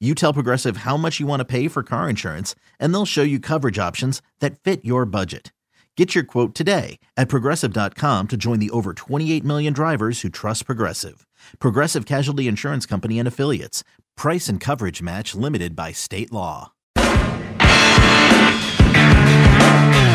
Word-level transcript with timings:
You 0.00 0.14
tell 0.14 0.32
Progressive 0.32 0.78
how 0.78 0.96
much 0.96 1.18
you 1.18 1.26
want 1.26 1.40
to 1.40 1.44
pay 1.44 1.66
for 1.66 1.82
car 1.82 2.08
insurance, 2.08 2.54
and 2.78 2.94
they'll 2.94 3.04
show 3.04 3.24
you 3.24 3.40
coverage 3.40 3.80
options 3.80 4.22
that 4.38 4.60
fit 4.60 4.84
your 4.84 5.04
budget. 5.04 5.52
Get 5.96 6.14
your 6.14 6.22
quote 6.22 6.54
today 6.54 7.00
at 7.16 7.28
progressive.com 7.28 8.28
to 8.28 8.36
join 8.36 8.60
the 8.60 8.70
over 8.70 8.94
28 8.94 9.42
million 9.42 9.72
drivers 9.72 10.20
who 10.20 10.28
trust 10.28 10.66
Progressive. 10.66 11.26
Progressive 11.58 12.06
Casualty 12.06 12.46
Insurance 12.46 12.86
Company 12.86 13.18
and 13.18 13.26
Affiliates. 13.26 13.82
Price 14.16 14.48
and 14.48 14.60
coverage 14.60 15.02
match 15.02 15.34
limited 15.34 15.74
by 15.74 15.90
state 15.90 16.30
law. 16.30 16.70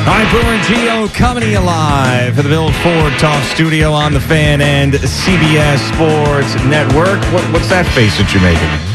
Right, 0.06 0.30
Boomer 0.32 0.50
and 0.50 0.64
Gio 0.64 1.14
coming 1.14 1.44
to 1.44 1.50
you 1.50 1.60
live 1.60 2.36
for 2.36 2.44
the 2.44 2.50
Bill 2.50 2.72
Ford 2.72 3.14
Talk 3.20 3.44
Studio 3.44 3.92
on 3.92 4.14
the 4.14 4.22
Fan 4.22 4.62
and 4.62 4.94
CBS 4.94 5.80
Sports 5.94 6.56
Network. 6.66 7.22
What, 7.34 7.44
what's 7.52 7.68
that 7.68 7.86
face 7.88 8.18
that 8.18 8.34
you're 8.34 8.42
making? 8.42 8.93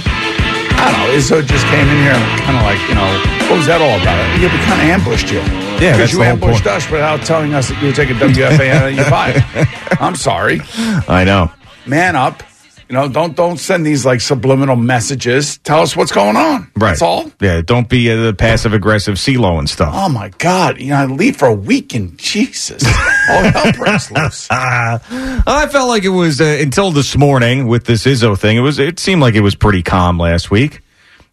I 0.78 0.90
don't 0.92 1.00
know. 1.02 1.18
Izzo 1.18 1.42
just 1.44 1.66
came 1.66 1.88
in 1.88 1.98
here 2.06 2.14
and 2.14 2.40
kind 2.42 2.56
of 2.56 2.62
like, 2.62 2.78
you 2.88 2.94
know, 2.94 3.10
what 3.50 3.58
was 3.58 3.66
that 3.66 3.82
all 3.82 3.98
about? 4.00 4.18
Yeah, 4.38 4.46
we 4.52 4.58
kind 4.64 4.80
of 4.80 4.88
ambushed 4.88 5.30
you. 5.30 5.42
Yeah, 5.82 5.96
because 5.96 6.12
you 6.12 6.18
the 6.18 6.24
whole 6.24 6.32
ambushed 6.34 6.64
point. 6.64 6.76
us 6.76 6.90
without 6.90 7.22
telling 7.22 7.54
us 7.54 7.68
that 7.68 7.80
you 7.80 7.88
were 7.88 7.92
taking 7.94 8.16
WFAN 8.16 8.88
and 8.88 8.96
you 8.96 9.04
buy 9.10 9.30
it. 9.34 10.00
I'm 10.00 10.14
sorry. 10.16 10.60
I 11.08 11.24
know. 11.24 11.50
Man 11.86 12.14
up. 12.16 12.42
You 12.88 12.94
know, 12.94 13.06
don't 13.08 13.36
don't 13.36 13.58
send 13.58 13.84
these 13.84 14.06
like 14.06 14.22
subliminal 14.22 14.74
messages. 14.76 15.58
Tell 15.58 15.82
us 15.82 15.94
what's 15.94 16.10
going 16.10 16.36
on. 16.36 16.70
Right. 16.74 16.90
That's 16.90 17.02
all. 17.02 17.30
Yeah, 17.38 17.60
don't 17.60 17.86
be 17.86 18.10
uh, 18.10 18.16
the 18.16 18.32
passive 18.32 18.72
aggressive 18.72 19.16
CeeLo 19.16 19.58
and 19.58 19.68
stuff. 19.68 19.92
Oh 19.94 20.08
my 20.08 20.30
God! 20.38 20.80
You 20.80 20.90
know, 20.90 20.96
I 20.96 21.04
leave 21.04 21.36
for 21.36 21.48
a 21.48 21.54
week 21.54 21.94
and 21.94 22.16
Jesus, 22.16 22.82
all 23.28 23.42
hell 23.42 23.72
breaks 23.72 24.10
loose. 24.10 24.48
I 24.50 25.68
felt 25.70 25.88
like 25.90 26.04
it 26.04 26.08
was 26.08 26.40
uh, 26.40 26.58
until 26.60 26.90
this 26.90 27.14
morning 27.14 27.66
with 27.66 27.84
this 27.84 28.06
Izzo 28.06 28.38
thing. 28.38 28.56
It 28.56 28.60
was. 28.60 28.78
It 28.78 28.98
seemed 28.98 29.20
like 29.20 29.34
it 29.34 29.42
was 29.42 29.54
pretty 29.54 29.82
calm 29.82 30.18
last 30.18 30.50
week. 30.50 30.80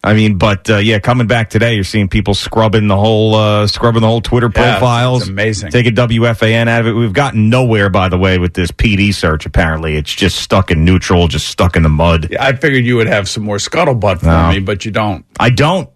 I 0.06 0.14
mean, 0.14 0.38
but 0.38 0.70
uh, 0.70 0.78
yeah, 0.78 1.00
coming 1.00 1.28
back 1.28 1.50
today, 1.50 1.73
you're 1.75 1.84
seeing 1.84 2.08
people 2.08 2.34
scrubbing 2.34 2.88
the 2.88 2.95
whole 2.95 3.34
uh, 3.36 3.67
scrubbing 3.67 4.02
the 4.02 4.08
whole 4.08 4.22
Twitter 4.22 4.52
Yeah, 4.56 4.78
profiles. 4.78 5.28
amazing. 5.28 5.72
Taking 5.72 5.95
WFAN 5.95 6.67
out 6.67 6.81
of 6.81 6.88
it. 6.88 6.92
We've 6.94 7.12
gotten 7.14 7.50
nowhere, 7.50 7.89
by 7.89 8.09
the 8.09 8.17
way, 8.17 8.38
with 8.38 8.53
this 8.53 8.72
PD 8.72 9.14
search. 9.14 9.45
Apparently, 9.45 9.96
it's 9.96 10.13
just 10.13 10.38
stuck 10.38 10.69
in 10.72 10.85
neutral, 10.85 11.28
just 11.28 11.47
stuck 11.47 11.75
in 11.75 11.84
the 11.84 11.90
mud. 11.90 12.28
Yeah, 12.31 12.44
I 12.46 12.53
figured 12.56 12.85
you 12.85 12.97
would 12.97 13.07
have 13.07 13.28
some 13.28 13.44
more 13.44 13.57
scuttlebutt 13.57 14.19
for 14.19 14.25
No. 14.28 14.50
me, 14.52 14.59
but 14.59 14.85
you 14.85 14.91
don't. 14.91 15.25
I 15.40 15.50
don't. 15.50 15.90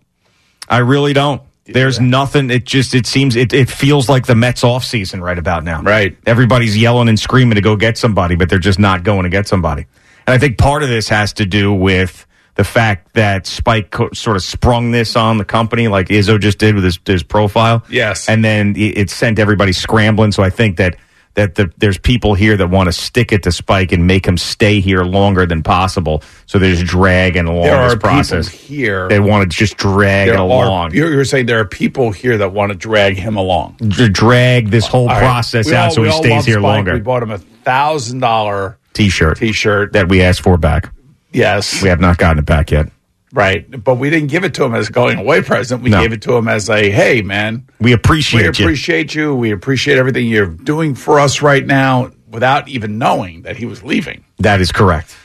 I 0.68 0.80
really 0.80 1.14
don't. 1.14 1.42
There's 1.66 2.00
nothing. 2.00 2.50
It 2.50 2.66
just 2.66 2.96
it 2.96 3.06
seems 3.06 3.36
it, 3.36 3.54
it 3.54 3.70
feels 3.70 4.10
like 4.10 4.26
the 4.26 4.34
Mets 4.34 4.64
off 4.64 4.84
season 4.84 5.22
right 5.22 5.38
about 5.38 5.64
now. 5.64 5.84
Right. 5.84 6.18
Everybody's 6.26 6.76
yelling 6.76 7.10
and 7.10 7.20
screaming 7.20 7.56
to 7.56 7.62
go 7.62 7.76
get 7.76 7.96
somebody, 7.96 8.36
but 8.36 8.50
they're 8.50 8.58
just 8.58 8.80
not 8.80 9.04
going 9.04 9.24
to 9.24 9.30
get 9.30 9.48
somebody. 9.48 9.86
And 10.26 10.34
I 10.34 10.40
think 10.40 10.58
part 10.58 10.82
of 10.82 10.90
this 10.90 11.10
has 11.10 11.34
to 11.34 11.46
do 11.46 11.72
with 11.72 12.26
the 12.60 12.66
fact 12.66 13.14
that 13.14 13.48
Spike 13.48 13.90
co- 13.90 14.10
sort 14.14 14.36
of 14.36 14.44
sprung 14.44 14.92
this 14.92 15.16
on 15.16 15.38
the 15.38 15.46
company, 15.46 15.88
like 15.88 16.10
Izzo 16.10 16.38
just 16.38 16.58
did 16.58 16.76
with 16.76 16.84
his, 16.84 17.00
his 17.06 17.24
profile. 17.24 17.86
Yes. 17.90 18.28
And 18.28 18.44
then 18.44 18.76
it, 18.76 18.98
it 18.98 19.10
sent 19.10 19.40
everybody 19.40 19.72
scrambling. 19.72 20.34
So 20.34 20.44
I 20.44 20.50
think 20.50 20.76
that 20.76 20.98
that 21.36 21.56
the, 21.56 21.72
there's 21.78 21.98
people 21.98 22.34
here 22.34 22.58
that 22.58 22.70
want 22.70 22.88
to 22.88 22.92
stick 22.92 23.32
it 23.32 23.44
to 23.44 23.52
Spike 23.54 23.94
and 23.94 24.06
make 24.08 24.26
him 24.28 24.36
stay 24.36 24.82
here 24.82 25.04
longer 25.04 25.46
than 25.46 25.64
possible. 25.64 26.22
So 26.48 26.60
there's 26.60 26.84
dragging 26.84 27.46
along 27.46 27.64
There 27.64 27.86
this 27.92 27.96
process. 27.96 28.50
people 28.52 28.76
here. 28.76 29.08
They 29.08 29.22
want 29.22 29.50
to 29.50 29.58
just 29.58 29.78
drag 29.78 30.28
it 30.28 30.36
along. 30.36 30.92
are, 30.92 30.96
you're, 30.96 31.24
saying 31.24 31.46
there 31.46 31.60
are 31.62 31.66
people 31.66 32.12
here 32.12 32.40
that 32.40 32.52
want 32.52 32.74
to 32.74 32.78
drag 32.78 33.16
him 33.16 33.38
along. 33.38 33.78
to 33.78 34.10
drag 34.10 34.70
this 34.70 34.86
whole 34.86 35.08
All 35.08 35.18
process 35.18 35.68
We 35.68 35.76
out 35.76 35.86
all- 35.86 35.92
so 35.92 36.04
he 36.04 36.12
stays 36.12 36.44
here 36.46 36.56
Spike. 36.56 36.64
longer. 36.64 36.94
We 36.96 37.00
bought 37.00 37.24
him 37.24 37.32
a 37.32 37.38
thousand 37.38 38.20
dollar 38.20 38.78
T-shirt 38.94 39.38
t-shirt. 39.38 39.94
that 39.94 40.10
we 40.10 40.22
asked 40.22 40.42
for 40.42 40.58
back. 40.58 40.92
Yes, 41.32 41.82
We 41.84 41.90
have 41.90 42.00
not 42.00 42.18
gotten 42.18 42.40
it 42.40 42.46
back 42.46 42.72
yet. 42.72 42.88
right. 43.34 43.66
But 43.84 43.96
we 43.96 44.10
didn't 44.10 44.30
give 44.30 44.44
it 44.44 44.54
to 44.56 44.64
him 44.64 44.74
as 44.74 44.90
a 44.90 44.92
going 44.92 45.20
away 45.20 45.42
present. 45.42 45.84
We 45.84 45.90
No. 45.92 46.02
gave 46.02 46.12
it 46.14 46.22
to 46.24 46.36
him 46.36 46.48
as 46.48 46.70
a 46.70 46.90
hey, 46.90 47.22
man, 47.22 47.64
We 47.80 47.92
appreciate 47.94 48.40
we 48.40 48.44
you. 48.46 48.50
appreciate 48.66 49.14
you. 49.14 49.36
We 49.36 49.52
appreciate 49.52 49.98
everything 49.98 50.28
you're 50.28 50.48
doing 50.48 50.96
for 50.96 51.20
us 51.20 51.42
right 51.42 51.66
now, 51.66 52.12
without 52.32 52.68
even 52.68 52.98
knowing 52.98 53.44
that 53.44 53.58
he 53.58 53.66
was 53.66 53.84
leaving. 53.84 54.24
that 54.40 54.62
is 54.62 54.72
correct. 54.72 55.16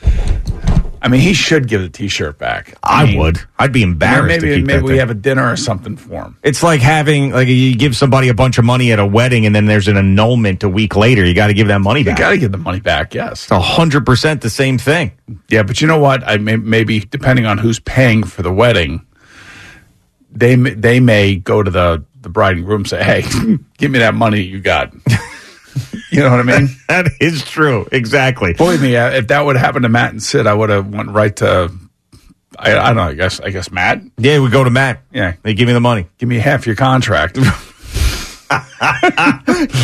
I 1.05 1.07
mean, 1.07 1.21
he 1.21 1.35
should 1.35 1.67
give 1.67 1.81
the 1.81 1.89
t-shirt 1.89 2.39
back. 2.39 2.73
I, 2.81 3.05
mean, 3.05 3.19
would. 3.19 3.39
I'd 3.59 3.71
be 3.71 3.83
embarrassed. 3.83 4.39
to 4.39 4.45
maybe 4.47 4.63
maybe 4.63 4.81
we 4.81 4.89
thing. 4.89 4.99
have 5.01 5.11
a 5.11 5.13
dinner 5.13 5.51
or 5.51 5.55
something 5.55 5.97
for 5.97 6.23
him. 6.23 6.35
It's 6.41 6.63
like 6.63 6.81
having 6.81 7.29
like 7.29 7.47
you 7.47 7.75
give 7.75 7.95
somebody 7.95 8.29
a 8.29 8.33
bunch 8.33 8.57
of 8.57 8.65
money 8.65 8.91
at 8.91 8.97
a 8.97 9.05
wedding 9.05 9.45
and 9.45 9.55
then 9.55 9.67
there's 9.67 9.87
an 9.87 9.97
annulment 9.97 10.63
a 10.63 10.69
week 10.69 10.95
later. 10.95 11.23
You 11.23 11.35
got 11.35 11.47
to 11.47 11.53
give 11.53 11.67
that 11.67 11.81
money 11.81 12.01
back. 12.03 12.17
You 12.17 12.23
got 12.25 12.31
to 12.31 12.39
give 12.39 12.51
the 12.51 12.57
money 12.57 12.79
back. 12.79 13.13
Yes. 13.13 13.51
A 13.51 13.59
hundred 13.59 14.03
percent 14.03 14.41
the 14.41 14.49
same 14.49 14.79
thing. 14.79 15.11
Yeah, 15.47 15.61
but 15.61 15.79
you 15.79 15.87
know 15.87 15.99
what? 15.99 16.27
I 16.27 16.37
may, 16.37 16.55
maybe 16.55 17.01
depending 17.01 17.45
on 17.45 17.59
who's 17.59 17.79
paying 17.79 18.23
for 18.23 18.41
the 18.41 18.51
wedding, 18.51 19.05
they 20.31 20.55
may- 20.55 20.73
they 20.73 20.99
may 20.99 21.35
go 21.35 21.61
to 21.61 21.69
the 21.69 22.03
the 22.21 22.29
bride 22.29 22.57
and 22.57 22.65
groom 22.65 22.81
and 22.81 22.89
say, 22.89 23.03
"Hey, 23.03 23.23
give 23.77 23.91
me 23.91 23.99
that 23.99 24.15
money 24.15 24.41
you 24.41 24.59
got." 24.59 24.91
you 26.15 26.21
know 26.23 26.31
what 26.31 26.39
I 26.39 26.43
mean? 26.59 26.69
That 26.87 27.07
is 27.19 27.43
true. 27.43 27.87
Exactly. 27.91 28.53
Believe 28.53 28.81
me, 28.81 28.95
uh, 28.95 29.11
if 29.11 29.27
that 29.27 29.45
would 29.45 29.57
happen 29.57 29.81
to 29.83 29.89
Matt 29.89 30.11
and 30.11 30.21
Sid, 30.23 30.47
I 30.47 30.53
would 30.53 30.69
have 30.69 30.87
went 30.87 31.09
right 31.11 31.35
to. 31.37 31.71
I, 32.57 32.71
I 32.71 32.85
don't 32.87 32.95
know. 32.95 33.01
I 33.03 33.13
guess 33.15 33.39
I 33.41 33.49
guess 33.49 33.69
Matt. 33.71 34.01
Yeah, 34.17 34.39
we 34.39 34.49
go 34.49 34.63
to 34.63 34.69
Matt. 34.69 35.01
Yeah. 35.11 35.33
They 35.43 35.53
give 35.53 35.67
me 35.67 35.73
the 35.73 35.79
money. 35.81 36.07
Give 36.17 36.29
me 36.29 36.37
half 36.37 36.65
your 36.65 36.75
contract. 36.75 37.37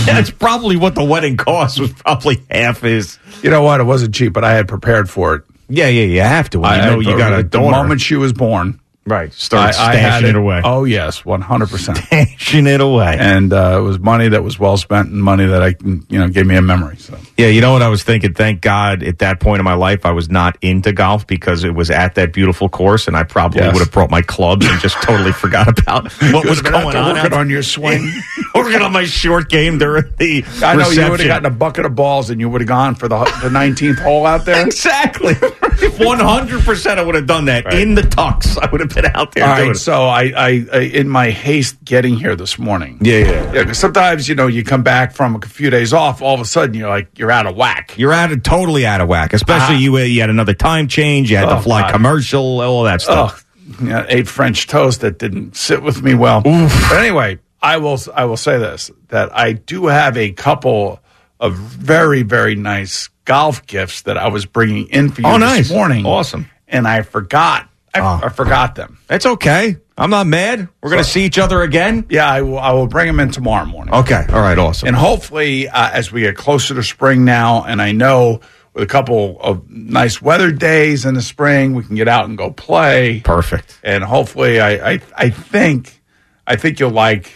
That's 0.05 0.31
probably 0.31 0.75
what 0.77 0.95
the 0.95 1.03
wedding 1.03 1.37
cost 1.37 1.79
was. 1.79 1.91
Probably 1.93 2.41
half 2.49 2.83
is. 2.83 3.17
you 3.41 3.49
know 3.49 3.61
what? 3.63 3.79
It 3.79 3.83
wasn't 3.85 4.13
cheap, 4.15 4.33
but 4.33 4.43
I 4.43 4.53
had 4.53 4.67
prepared 4.67 5.09
for 5.09 5.35
it. 5.35 5.43
Yeah, 5.69 5.87
yeah, 5.87 6.03
you 6.03 6.19
have 6.21 6.49
to. 6.51 6.59
When 6.59 6.71
you 6.73 6.77
I- 6.81 6.85
know 6.89 6.97
I- 6.97 7.01
you 7.01 7.17
got 7.17 7.39
a 7.39 7.43
the 7.43 7.59
moment 7.59 8.01
she 8.01 8.15
was 8.15 8.33
born. 8.33 8.79
Right. 9.05 9.31
Start 9.33 9.75
I, 9.79 9.91
I 9.91 9.95
stashing 9.95 10.29
it 10.29 10.35
away. 10.35 10.61
Oh 10.63 10.83
yes, 10.83 11.25
one 11.25 11.41
hundred 11.41 11.69
percent. 11.69 11.97
Stashing 12.11 12.67
it 12.67 12.81
away. 12.81 13.17
and 13.19 13.53
uh, 13.53 13.77
it 13.79 13.81
was 13.81 13.99
money 13.99 14.29
that 14.29 14.43
was 14.43 14.59
well 14.59 14.77
spent 14.77 15.09
and 15.09 15.23
money 15.23 15.45
that 15.45 15.61
I 15.63 15.75
you 15.81 16.19
know, 16.19 16.27
gave 16.27 16.45
me 16.45 16.55
a 16.55 16.61
memory. 16.61 16.97
So 16.97 17.17
Yeah, 17.41 17.47
you 17.47 17.61
know 17.61 17.71
what 17.73 17.81
I 17.81 17.87
was 17.89 18.03
thinking? 18.03 18.33
Thank 18.33 18.61
God 18.61 19.03
at 19.03 19.19
that 19.19 19.39
point 19.39 19.59
in 19.59 19.65
my 19.65 19.73
life 19.73 20.05
I 20.05 20.11
was 20.11 20.29
not 20.29 20.57
into 20.61 20.91
golf 20.93 21.25
because 21.27 21.63
it 21.63 21.73
was 21.75 21.89
at 21.91 22.15
that 22.15 22.33
beautiful 22.33 22.69
course 22.69 23.07
and 23.07 23.17
I 23.17 23.23
probably 23.23 23.61
Yes. 23.61 23.73
would 23.73 23.79
have 23.81 23.91
brought 23.91 24.09
my 24.11 24.21
clubs 24.21 24.65
and 24.65 24.79
just 24.79 24.95
totally 25.01 25.31
forgot 25.43 25.67
about 25.79 26.11
what 26.33 26.45
was 26.47 26.61
going 26.61 26.95
on. 26.95 27.15
work 27.15 27.25
it 27.25 27.33
out- 27.33 27.39
on 27.39 27.49
your 27.49 27.63
swing. 27.63 28.11
working 28.55 28.81
on 28.81 28.91
my 28.91 29.05
short 29.05 29.49
game 29.49 29.77
during 29.77 30.03
the 30.17 30.43
I 30.63 30.75
know 30.75 30.89
you 30.89 31.09
would 31.09 31.19
have 31.19 31.27
gotten 31.27 31.45
a 31.45 31.49
bucket 31.55 31.85
of 31.85 31.95
balls 31.95 32.29
and 32.29 32.39
you 32.39 32.49
would 32.49 32.61
have 32.61 32.67
gone 32.67 32.95
for 32.95 33.07
the 33.07 33.19
the 33.41 33.49
nineteenth 33.49 33.99
hole 33.99 34.25
out 34.25 34.45
there. 34.45 34.65
Exactly. 34.71 35.33
100% 35.35 36.97
I 36.97 37.01
would 37.03 37.15
have 37.15 37.25
done 37.27 37.45
that. 37.45 37.73
In 37.73 37.95
the 37.95 38.01
tux. 38.01 38.57
I 38.57 38.69
would 38.71 38.79
have 38.81 38.89
been 38.89 39.05
out 39.13 39.31
there 39.33 39.45
All 39.47 39.55
doing 39.55 39.67
right, 39.69 39.77
so 39.77 40.03
I, 40.05 40.31
I, 40.35 40.65
I, 40.73 40.79
in 40.79 41.09
my 41.09 41.29
haste 41.31 41.83
getting 41.83 42.15
here 42.15 42.35
this 42.35 42.57
morning, 42.59 42.97
Yeah, 43.01 43.17
yeah. 43.19 43.53
yeah, 43.53 43.71
sometimes 43.73 44.27
you 44.29 44.35
know 44.35 44.47
you 44.47 44.63
come 44.63 44.83
back 44.83 45.13
from 45.13 45.35
a 45.35 45.41
few 45.45 45.69
days 45.69 45.93
off, 45.93 46.21
all 46.21 46.35
of 46.35 46.41
a 46.41 46.45
sudden 46.45 46.75
you're 46.75 46.89
like 46.89 47.17
you're 47.17 47.30
out 47.31 47.47
of 47.47 47.55
whack. 47.55 47.97
You're 47.97 48.13
out 48.13 48.31
of 48.31 48.43
totally 48.43 48.85
out 48.85 49.01
of 49.01 49.07
whack. 49.07 49.33
Especially 49.33 49.75
Ah. 49.75 49.79
you. 49.79 49.97
uh, 49.97 50.01
You 50.01 50.21
had 50.21 50.29
another 50.29 50.53
time 50.53 50.87
change. 50.87 51.31
You 51.31 51.37
had 51.37 51.45
to 51.49 51.57
Oh, 51.57 51.61
fly 51.61 51.81
God. 51.81 51.91
commercial. 51.93 52.61
All 52.61 52.83
that 52.83 53.01
stuff. 53.01 53.45
Oh, 53.79 53.85
yeah, 53.85 54.05
ate 54.09 54.27
French 54.27 54.67
toast 54.67 55.01
that 55.01 55.17
didn't 55.19 55.55
sit 55.55 55.81
with 55.81 56.01
me 56.01 56.13
well. 56.13 56.41
But 56.41 56.97
anyway, 56.97 57.39
I 57.61 57.77
will 57.77 57.99
I 58.15 58.25
will 58.25 58.37
say 58.37 58.57
this 58.57 58.91
that 59.09 59.35
I 59.37 59.53
do 59.53 59.87
have 59.87 60.17
a 60.17 60.31
couple 60.31 60.99
of 61.39 61.55
very 61.55 62.21
very 62.23 62.55
nice 62.55 63.09
golf 63.25 63.65
gifts 63.67 64.01
that 64.03 64.17
I 64.17 64.27
was 64.29 64.45
bringing 64.45 64.87
in 64.89 65.09
for 65.11 65.21
you 65.21 65.27
Oh, 65.27 65.33
this 65.33 65.39
nice. 65.39 65.71
morning. 65.71 66.05
Awesome. 66.05 66.47
and 66.67 66.87
I 66.87 67.01
forgot 67.03 67.67
I, 67.93 67.99
Oh. 67.99 68.21
I 68.23 68.29
forgot 68.29 68.75
them. 68.75 68.97
That's 69.07 69.25
okay. 69.25 69.77
I'm 70.01 70.09
not 70.09 70.25
mad. 70.25 70.67
We're 70.81 70.89
going 70.89 71.03
to 71.03 71.07
see 71.07 71.25
each 71.25 71.37
other 71.37 71.61
again. 71.61 72.07
Yeah, 72.09 72.27
I 72.27 72.41
will, 72.41 72.57
I 72.57 72.71
will 72.71 72.87
bring 72.87 73.07
him 73.07 73.19
in 73.19 73.29
tomorrow 73.29 73.65
morning. 73.65 73.93
Okay. 73.93 74.25
All 74.29 74.41
right. 74.41 74.57
Awesome. 74.57 74.87
And 74.87 74.97
hopefully, 74.97 75.69
uh, 75.69 75.91
as 75.91 76.11
we 76.11 76.21
get 76.21 76.35
closer 76.35 76.73
to 76.73 76.81
spring 76.81 77.23
now, 77.23 77.63
and 77.63 77.79
I 77.79 77.91
know 77.91 78.41
with 78.73 78.83
a 78.83 78.87
couple 78.87 79.39
of 79.39 79.69
nice 79.69 80.19
weather 80.19 80.51
days 80.51 81.05
in 81.05 81.13
the 81.13 81.21
spring, 81.21 81.75
we 81.75 81.83
can 81.83 81.95
get 81.95 82.07
out 82.07 82.25
and 82.25 82.35
go 82.35 82.49
play. 82.49 83.21
Perfect. 83.23 83.79
And 83.83 84.03
hopefully, 84.03 84.59
I, 84.59 84.93
I, 84.93 85.01
I 85.15 85.29
think, 85.29 86.01
I 86.47 86.55
think 86.55 86.79
you'll 86.79 86.89
like 86.89 87.31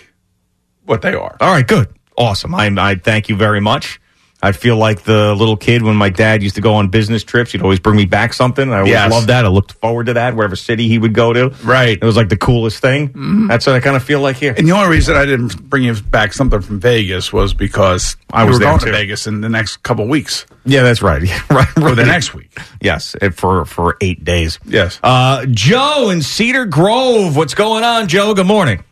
what 0.86 1.04
they 1.04 1.14
are. 1.14 1.38
All 1.40 1.54
right. 1.54 1.68
Good. 1.68 1.90
Awesome. 2.18 2.56
I, 2.56 2.66
I 2.78 2.96
thank 2.96 3.30
you 3.30 3.36
very 3.36 3.62
much. 3.62 4.02
I 4.46 4.52
feel 4.52 4.78
like 4.78 5.02
the 5.04 5.34
little 5.34 5.58
kid 5.58 5.82
when 5.82 5.96
my 5.96 6.10
dad 6.10 6.44
used 6.44 6.54
to 6.56 6.62
go 6.62 6.76
on 6.76 6.90
business 6.90 7.24
trips. 7.24 7.52
He'd 7.52 7.64
always 7.64 7.80
bring 7.80 7.96
me 7.96 8.06
back 8.06 8.32
something. 8.32 8.72
I 8.72 8.78
always 8.78 8.92
Yes. 8.92 9.12
loved 9.12 9.28
that. 9.28 9.44
I 9.44 9.48
looked 9.48 9.72
forward 9.74 10.06
to 10.06 10.14
that, 10.14 10.36
wherever 10.36 10.56
city 10.56 10.88
he 10.88 11.00
would 11.00 11.14
go 11.14 11.34
to. 11.34 11.50
Right. 11.64 11.98
It 12.00 12.06
was 12.06 12.16
like 12.16 12.30
the 12.30 12.38
coolest 12.38 12.78
thing. 12.80 13.48
That's 13.48 13.66
what 13.66 13.76
I 13.76 13.80
kind 13.80 13.96
of 13.96 14.04
feel 14.04 14.20
like 14.22 14.36
here. 14.36 14.54
And 14.56 14.68
the 14.68 14.72
only 14.74 14.90
reason 14.90 15.16
I 15.16 15.26
didn't 15.26 15.68
bring 15.70 15.84
you 15.84 15.96
back 15.96 16.32
something 16.34 16.62
from 16.62 16.80
Vegas 16.80 17.34
was 17.34 17.54
because 17.56 18.18
I 18.32 18.44
you 18.44 18.50
was 18.50 18.60
were 18.60 18.66
going 18.66 18.80
too. 18.80 18.86
to 18.86 18.92
Vegas 18.92 19.26
in 19.26 19.42
the 19.42 19.50
next 19.50 19.82
couple 19.84 20.08
weeks 20.08 20.46
Yeah, 20.64 20.84
that's 20.84 21.02
right. 21.02 21.24
Yeah, 21.28 21.42
right. 21.50 21.68
or 21.78 21.82
right. 21.84 21.96
the 21.96 22.06
next 22.06 22.34
week. 22.36 22.56
Yes, 22.82 23.16
for 23.34 23.66
for 23.66 23.98
eight 24.02 24.24
days. 24.24 24.60
Yes. 24.66 25.00
Uh, 25.02 25.46
Joe 25.50 26.10
in 26.12 26.22
Cedar 26.22 26.66
Grove. 26.66 27.36
What's 27.36 27.56
going 27.56 27.84
on, 27.84 28.08
Joe? 28.08 28.34
Good 28.36 28.46
morning. 28.48 28.84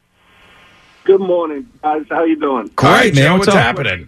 Good 1.06 1.20
morning, 1.22 1.68
guys. 1.84 2.06
How 2.10 2.24
you 2.24 2.38
doing? 2.40 2.72
Great, 2.76 2.90
All 2.90 2.96
right, 2.96 3.14
man. 3.16 3.32
What's 3.34 3.48
what's 3.48 3.56
up? 3.58 3.62
happening? 3.62 4.08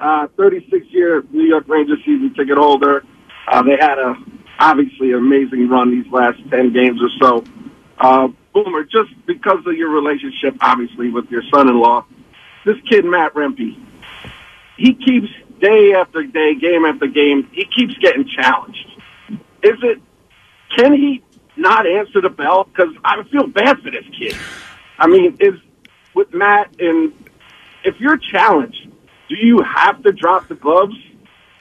Uh, 0.00 0.28
36 0.36 0.86
year 0.90 1.24
New 1.30 1.44
York 1.44 1.64
Rangers 1.66 1.98
season 2.04 2.32
ticket 2.34 2.56
holder. 2.56 3.04
Uh, 3.48 3.62
they 3.62 3.76
had 3.76 3.98
a 3.98 4.14
obviously 4.58 5.12
amazing 5.12 5.68
run 5.68 5.90
these 5.90 6.10
last 6.12 6.38
10 6.50 6.72
games 6.72 7.00
or 7.02 7.08
so. 7.20 7.44
Uh, 7.98 8.28
Boomer, 8.52 8.84
just 8.84 9.10
because 9.26 9.66
of 9.66 9.74
your 9.74 9.90
relationship, 9.90 10.56
obviously, 10.60 11.10
with 11.10 11.30
your 11.30 11.42
son-in-law, 11.52 12.04
this 12.64 12.76
kid 12.88 13.04
Matt 13.04 13.34
Rempe, 13.34 13.76
he 14.76 14.94
keeps 14.94 15.28
day 15.60 15.94
after 15.94 16.22
day, 16.22 16.54
game 16.54 16.84
after 16.84 17.06
game, 17.06 17.48
he 17.52 17.64
keeps 17.64 17.96
getting 17.98 18.26
challenged. 18.28 18.86
Is 19.62 19.76
it? 19.82 20.00
Can 20.76 20.92
he 20.92 21.24
not 21.56 21.86
answer 21.86 22.20
the 22.20 22.28
bell? 22.28 22.64
Because 22.64 22.94
I 23.04 23.22
feel 23.24 23.46
bad 23.46 23.80
for 23.80 23.90
this 23.90 24.04
kid. 24.16 24.36
I 24.98 25.06
mean, 25.06 25.36
is 25.40 25.54
with 26.14 26.32
Matt 26.32 26.80
and 26.80 27.12
if 27.84 27.98
you're 28.00 28.16
challenged, 28.16 28.88
do 29.28 29.36
you 29.36 29.62
have 29.62 30.02
to 30.02 30.12
drop 30.12 30.48
the 30.48 30.54
gloves? 30.54 30.94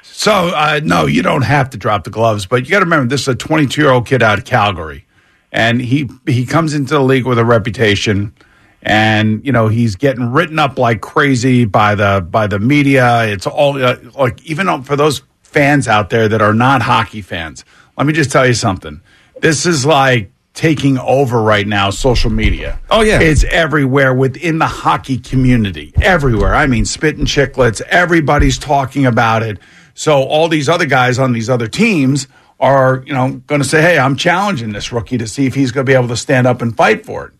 So, 0.04 0.31
uh, 0.31 0.80
no, 0.84 1.06
you 1.06 1.22
don't 1.22 1.44
have 1.44 1.69
to 1.72 1.78
drop 1.78 2.04
the 2.04 2.10
gloves, 2.10 2.46
but 2.46 2.66
you 2.66 2.72
got 2.72 2.80
to 2.80 2.86
remember 2.86 3.08
this 3.08 3.22
is 3.22 3.28
a 3.28 3.36
22 3.36 3.81
year 3.81 3.92
old 3.92 4.08
kid 4.08 4.24
out 4.24 4.40
of 4.40 4.46
Calgary, 4.46 5.06
and 5.52 5.81
he 5.81 6.10
he 6.25 6.46
comes 6.46 6.74
into 6.74 6.94
the 6.94 7.02
league 7.02 7.25
with 7.25 7.38
a 7.38 7.46
reputation, 7.46 8.34
and 8.81 9.46
you 9.46 9.52
know 9.52 9.68
he's 9.68 9.96
getting 9.96 10.31
written 10.31 10.60
up 10.60 10.80
like 10.80 11.02
crazy 11.02 11.66
by 11.66 11.96
the 11.96 12.25
by 12.30 12.48
the 12.48 12.60
media. 12.60 13.25
It's 13.25 13.46
all 13.46 13.84
uh, 13.84 13.98
like 14.16 14.44
even 14.46 14.84
for 14.84 14.96
those 14.96 15.24
fans 15.44 15.88
out 15.88 16.10
there 16.10 16.28
that 16.30 16.42
are 16.42 16.54
not 16.54 16.81
hockey 16.81 17.22
fans. 17.22 17.66
Let 17.98 18.08
me 18.08 18.14
just 18.14 18.31
tell 18.31 18.46
you 18.46 18.54
something. 18.54 19.02
This 19.42 19.66
is 19.66 19.86
like 19.86 20.31
taking 20.57 20.98
over 20.98 21.39
right 21.39 21.68
now 21.68 21.92
social 21.92 22.31
media. 22.31 22.80
Oh, 22.89 23.01
yeah. 23.01 23.21
It's 23.21 23.44
everywhere 23.44 24.12
within 24.12 24.57
the 24.57 24.65
hockey 24.65 25.19
community. 25.19 25.94
Everywhere. 26.01 26.56
I 26.56 26.65
mean, 26.65 26.83
Spittin' 26.83 27.25
Chiclets. 27.25 27.80
Everybody's 27.81 28.57
talking 28.57 29.06
about 29.06 29.44
it. 29.44 29.59
So 29.94 30.24
all 30.24 30.50
these 30.50 30.68
other 30.68 30.88
guys 30.88 31.19
on 31.19 31.31
these 31.31 31.48
other 31.48 31.68
teams 31.68 32.27
are, 32.59 33.04
you 33.06 33.13
know, 33.13 33.33
going 33.45 33.62
to 33.62 33.68
say, 33.68 33.81
"Hey, 33.81 34.00
I'm 34.00 34.15
challenging 34.15 34.71
this 34.71 34.92
rookie 34.92 35.19
to 35.19 35.27
see 35.27 35.45
if 35.45 35.54
he's 35.54 35.71
going 35.71 35.86
to 35.86 35.89
be 35.89 35.95
able 35.95 36.07
to 36.07 36.18
stand 36.18 36.48
up 36.48 36.62
and 36.63 36.75
fight 36.75 37.06
for 37.06 37.27
it." 37.27 37.33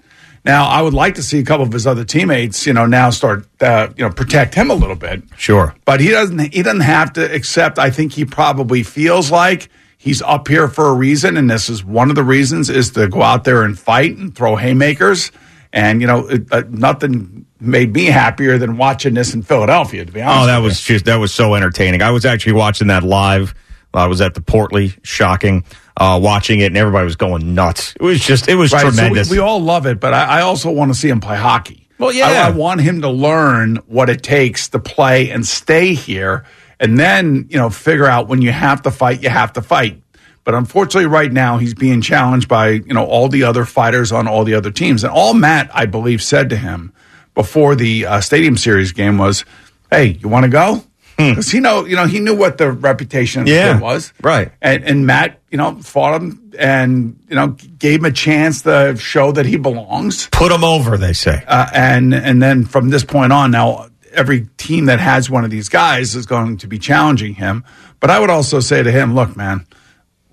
Now, 0.46 0.68
I 0.68 0.84
would 0.84 0.94
like 0.94 1.16
to 1.16 1.24
see 1.24 1.40
a 1.40 1.44
couple 1.44 1.66
of 1.66 1.74
his 1.74 1.88
other 1.88 2.06
teammates, 2.06 2.66
you 2.68 2.74
know, 2.74 2.86
now 2.86 3.10
start, 3.10 3.48
uh, 3.62 3.90
you 3.98 4.04
know, 4.04 4.12
protect 4.12 4.54
him 4.54 4.70
a 4.70 4.76
little 4.76 4.96
bit. 4.96 5.24
Sure. 5.36 5.76
But 5.86 6.02
he 6.02 6.10
doesn't. 6.10 6.54
He 6.54 6.62
doesn't 6.62 6.82
have 6.82 7.14
to 7.14 7.34
accept. 7.34 7.80
I 7.80 7.90
think 7.90 8.14
he 8.14 8.26
probably 8.26 8.84
feels 8.84 9.32
like 9.32 9.70
he's 10.08 10.22
up 10.24 10.48
here 10.48 10.68
for 10.68 10.88
a 10.88 10.94
reason, 10.94 11.38
and 11.38 11.50
this 11.50 11.70
is 11.70 11.84
one 11.84 12.10
of 12.10 12.16
the 12.16 12.24
reasons 12.24 12.70
is 12.70 12.92
to 12.92 13.08
go 13.08 13.22
out 13.22 13.44
there 13.44 13.64
and 13.64 13.78
fight 13.78 14.16
and 14.18 14.34
throw 14.36 14.56
haymakers. 14.56 15.32
And 15.74 16.02
you 16.02 16.08
know, 16.08 16.28
it, 16.28 16.52
uh, 16.52 16.64
nothing 16.70 17.46
made 17.60 17.94
me 17.94 18.06
happier 18.06 18.58
than 18.58 18.78
watching 18.78 19.14
this 19.14 19.34
in 19.34 19.44
Philadelphia. 19.44 20.06
To 20.06 20.12
be 20.12 20.22
honest, 20.22 20.44
Oh, 20.44 20.48
that 20.48 20.58
was 20.60 20.82
just 20.82 21.06
that 21.06 21.18
was 21.18 21.34
so 21.34 21.54
entertaining. 21.56 22.02
I 22.02 22.12
was 22.12 22.26
actually 22.26 22.54
watching 22.54 22.88
that 22.88 23.04
live. 23.04 23.54
I 23.94 24.08
was 24.08 24.22
at 24.22 24.34
the 24.36 24.42
Portly, 24.42 24.94
shocking, 25.04 25.64
uh, 25.98 26.20
watching 26.22 26.60
it, 26.60 26.68
and 26.68 26.78
everybody 26.78 27.06
was 27.06 27.16
going 27.16 27.56
nuts. 27.56 27.94
It 28.00 28.04
was 28.04 28.20
just, 28.20 28.48
it 28.48 28.54
was 28.56 28.72
Right, 28.72 28.82
so 28.84 28.92
tremendous. 28.92 29.30
we, 29.32 29.38
we 29.38 29.42
all 29.44 29.60
love 29.60 29.88
it, 29.88 30.00
but 30.00 30.14
I, 30.14 30.40
I 30.40 30.42
also 30.42 30.70
want 30.72 30.92
to 30.94 30.98
see 31.00 31.10
him 31.10 31.20
play 31.20 31.38
hockey. 31.38 31.88
Well, 31.98 32.12
yeah. 32.12 32.28
I, 32.28 32.48
I 32.48 32.50
want 32.52 32.82
him 32.82 33.02
to 33.02 33.10
learn 33.10 33.78
what 33.88 34.10
it 34.12 34.22
takes 34.22 34.70
to 34.70 34.80
play 34.80 35.32
and 35.32 35.44
stay 35.48 35.96
here, 35.96 36.46
and 36.80 36.98
then 36.98 37.48
you 37.50 37.58
know 37.58 37.70
figure 37.70 38.06
out 38.06 38.28
when 38.28 38.42
you 38.42 38.52
have 38.52 38.82
to 38.84 38.92
fight, 38.92 39.22
you 39.24 39.30
have 39.30 39.54
to 39.54 39.62
fight. 39.62 40.02
But 40.44 40.54
unfortunately, 40.56 41.08
right 41.08 41.32
now 41.32 41.58
he's 41.58 41.74
being 41.74 42.02
challenged 42.02 42.48
by 42.48 42.70
you 42.70 42.94
know 42.94 43.06
all 43.06 43.28
the 43.30 43.44
other 43.44 43.66
fighters 43.66 44.12
on 44.12 44.28
all 44.28 44.44
the 44.44 44.54
other 44.54 44.72
teams, 44.72 45.04
and 45.04 45.12
all 45.12 45.34
Matt 45.34 45.70
I 45.74 45.86
believe 45.86 46.22
said 46.24 46.50
to 46.52 46.58
him 46.58 46.94
before 47.34 47.76
the 47.76 48.06
uh, 48.06 48.22
Stadium 48.22 48.56
Series 48.58 48.92
game 48.94 49.18
was, 49.18 49.44
"Hey, 49.92 50.18
you 50.22 50.30
want 50.30 50.44
to 50.46 50.50
go?" 50.50 50.84
Because 51.18 51.52
he 51.52 51.60
know 51.60 51.86
you 51.86 51.96
know 51.96 52.06
he 52.06 52.20
knew 52.20 52.36
what 52.36 52.58
the 52.60 52.72
reputation 52.72 53.42
of 53.42 53.48
Hmm. 53.48 53.54
Yeah, 53.54 53.80
was, 53.80 54.14
right. 54.22 54.52
and, 54.62 54.84
and 54.84 55.08
Matt, 55.08 55.40
you 55.50 55.58
know, 55.58 55.76
fought 55.82 56.22
him 56.22 56.54
and 56.60 57.20
you 57.28 57.36
know 57.36 57.48
gave 57.80 58.00
him 58.00 58.06
a 58.06 58.12
chance 58.12 58.62
to 58.62 58.96
show 58.98 59.32
that 59.32 59.48
he 59.48 59.58
belongs. 59.58 60.28
Put 60.30 60.52
him 60.52 60.64
over, 60.64 60.96
they 60.96 61.14
say. 61.14 61.44
Uh, 61.48 61.68
and 61.74 62.14
and 62.14 62.42
then 62.42 62.66
from 62.66 62.90
this 62.90 63.04
point 63.04 63.34
on, 63.34 63.50
now 63.50 63.90
every 64.12 64.48
team 64.58 64.86
that 64.86 65.00
has 65.00 65.30
one 65.30 65.44
of 65.44 65.52
these 65.52 65.70
guys 65.70 66.16
is 66.16 66.26
going 66.26 66.58
to 66.58 66.68
be 66.68 66.80
challenging 66.80 67.36
him. 67.36 67.64
But 68.00 68.10
I 68.10 68.20
would 68.20 68.30
also 68.30 68.60
say 68.60 68.84
to 68.84 68.92
him, 68.92 69.16
look, 69.16 69.36
man, 69.36 69.66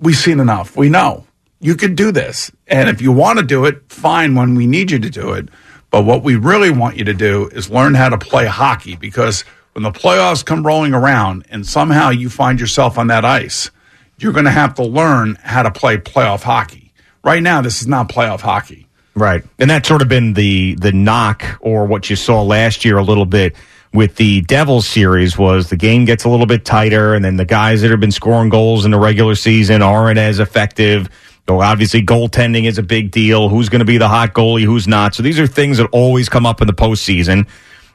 we've 0.00 0.16
seen 0.16 0.40
enough. 0.40 0.76
We 0.76 0.88
know 0.88 1.26
you 1.60 1.76
could 1.76 1.96
do 1.96 2.12
this, 2.12 2.50
and 2.66 2.88
if 2.88 3.00
you 3.00 3.12
want 3.12 3.38
to 3.38 3.44
do 3.44 3.64
it, 3.64 3.90
fine. 3.90 4.34
When 4.34 4.54
we 4.54 4.66
need 4.66 4.90
you 4.90 4.98
to 4.98 5.10
do 5.10 5.32
it, 5.32 5.48
but 5.90 6.04
what 6.04 6.22
we 6.22 6.36
really 6.36 6.70
want 6.70 6.96
you 6.96 7.04
to 7.04 7.14
do 7.14 7.48
is 7.48 7.70
learn 7.70 7.94
how 7.94 8.08
to 8.08 8.18
play 8.18 8.46
hockey 8.46 8.96
because 8.96 9.42
when 9.72 9.82
the 9.82 9.90
playoffs 9.90 10.44
come 10.44 10.66
rolling 10.66 10.94
around 10.94 11.46
and 11.50 11.66
somehow 11.66 12.10
you 12.10 12.28
find 12.28 12.60
yourself 12.60 12.98
on 12.98 13.06
that 13.08 13.24
ice, 13.24 13.70
you're 14.18 14.32
going 14.32 14.44
to 14.44 14.50
have 14.50 14.74
to 14.74 14.84
learn 14.84 15.36
how 15.42 15.62
to 15.62 15.70
play 15.70 15.96
playoff 15.96 16.42
hockey. 16.42 16.92
Right 17.22 17.42
now, 17.42 17.60
this 17.62 17.80
is 17.80 17.86
not 17.86 18.08
playoff 18.08 18.40
hockey. 18.40 18.83
Right. 19.14 19.44
And 19.58 19.70
that's 19.70 19.86
sort 19.86 20.02
of 20.02 20.08
been 20.08 20.34
the 20.34 20.74
the 20.74 20.92
knock 20.92 21.44
or 21.60 21.86
what 21.86 22.10
you 22.10 22.16
saw 22.16 22.42
last 22.42 22.84
year 22.84 22.98
a 22.98 23.02
little 23.02 23.26
bit 23.26 23.54
with 23.92 24.16
the 24.16 24.40
Devils 24.42 24.86
series 24.88 25.38
was 25.38 25.70
the 25.70 25.76
game 25.76 26.04
gets 26.04 26.24
a 26.24 26.28
little 26.28 26.46
bit 26.46 26.64
tighter 26.64 27.14
and 27.14 27.24
then 27.24 27.36
the 27.36 27.44
guys 27.44 27.80
that 27.82 27.92
have 27.92 28.00
been 28.00 28.10
scoring 28.10 28.48
goals 28.48 28.84
in 28.84 28.90
the 28.90 28.98
regular 28.98 29.36
season 29.36 29.82
aren't 29.82 30.18
as 30.18 30.40
effective. 30.40 31.08
So 31.48 31.60
obviously 31.60 32.02
goaltending 32.02 32.64
is 32.64 32.76
a 32.76 32.82
big 32.82 33.12
deal. 33.12 33.48
Who's 33.48 33.68
going 33.68 33.78
to 33.80 33.84
be 33.84 33.98
the 33.98 34.08
hot 34.08 34.34
goalie? 34.34 34.64
Who's 34.64 34.88
not? 34.88 35.14
So 35.14 35.22
these 35.22 35.38
are 35.38 35.46
things 35.46 35.78
that 35.78 35.86
always 35.92 36.28
come 36.28 36.44
up 36.44 36.60
in 36.60 36.66
the 36.66 36.72
postseason. 36.72 37.46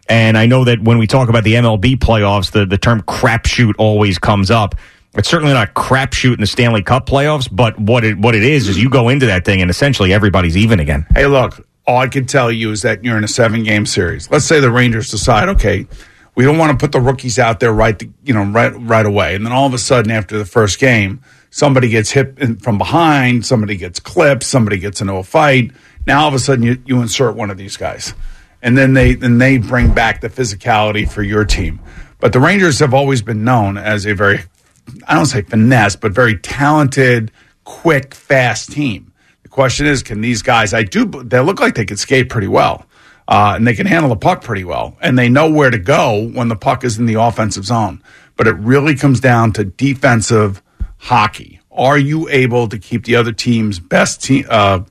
And 0.07 0.37
I 0.37 0.45
know 0.45 0.63
that 0.63 0.81
when 0.81 0.99
we 0.99 1.05
talk 1.05 1.27
about 1.27 1.43
the 1.43 1.55
MLB 1.55 1.97
playoffs, 1.97 2.51
the, 2.51 2.65
the 2.65 2.77
term 2.77 3.01
crapshoot 3.01 3.73
always 3.77 4.17
comes 4.17 4.49
up. 4.49 4.75
It's 5.19 5.29
certainly 5.29 5.53
not 5.53 5.73
crapshoot 5.73 6.35
in 6.35 6.39
the 6.39 6.47
Stanley 6.47 6.81
Cup 6.81 7.05
playoffs, 7.05 7.47
but 7.51 7.77
what 7.77 8.05
it 8.05 8.17
what 8.17 8.35
it 8.35 8.43
is 8.43 8.69
is 8.69 8.81
you 8.81 8.89
go 8.89 9.09
into 9.09 9.25
that 9.25 9.43
thing 9.43 9.61
and 9.61 9.69
essentially 9.69 10.13
everybody's 10.13 10.55
even 10.55 10.79
again. 10.79 11.05
Hey, 11.13 11.25
look, 11.25 11.67
all 11.85 11.97
I 11.97 12.07
can 12.07 12.25
tell 12.25 12.49
you 12.51 12.71
is 12.71 12.83
that 12.83 13.03
you're 13.03 13.17
in 13.17 13.23
a 13.23 13.27
seven 13.27 13.63
game 13.63 13.85
series. 13.85 14.31
Let's 14.31 14.45
say 14.45 14.59
the 14.59 14.71
Rangers 14.71 15.11
decide, 15.11 15.49
okay, 15.49 15.87
we 16.35 16.45
don't 16.45 16.57
want 16.57 16.71
to 16.71 16.81
put 16.81 16.93
the 16.93 17.01
rookies 17.01 17.37
out 17.37 17.59
there 17.59 17.73
right, 17.73 18.01
you 18.23 18.33
know, 18.33 18.43
right, 18.43 18.69
right 18.69 19.05
away. 19.05 19.35
And 19.35 19.45
then 19.45 19.51
all 19.51 19.67
of 19.67 19.73
a 19.73 19.77
sudden, 19.77 20.09
after 20.09 20.37
the 20.37 20.45
first 20.45 20.79
game, 20.79 21.21
somebody 21.49 21.89
gets 21.89 22.11
hit 22.11 22.61
from 22.61 22.77
behind, 22.77 23.45
somebody 23.45 23.75
gets 23.75 23.99
clipped, 23.99 24.43
somebody 24.43 24.77
gets 24.77 25.01
into 25.01 25.15
a 25.15 25.23
fight. 25.23 25.71
Now 26.07 26.21
all 26.21 26.27
of 26.29 26.33
a 26.33 26.39
sudden, 26.39 26.63
you, 26.63 26.81
you 26.85 27.01
insert 27.01 27.35
one 27.35 27.51
of 27.51 27.57
these 27.57 27.75
guys, 27.75 28.13
and 28.61 28.77
then 28.77 28.93
they 28.93 29.15
then 29.15 29.37
they 29.37 29.57
bring 29.57 29.93
back 29.93 30.21
the 30.21 30.29
physicality 30.29 31.09
for 31.11 31.23
your 31.23 31.43
team. 31.43 31.81
But 32.19 32.31
the 32.31 32.39
Rangers 32.39 32.79
have 32.79 32.93
always 32.93 33.21
been 33.21 33.43
known 33.43 33.77
as 33.77 34.05
a 34.05 34.13
very, 34.13 34.39
I 35.07 35.15
don't 35.15 35.25
say 35.25 35.41
finesse, 35.41 35.95
but 35.95 36.11
very 36.11 36.37
talented, 36.37 37.31
quick, 37.63 38.13
fast 38.13 38.71
team. 38.71 39.13
The 39.43 39.49
question 39.49 39.85
is, 39.85 40.03
can 40.03 40.21
these 40.21 40.41
guys? 40.41 40.73
I 40.73 40.83
do. 40.83 41.05
They 41.05 41.39
look 41.39 41.59
like 41.59 41.75
they 41.75 41.85
could 41.85 41.99
skate 41.99 42.29
pretty 42.29 42.47
well, 42.47 42.85
uh, 43.27 43.53
and 43.55 43.65
they 43.65 43.75
can 43.75 43.87
handle 43.87 44.09
the 44.09 44.15
puck 44.15 44.43
pretty 44.43 44.63
well, 44.63 44.97
and 45.01 45.17
they 45.17 45.29
know 45.29 45.49
where 45.49 45.69
to 45.69 45.79
go 45.79 46.29
when 46.29 46.47
the 46.49 46.55
puck 46.55 46.83
is 46.83 46.97
in 46.97 47.05
the 47.05 47.15
offensive 47.15 47.65
zone. 47.65 48.03
But 48.35 48.47
it 48.47 48.53
really 48.53 48.95
comes 48.95 49.19
down 49.19 49.53
to 49.53 49.63
defensive 49.63 50.61
hockey. 50.97 51.59
Are 51.71 51.97
you 51.97 52.27
able 52.29 52.67
to 52.67 52.77
keep 52.77 53.05
the 53.05 53.15
other 53.15 53.31
team's 53.31 53.79
best 53.79 54.23
team 54.23 54.45
uh, 54.49 54.81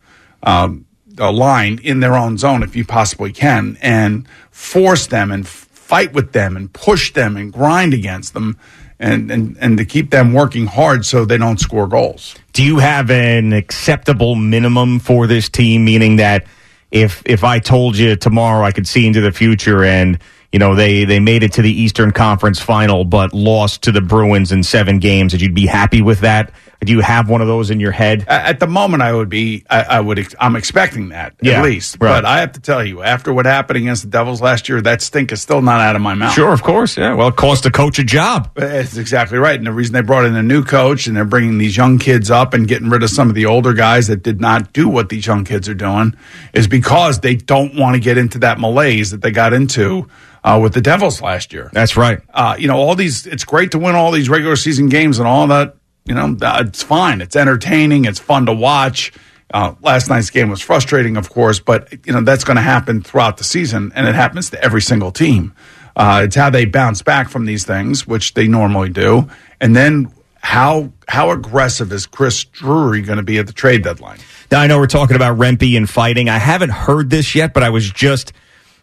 um, 0.43 0.87
uh, 1.19 1.33
line 1.33 1.79
in 1.83 2.01
their 2.01 2.15
own 2.15 2.39
zone 2.39 2.63
if 2.63 2.77
you 2.77 2.85
possibly 2.85 3.33
can, 3.33 3.77
and 3.81 4.27
force 4.51 5.07
them 5.07 5.31
and 5.31 5.47
fight 5.47 6.13
with 6.13 6.33
them 6.33 6.57
and 6.57 6.73
push 6.73 7.13
them 7.13 7.37
and 7.37 7.53
grind 7.53 7.95
against 7.95 8.35
them? 8.35 8.59
And, 9.01 9.31
and, 9.31 9.57
and 9.61 9.79
to 9.79 9.85
keep 9.85 10.11
them 10.11 10.33
working 10.33 10.67
hard 10.67 11.07
so 11.07 11.25
they 11.25 11.39
don't 11.39 11.61
score 11.61 11.87
goals. 11.87 12.35
Do 12.53 12.65
you 12.65 12.79
have 12.79 13.11
an 13.11 13.53
acceptable 13.53 14.35
minimum 14.35 14.99
for 14.99 15.27
this 15.27 15.49
team? 15.49 15.85
Meaning 15.85 16.17
that 16.17 16.47
if 16.91 17.23
if 17.27 17.45
I 17.45 17.59
told 17.59 17.97
you 17.97 18.17
tomorrow 18.17 18.65
I 18.65 18.73
could 18.73 18.89
see 18.89 19.07
into 19.07 19.21
the 19.21 19.33
future 19.33 19.85
and 19.85 20.19
you 20.53 20.59
know 20.59 20.75
they 20.75 21.05
they 21.05 21.21
made 21.21 21.43
it 21.43 21.53
to 21.55 21.63
the 21.63 21.71
Eastern 21.71 22.11
Conference 22.11 22.61
Final 22.61 23.05
but 23.05 23.33
lost 23.33 23.83
to 23.83 23.93
the 23.93 24.01
Bruins 24.01 24.53
in 24.53 24.63
seven 24.63 24.99
games, 24.99 25.33
that 25.33 25.41
you'd 25.41 25.55
be 25.55 25.67
happy 25.67 26.03
with 26.03 26.21
that? 26.21 26.53
Do 26.81 26.93
you 26.93 27.01
have 27.01 27.29
one 27.29 27.41
of 27.41 27.49
those 27.49 27.71
in 27.71 27.81
your 27.81 27.91
head? 27.91 28.25
At 28.29 28.61
the 28.61 28.69
moment, 28.69 29.03
I 29.03 29.13
would 29.13 29.29
be, 29.29 29.65
I, 29.69 29.83
I 29.83 30.01
would, 30.01 30.21
ex- 30.21 30.35
I'm 30.39 30.55
expecting 30.55 31.09
that 31.09 31.35
Yeah, 31.43 31.55
at 31.59 31.65
least. 31.65 31.97
right. 32.01 32.09
But 32.09 32.25
I 32.25 32.39
have 32.39 32.53
to 32.53 32.61
tell 32.61 32.85
you, 32.85 33.03
after 33.03 33.33
what 33.33 33.47
happened 33.47 33.79
against 33.79 34.05
the 34.05 34.09
Devils 34.09 34.41
last 34.41 34.69
year, 34.69 34.81
that 34.83 35.03
stink 35.03 35.33
is 35.33 35.43
still 35.43 35.61
not 35.61 35.81
out 35.81 35.97
of 35.97 36.03
my 36.03 36.15
mouth. 36.15 36.33
Sure, 36.35 36.53
of 36.53 36.63
course. 36.63 36.97
Yeah. 36.97 37.15
Well, 37.15 37.29
it 37.29 37.37
cost 37.37 37.65
the 37.65 37.73
coach 37.73 37.99
a 37.99 38.05
job. 38.05 38.53
That's 38.55 38.97
exactly 38.97 39.39
right. 39.39 39.59
And 39.59 39.67
the 39.67 39.73
reason 39.73 39.93
they 39.93 40.03
brought 40.03 40.25
in 40.25 40.37
a 40.37 40.43
new 40.43 40.63
coach 40.63 41.09
and 41.09 41.17
they're 41.17 41.25
bringing 41.25 41.59
these 41.59 41.77
young 41.77 41.99
kids 41.99 42.31
up 42.31 42.55
and 42.55 42.69
getting 42.69 42.91
rid 42.91 43.03
of 43.03 43.11
some 43.11 43.29
of 43.29 43.35
the 43.35 43.47
older 43.47 43.73
guys 43.75 44.07
that 44.07 44.23
did 44.23 44.41
not 44.41 44.73
do 44.73 44.89
what 44.89 45.09
these 45.09 45.27
young 45.27 45.45
kids 45.45 45.69
are 45.69 45.75
doing 45.75 46.15
is 46.53 46.69
because 46.69 47.19
they 47.21 47.35
don't 47.35 47.75
want 47.75 47.95
to 47.97 48.01
get 48.01 48.17
into 48.17 48.39
that 48.39 48.61
malaise 48.61 49.11
that 49.11 49.21
they 49.21 49.33
got 49.33 49.53
into 49.53 50.09
uh, 50.45 50.61
with 50.63 50.75
the 50.75 50.81
Devils 50.81 51.21
last 51.21 51.53
year. 51.53 51.71
That's 51.73 51.97
right. 51.97 52.21
Uh, 52.33 52.55
you 52.57 52.69
know, 52.69 52.77
all 52.77 52.95
these, 52.95 53.27
it's 53.27 53.45
great 53.45 53.73
to 53.73 53.81
win 53.81 53.97
all 53.97 54.13
these 54.13 54.29
regular 54.29 54.55
season 54.55 54.89
games 54.89 55.19
and 55.19 55.27
all 55.27 55.49
that. 55.49 55.75
You 56.09 56.15
know, 56.15 56.37
uh, 56.41 56.65
it's 56.67 56.83
fine. 56.83 57.21
It's 57.21 57.37
entertaining. 57.37 58.07
It's 58.07 58.19
fun 58.19 58.47
to 58.47 58.53
watch. 58.53 59.13
Uh, 59.53 59.75
last 59.83 60.09
night's 60.09 60.31
game 60.31 60.51
was 60.51 60.61
frustrating, 60.61 61.17
of 61.17 61.31
course, 61.31 61.59
but, 61.59 61.93
you 62.07 62.13
know, 62.13 62.21
that's 62.23 62.45
going 62.45 62.57
to 62.57 62.63
happen 62.63 63.03
throughout 63.03 63.39
the 63.39 63.45
season, 63.45 63.93
and 63.95 64.07
it 64.07 64.15
happens 64.15 64.51
to 64.51 64.63
every 64.63 64.83
single 64.83 65.11
team. 65.11 65.55
Uh, 65.97 66.23
it's 66.25 66.37
how 66.37 66.51
they 66.51 66.65
bounce 66.65 67.03
back 67.03 67.29
from 67.29 67.45
these 67.45 67.65
things, 67.65 68.07
which 68.07 68.35
they 68.35 68.47
normally 68.47 68.89
do. 68.89 69.29
And 69.61 69.75
then 69.75 70.13
how 70.41 70.93
how 71.09 71.31
aggressive 71.31 71.93
is 71.93 72.07
Chris 72.07 72.45
Drury 72.45 73.03
going 73.03 73.17
to 73.17 73.25
be 73.25 73.39
at 73.39 73.47
the 73.47 73.53
trade 73.53 73.83
deadline? 73.83 74.19
Now 74.51 74.61
I 74.61 74.67
know 74.67 74.79
we're 74.79 74.87
talking 74.87 75.17
about 75.17 75.37
Rempe 75.37 75.77
and 75.77 75.91
fighting. 75.91 76.29
I 76.29 76.39
haven't 76.39 76.71
heard 76.71 77.11
this 77.11 77.35
yet, 77.35 77.53
but 77.53 77.63
I 77.63 77.71
was 77.71 77.91
just 77.91 78.33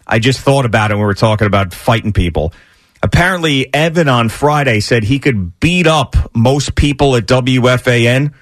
I 0.05 0.19
just 0.19 0.41
thought 0.41 0.65
about 0.65 0.91
it 0.91 0.95
when 0.95 1.01
we 1.01 1.05
were 1.05 1.13
talking 1.13 1.47
about 1.47 1.73
fighting 1.73 2.11
people. 2.11 2.53
Apparently, 3.05 3.71
Evan 3.71 4.09
on 4.09 4.29
Friday 4.29 4.79
said 4.79 5.03
he 5.03 5.19
could 5.19 5.59
beat 5.59 5.85
up 5.85 6.15
most 6.35 6.73
people 6.73 7.15
at 7.15 7.27
WFAN, 7.27 8.33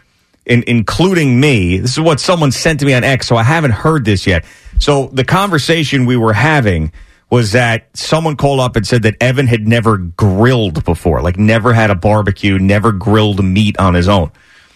in, 0.45 0.63
including 0.67 1.37
me. 1.37 1.79
This 1.79 1.91
is 1.91 1.99
what 1.99 2.21
someone 2.21 2.53
sent 2.53 2.79
to 2.79 2.85
me 2.85 2.93
on 2.93 3.03
X, 3.03 3.27
so 3.27 3.35
I 3.35 3.43
haven't 3.43 3.71
heard 3.71 4.05
this 4.05 4.25
yet. 4.25 4.45
So 4.79 5.07
the 5.07 5.25
conversation 5.25 6.05
we 6.05 6.15
were 6.15 6.31
having 6.31 6.93
was 7.29 7.51
that 7.51 7.89
someone 7.93 8.37
called 8.37 8.61
up 8.61 8.77
and 8.77 8.87
said 8.87 9.03
that 9.03 9.15
Evan 9.19 9.47
had 9.47 9.67
never 9.67 9.97
grilled 9.97 10.85
before, 10.85 11.21
like 11.21 11.37
never 11.37 11.73
had 11.73 11.89
a 11.89 11.95
barbecue, 11.95 12.57
never 12.57 12.93
grilled 12.93 13.43
meat 13.43 13.77
on 13.79 13.95
his 13.95 14.07
own. 14.07 14.31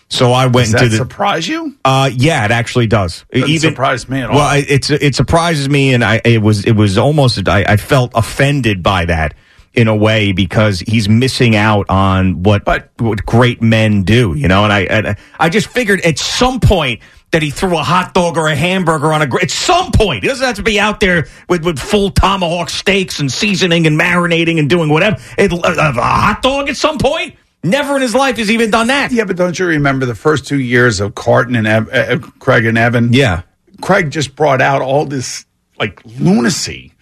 So 0.09 0.33
I 0.33 0.47
went 0.47 0.65
Does 0.65 0.71
that 0.73 0.83
into 0.83 0.89
the 0.89 0.97
surprise 0.97 1.47
you? 1.47 1.77
uh, 1.85 2.09
yeah, 2.13 2.43
it 2.43 2.51
actually 2.51 2.87
does. 2.87 3.23
Doesn't 3.31 3.59
surprise 3.59 4.09
me 4.09 4.19
at 4.19 4.29
all. 4.29 4.35
Well, 4.35 4.45
I, 4.45 4.65
it's 4.67 4.89
it 4.89 5.15
surprises 5.15 5.69
me, 5.69 5.93
and 5.93 6.03
I 6.03 6.19
it 6.25 6.41
was 6.41 6.65
it 6.65 6.73
was 6.73 6.97
almost 6.97 7.47
I, 7.47 7.63
I 7.63 7.77
felt 7.77 8.11
offended 8.15 8.83
by 8.83 9.05
that 9.05 9.33
in 9.77 9.87
a 9.87 9.95
way 9.95 10.31
because 10.31 10.79
he's 10.81 11.07
missing 11.07 11.55
out 11.55 11.85
on 11.89 12.41
what 12.43 12.65
But- 12.65 12.89
what 12.97 13.25
great 13.25 13.61
men 13.61 14.01
do, 14.03 14.33
you 14.35 14.47
know. 14.47 14.63
And 14.63 14.73
I 14.73 14.79
and 14.81 15.15
I 15.39 15.49
just 15.49 15.67
figured 15.67 16.01
at 16.01 16.17
some 16.17 16.59
point 16.59 17.01
that 17.31 17.43
he 17.43 17.51
threw 17.51 17.77
a 17.77 17.83
hot 17.83 18.13
dog 18.13 18.37
or 18.37 18.47
a 18.47 18.55
hamburger 18.55 19.13
on 19.13 19.21
a 19.21 19.27
grill. 19.27 19.43
At 19.43 19.51
some 19.51 19.91
point, 19.91 20.23
he 20.23 20.29
doesn't 20.29 20.45
have 20.45 20.55
to 20.55 20.63
be 20.63 20.79
out 20.79 20.99
there 20.99 21.27
with, 21.47 21.63
with 21.63 21.77
full 21.77 22.09
tomahawk 22.09 22.69
steaks 22.69 23.19
and 23.19 23.31
seasoning 23.31 23.85
and 23.85 23.99
marinating 23.99 24.59
and 24.59 24.69
doing 24.69 24.89
whatever. 24.89 25.17
It, 25.37 25.51
a, 25.51 25.55
a 25.57 25.91
hot 25.93 26.41
dog 26.41 26.69
at 26.69 26.77
some 26.77 26.97
point. 26.97 27.35
Never 27.63 27.97
in 27.97 28.01
his 28.01 28.15
life 28.15 28.37
has 28.37 28.47
he 28.47 28.53
even 28.53 28.71
done 28.71 28.87
that. 28.87 29.11
Yeah, 29.11 29.25
but 29.25 29.35
don't 29.35 29.59
you 29.59 29.65
remember 29.65 30.05
the 30.05 30.15
first 30.15 30.47
two 30.47 30.59
years 30.59 30.99
of 31.01 31.15
Carton 31.15 31.55
and 31.55 31.67
Ev- 31.67 31.89
uh, 31.89 31.91
uh 32.15 32.17
Craig 32.39 32.65
and 32.65 32.77
Evan? 32.77 33.11
Yeah. 33.13 33.41
Craig 33.81 34.09
just 34.09 34.35
brought 34.35 34.61
out 34.61 34.81
all 34.81 35.05
this 35.05 35.45
like 35.77 36.01
lunacy 36.05 36.93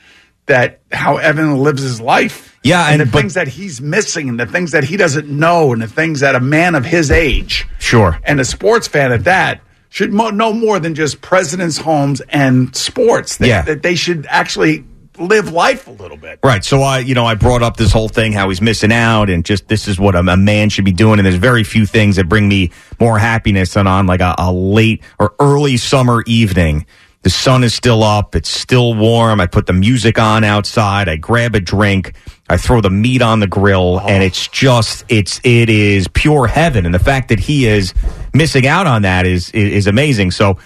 that 0.48 0.82
how 0.92 1.18
Evan 1.18 1.58
lives 1.60 1.82
his 1.84 2.02
life. 2.02 2.55
Yeah, 2.66 2.86
and, 2.86 3.02
and- 3.02 3.08
the 3.10 3.12
but- 3.12 3.20
things 3.22 3.34
that 3.36 3.48
he's 3.48 3.80
missing, 3.82 4.28
and 4.30 4.40
the 4.40 4.46
things 4.46 4.72
that 4.72 4.84
he 4.84 4.98
doesn't 4.98 5.28
know, 5.30 5.72
and 5.74 5.82
the 5.82 5.88
things 5.88 6.20
that 6.22 6.36
a 6.36 6.40
man 6.40 6.76
of 6.76 6.84
his 6.86 7.12
age, 7.12 7.68
Sure. 7.80 8.20
and 8.24 8.40
a 8.40 8.46
sports 8.46 8.88
fan 8.88 9.12
at 9.12 9.24
that, 9.26 9.62
should 9.90 10.12
mo- 10.12 10.30
know 10.32 10.52
more 10.52 10.80
than 10.80 10.94
just 10.96 11.22
presidents' 11.22 11.78
homes 11.78 12.22
and 12.30 12.76
sports. 12.76 13.38
That, 13.38 13.48
Yeah. 13.48 13.62
that 13.62 13.82
they 13.84 13.96
should 13.96 14.26
actually 14.30 14.84
live 15.18 15.50
life 15.54 15.88
a 15.88 15.92
little 15.92 16.18
bit. 16.18 16.40
Right. 16.44 16.66
So 16.66 16.82
I, 16.82 17.00
you 17.00 17.14
know, 17.16 17.26
I 17.26 17.36
brought 17.36 17.64
up 17.64 17.78
this 17.78 17.94
whole 17.94 18.10
thing 18.10 18.34
how 18.34 18.50
he's 18.50 18.62
missing 18.62 18.92
out, 18.92 19.30
and 19.30 19.46
just 19.46 19.70
this 19.70 19.88
is 19.88 19.98
what 19.98 20.14
a, 20.16 20.20
a 20.20 20.36
man 20.36 20.68
should 20.70 20.84
be 20.84 20.92
doing. 20.92 21.20
And 21.20 21.26
there's 21.26 21.36
very 21.36 21.64
few 21.64 21.86
things 21.86 22.18
that 22.18 22.28
bring 22.28 22.50
me 22.50 22.72
more 23.00 23.18
happiness 23.18 23.76
than 23.76 23.88
on 23.88 24.08
like 24.08 24.20
a, 24.20 24.36
a 24.38 24.52
late 24.52 25.02
or 25.18 25.34
early 25.40 25.78
summer 25.78 26.22
evening. 26.28 26.86
The 27.22 27.30
sun 27.30 27.64
is 27.64 27.74
still 27.74 28.04
up. 28.04 28.36
It's 28.36 28.50
still 28.50 28.94
warm. 28.94 29.40
I 29.40 29.48
put 29.48 29.66
the 29.68 29.74
music 29.74 30.20
on 30.20 30.44
outside. 30.44 31.08
I 31.08 31.16
grab 31.16 31.56
a 31.56 31.60
drink. 31.62 32.14
I 32.48 32.58
throw 32.58 32.80
the 32.80 32.90
meat 32.90 33.22
on 33.22 33.40
the 33.40 33.48
grill, 33.48 34.00
oh. 34.02 34.08
and 34.08 34.24
it's 34.24 34.48
just 34.48 35.04
it's 35.10 35.40
it 35.44 35.70
is 35.70 36.08
pure 36.08 36.48
heaven. 36.48 36.86
And 36.86 36.94
the 36.94 37.00
fact 37.00 37.30
that 37.30 37.40
he 37.40 37.66
is 37.68 37.94
missing 38.34 38.68
out 38.68 38.88
on 38.88 39.04
that 39.04 39.26
is 39.26 39.50
is, 39.52 39.72
is 39.72 39.88
amazing. 39.88 40.32
So. 40.32 40.58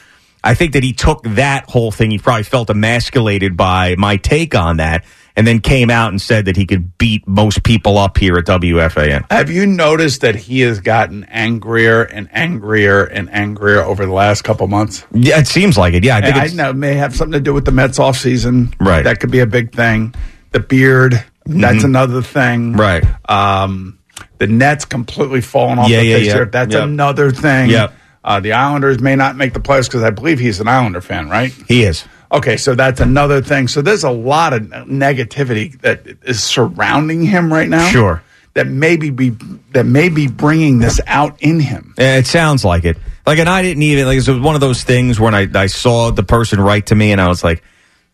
I 0.41 0.53
think 0.53 0.71
that 0.71 0.83
he 0.83 0.93
took 0.93 1.21
that 1.23 1.69
whole 1.69 1.91
thing. 1.91 2.11
He 2.11 2.17
probably 2.17 2.43
felt 2.43 2.69
emasculated 2.69 3.57
by 3.57 3.95
my 3.97 4.15
take 4.15 4.55
on 4.55 4.77
that, 4.77 5.03
and 5.35 5.47
then 5.47 5.59
came 5.59 5.89
out 5.89 6.09
and 6.09 6.21
said 6.21 6.45
that 6.45 6.57
he 6.57 6.65
could 6.65 6.97
beat 6.97 7.27
most 7.27 7.63
people 7.63 7.97
up 7.97 8.17
here 8.17 8.37
at 8.37 8.45
WFAN. 8.45 9.29
Have 9.31 9.49
you 9.49 9.65
noticed 9.65 10.21
that 10.21 10.35
he 10.35 10.61
has 10.61 10.79
gotten 10.79 11.23
angrier 11.25 12.03
and 12.03 12.29
angrier 12.33 13.03
and 13.03 13.29
angrier 13.33 13.81
over 13.81 14.05
the 14.05 14.11
last 14.11 14.43
couple 14.43 14.67
months? 14.67 15.05
Yeah, 15.13 15.39
it 15.39 15.47
seems 15.47 15.77
like 15.77 15.93
it. 15.93 16.03
Yeah, 16.03 16.17
I 16.17 16.21
think 16.21 16.35
I 16.35 16.47
know 16.47 16.69
it 16.71 16.75
may 16.75 16.95
have 16.95 17.15
something 17.15 17.33
to 17.33 17.41
do 17.41 17.53
with 17.53 17.65
the 17.65 17.71
Mets 17.71 17.99
off 17.99 18.17
season. 18.17 18.73
Right. 18.79 19.03
That 19.03 19.19
could 19.19 19.31
be 19.31 19.39
a 19.39 19.45
big 19.45 19.73
thing. 19.73 20.13
The 20.51 20.59
beard, 20.59 21.23
that's 21.49 21.83
another 21.83 22.21
thing. 22.21 22.73
Right. 22.73 23.03
Um, 23.29 23.99
the 24.37 24.47
Nets 24.47 24.85
completely 24.85 25.41
falling 25.41 25.79
off 25.79 25.89
Yeah, 25.89 25.99
the 25.99 26.05
yeah, 26.05 26.15
face 26.17 26.27
yeah. 26.27 26.43
That's 26.45 26.73
Yep. 26.73 26.83
another 26.83 27.31
thing. 27.31 27.69
Yep. 27.69 27.93
Uh, 28.23 28.39
the 28.39 28.53
Islanders 28.53 28.99
may 28.99 29.15
not 29.15 29.35
make 29.37 29.53
the 29.53 29.59
playoffs 29.59 29.85
because 29.85 30.03
I 30.03 30.09
believe 30.09 30.39
he's 30.39 30.59
an 30.59 30.67
Islander 30.67 31.01
fan, 31.01 31.29
right? 31.29 31.53
he 31.67 31.83
is. 31.83 32.05
Okay, 32.31 32.57
so 32.57 32.75
that's 32.75 32.99
another 33.01 33.41
thing. 33.41 33.67
So 33.67 33.81
there's 33.81 34.03
a 34.03 34.11
lot 34.11 34.53
of 34.53 34.61
negativity 34.63 35.79
that 35.81 36.05
is 36.23 36.43
surrounding 36.43 37.23
him 37.23 37.51
right 37.51 37.67
now. 37.67 37.87
Sure. 37.89 38.21
That 38.55 38.67
maybe 38.67 39.09
be 39.09 39.29
that 39.73 39.85
may 39.85 40.09
be 40.09 40.27
bringing 40.27 40.79
this 40.79 40.99
out 41.07 41.37
in 41.41 41.59
him. 41.59 41.93
Yeah, 41.97 42.17
It 42.17 42.27
sounds 42.27 42.65
like 42.65 42.83
it. 42.83 42.97
Like, 43.25 43.39
and 43.39 43.47
I 43.47 43.61
didn't 43.61 43.83
even 43.83 44.05
like. 44.05 44.15
It 44.17 44.27
was 44.27 44.39
one 44.39 44.55
of 44.55 44.61
those 44.61 44.83
things 44.83 45.19
when 45.19 45.33
I 45.35 45.47
I 45.53 45.67
saw 45.67 46.11
the 46.11 46.23
person 46.23 46.59
write 46.59 46.87
to 46.87 46.95
me, 46.95 47.11
and 47.11 47.21
I 47.21 47.27
was 47.29 47.43
like, 47.43 47.63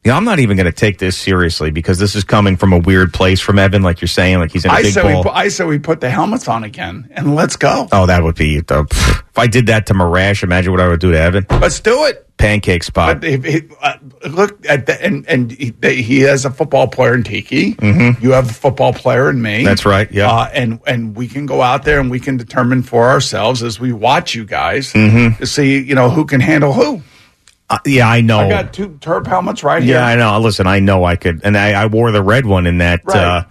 yeah, 0.05 0.15
I'm 0.15 0.23
not 0.23 0.39
even 0.39 0.55
going 0.55 0.65
to 0.65 0.71
take 0.71 0.99
this 0.99 1.17
seriously 1.17 1.71
because 1.71 1.97
this 1.99 2.15
is 2.15 2.23
coming 2.23 2.55
from 2.55 2.71
a 2.73 2.77
weird 2.77 3.13
place 3.13 3.41
from 3.41 3.57
Evan, 3.59 3.81
like 3.81 3.99
you're 4.01 4.07
saying, 4.07 4.37
like 4.39 4.51
he's 4.51 4.63
in 4.63 4.71
a 4.71 4.75
I 4.75 4.81
big 4.83 4.93
say 4.93 5.03
we 5.03 5.29
I 5.29 5.47
say 5.47 5.65
we 5.65 5.79
put 5.79 5.99
the 5.99 6.09
helmets 6.09 6.47
on 6.47 6.63
again 6.63 7.09
and 7.11 7.35
let's 7.35 7.55
go. 7.55 7.87
oh, 7.91 8.05
that 8.05 8.23
would 8.23 8.35
be 8.35 8.59
the, 8.61 8.85
if 8.91 9.37
I 9.37 9.47
did 9.47 9.67
that 9.67 9.87
to 9.87 9.93
Marash. 9.93 10.43
Imagine 10.43 10.71
what 10.71 10.81
I 10.81 10.87
would 10.87 10.99
do 10.99 11.11
to 11.11 11.19
Evan. 11.19 11.45
Let's 11.49 11.79
do 11.79 12.05
it. 12.05 12.21
Pancake 12.37 12.83
spot. 12.83 13.21
But 13.21 13.29
if, 13.29 13.45
if, 13.45 13.63
uh, 13.81 13.95
look 14.29 14.65
at 14.67 14.87
the, 14.87 15.01
and 15.01 15.25
and 15.27 15.51
he, 15.51 15.73
he 15.81 16.19
has 16.19 16.43
a 16.43 16.51
football 16.51 16.85
player 16.85 17.13
in 17.15 17.23
Tiki. 17.23 17.77
You 17.81 18.31
have 18.33 18.49
a 18.49 18.53
football 18.53 18.91
player 18.93 19.29
in 19.29 19.41
me. 19.41 19.59
Mm-hmm. 19.59 19.65
That's 19.65 19.85
right, 19.85 20.11
yeah. 20.11 20.29
Uh, 20.29 20.49
and 20.53 20.81
and 20.85 21.15
we 21.15 21.29
can 21.29 21.45
go 21.45 21.61
out 21.61 21.83
there 21.83 21.99
and 22.01 22.11
we 22.11 22.19
can 22.19 22.35
determine 22.35 22.83
for 22.83 23.07
ourselves 23.09 23.63
as 23.63 23.79
we 23.79 23.93
watch 23.93 24.35
you 24.35 24.43
guys 24.43 24.91
Mm-hmm. 24.91 25.39
to 25.39 25.47
see 25.47 25.79
you 25.81 25.95
know 25.95 26.09
who 26.09 26.25
can 26.25 26.41
handle 26.41 26.73
who. 26.73 27.01
Uh, 27.69 27.79
yeah, 27.85 28.07
I 28.07 28.21
know. 28.21 28.39
I 28.39 28.49
got 28.49 28.73
two 28.73 28.97
turb 29.01 29.25
helmets 29.25 29.63
right 29.63 29.81
here. 29.81 29.95
Yeah, 29.95 30.05
I 30.05 30.15
know. 30.15 30.39
Listen, 30.39 30.67
I 30.67 30.79
know 30.79 31.03
I 31.03 31.15
could, 31.15 31.41
and 31.43 31.57
I, 31.57 31.71
I 31.71 31.85
wore 31.87 32.11
the 32.11 32.21
red 32.21 32.45
one 32.45 32.67
in 32.67 32.77
that. 32.77 33.01
Right. 33.05 33.17
Uh, 33.17 33.43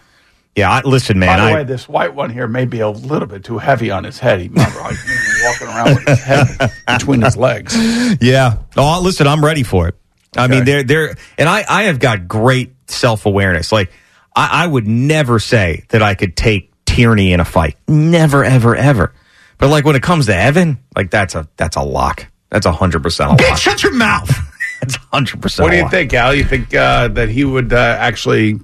yeah, 0.55 0.71
I, 0.71 0.83
listen, 0.83 1.19
man. 1.19 1.37
By 1.39 1.45
the 1.45 1.51
I, 1.51 1.55
way, 1.55 1.65
this 1.65 1.89
white 1.89 2.15
one 2.15 2.31
here 2.31 2.47
may 2.47 2.65
be 2.65 2.79
a 2.79 2.89
little 2.89 3.27
bit 3.27 3.43
too 3.43 3.59
heavy 3.59 3.91
on 3.91 4.05
his 4.05 4.21
head. 4.21 4.41
He 4.41 4.47
remember 4.49 4.79
like, 4.79 4.97
walking 5.43 5.67
around 5.67 5.95
with 5.97 6.07
his 6.07 6.23
head 6.23 6.47
between 6.87 7.23
his 7.23 7.37
legs. 7.37 7.75
yeah. 8.23 8.59
Oh, 8.77 9.01
listen, 9.03 9.27
I'm 9.27 9.45
ready 9.45 9.65
for 9.65 9.89
it. 9.89 9.97
I 10.37 10.47
mean, 10.47 10.63
Okay. 10.63 10.65
they're 10.65 10.83
they're, 10.85 11.17
and 11.39 11.49
I 11.49 11.65
I 11.69 11.83
have 11.85 11.99
got 11.99 12.29
great 12.29 12.73
self 12.87 13.27
awareness. 13.27 13.73
Like, 13.73 13.91
I, 14.37 14.65
I 14.65 14.67
would 14.69 14.87
never 14.87 15.41
say 15.41 15.85
that 15.89 16.03
I 16.03 16.15
could 16.15 16.37
take 16.37 16.73
Tierney 16.87 17.33
in 17.33 17.41
a 17.41 17.45
fight. 17.45 17.77
Never, 17.89 18.45
ever, 18.45 18.77
ever. 18.77 19.13
But 19.59 19.71
like 19.71 19.85
when 19.85 19.97
it 19.97 20.03
comes 20.03 20.27
to 20.27 20.37
Evan, 20.37 20.79
like 20.97 21.11
that's 21.11 21.35
a 21.35 21.49
that's 21.57 21.75
a 21.77 21.83
lock. 21.83 22.29
That's 22.55 22.67
a 22.67 22.73
hundred 22.73 23.03
percent 23.03 23.33
a 23.33 23.45
lock. 23.45 23.59
Shut 23.59 23.83
your 23.83 23.93
mouth. 23.95 24.31
That's 24.81 24.95
a 24.95 25.01
hundred 25.13 25.43
percent. 25.43 25.65
What 25.65 25.73
do 25.73 25.77
you 25.77 25.89
think, 25.91 26.15
Al? 26.15 26.33
You 26.35 26.45
think 26.45 26.73
uh, 26.73 27.09
that 27.09 27.29
he 27.29 27.45
would 27.45 27.73
uh, 27.73 27.77
actually 27.99 28.61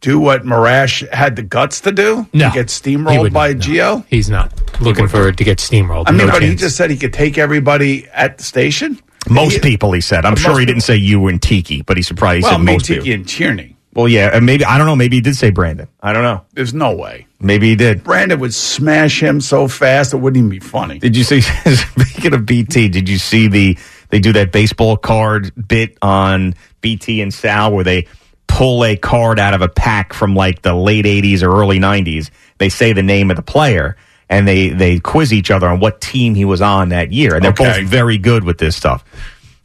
do 0.00 0.18
what 0.18 0.44
Marash 0.44 1.06
had 1.12 1.36
the 1.36 1.42
guts 1.42 1.80
to 1.82 1.92
do? 1.92 2.26
No. 2.32 2.48
To 2.48 2.54
get 2.54 2.68
steamrolled 2.68 3.30
by 3.32 3.48
not, 3.52 3.56
no. 3.68 3.74
Gio? 3.74 4.04
He's 4.08 4.30
not 4.30 4.52
looking 4.80 5.06
for 5.06 5.28
it 5.28 5.36
to 5.36 5.44
get 5.44 5.58
steamrolled. 5.58 6.04
I 6.06 6.12
mean, 6.12 6.26
No 6.26 6.32
but 6.32 6.42
he 6.42 6.54
just 6.54 6.76
said 6.76 6.90
he 6.90 6.96
could 6.96 7.12
take 7.12 7.36
everybody 7.36 8.06
at 8.14 8.38
the 8.38 8.44
station. 8.44 8.98
Most 9.28 9.54
He- 9.54 9.60
people, 9.60 9.92
he 9.92 10.00
said. 10.00 10.24
I'm 10.24 10.36
sure 10.36 10.58
he 10.58 10.64
didn't 10.64 10.76
people. 10.82 10.86
say 10.86 10.96
you 10.96 11.26
and 11.28 11.42
Tiki, 11.42 11.82
but 11.82 11.98
he 11.98 12.02
surprised. 12.02 12.38
He 12.38 12.42
Well, 12.44 12.52
said 12.58 12.64
me, 12.64 12.72
most 12.72 12.86
Tiki, 12.86 13.00
people. 13.00 13.14
and 13.14 13.28
Tierney. 13.28 13.73
Well, 13.94 14.08
yeah, 14.08 14.30
and 14.32 14.44
maybe 14.44 14.64
I 14.64 14.76
don't 14.78 14.86
know. 14.86 14.96
Maybe 14.96 15.16
he 15.16 15.20
did 15.20 15.36
say 15.36 15.50
Brandon. 15.50 15.88
I 16.00 16.12
don't 16.12 16.22
know. 16.22 16.42
There's 16.52 16.74
no 16.74 16.94
way. 16.94 17.26
Maybe 17.40 17.68
he 17.70 17.76
did. 17.76 18.02
Brandon 18.02 18.40
would 18.40 18.52
smash 18.54 19.22
him 19.22 19.40
so 19.40 19.68
fast 19.68 20.12
it 20.14 20.16
wouldn't 20.16 20.38
even 20.38 20.50
be 20.50 20.58
funny. 20.60 20.98
Did 20.98 21.16
you 21.16 21.22
see? 21.24 21.40
Speaking 21.74 22.34
of 22.34 22.44
BT, 22.46 22.88
did 22.88 23.08
you 23.08 23.18
see 23.18 23.48
the 23.48 23.78
they 24.10 24.18
do 24.18 24.32
that 24.32 24.50
baseball 24.52 24.96
card 24.96 25.52
bit 25.68 25.96
on 26.02 26.54
BT 26.80 27.20
and 27.20 27.32
Sal 27.32 27.72
where 27.72 27.84
they 27.84 28.06
pull 28.46 28.84
a 28.84 28.96
card 28.96 29.38
out 29.38 29.54
of 29.54 29.62
a 29.62 29.68
pack 29.68 30.12
from 30.12 30.34
like 30.34 30.62
the 30.62 30.74
late 30.74 31.04
'80s 31.04 31.42
or 31.42 31.50
early 31.50 31.78
'90s? 31.78 32.30
They 32.58 32.68
say 32.68 32.92
the 32.92 33.02
name 33.02 33.30
of 33.30 33.36
the 33.36 33.42
player 33.42 33.96
and 34.28 34.48
they 34.48 34.70
they 34.70 34.98
quiz 35.00 35.32
each 35.32 35.50
other 35.50 35.68
on 35.68 35.78
what 35.80 36.00
team 36.00 36.34
he 36.34 36.44
was 36.44 36.62
on 36.62 36.88
that 36.88 37.12
year, 37.12 37.34
and 37.34 37.44
they're 37.44 37.50
Okay. 37.52 37.82
both 37.82 37.88
very 37.90 38.18
good 38.18 38.42
with 38.42 38.58
this 38.58 38.74
stuff. 38.74 39.04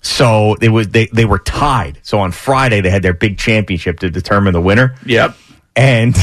So 0.02 0.56
it 0.62 0.70
was 0.70 0.90
they 0.90 1.08
they 1.08 1.26
were 1.26 1.40
tied. 1.40 2.00
So 2.04 2.20
on 2.20 2.32
Friday 2.32 2.82
they 2.82 2.90
had 2.90 3.02
their 3.04 3.14
big 3.14 3.38
championship 3.38 4.00
to 4.00 4.10
determine 4.10 4.54
the 4.54 4.62
winner. 4.62 4.96
Yep. 5.06 5.36
And 5.76 6.16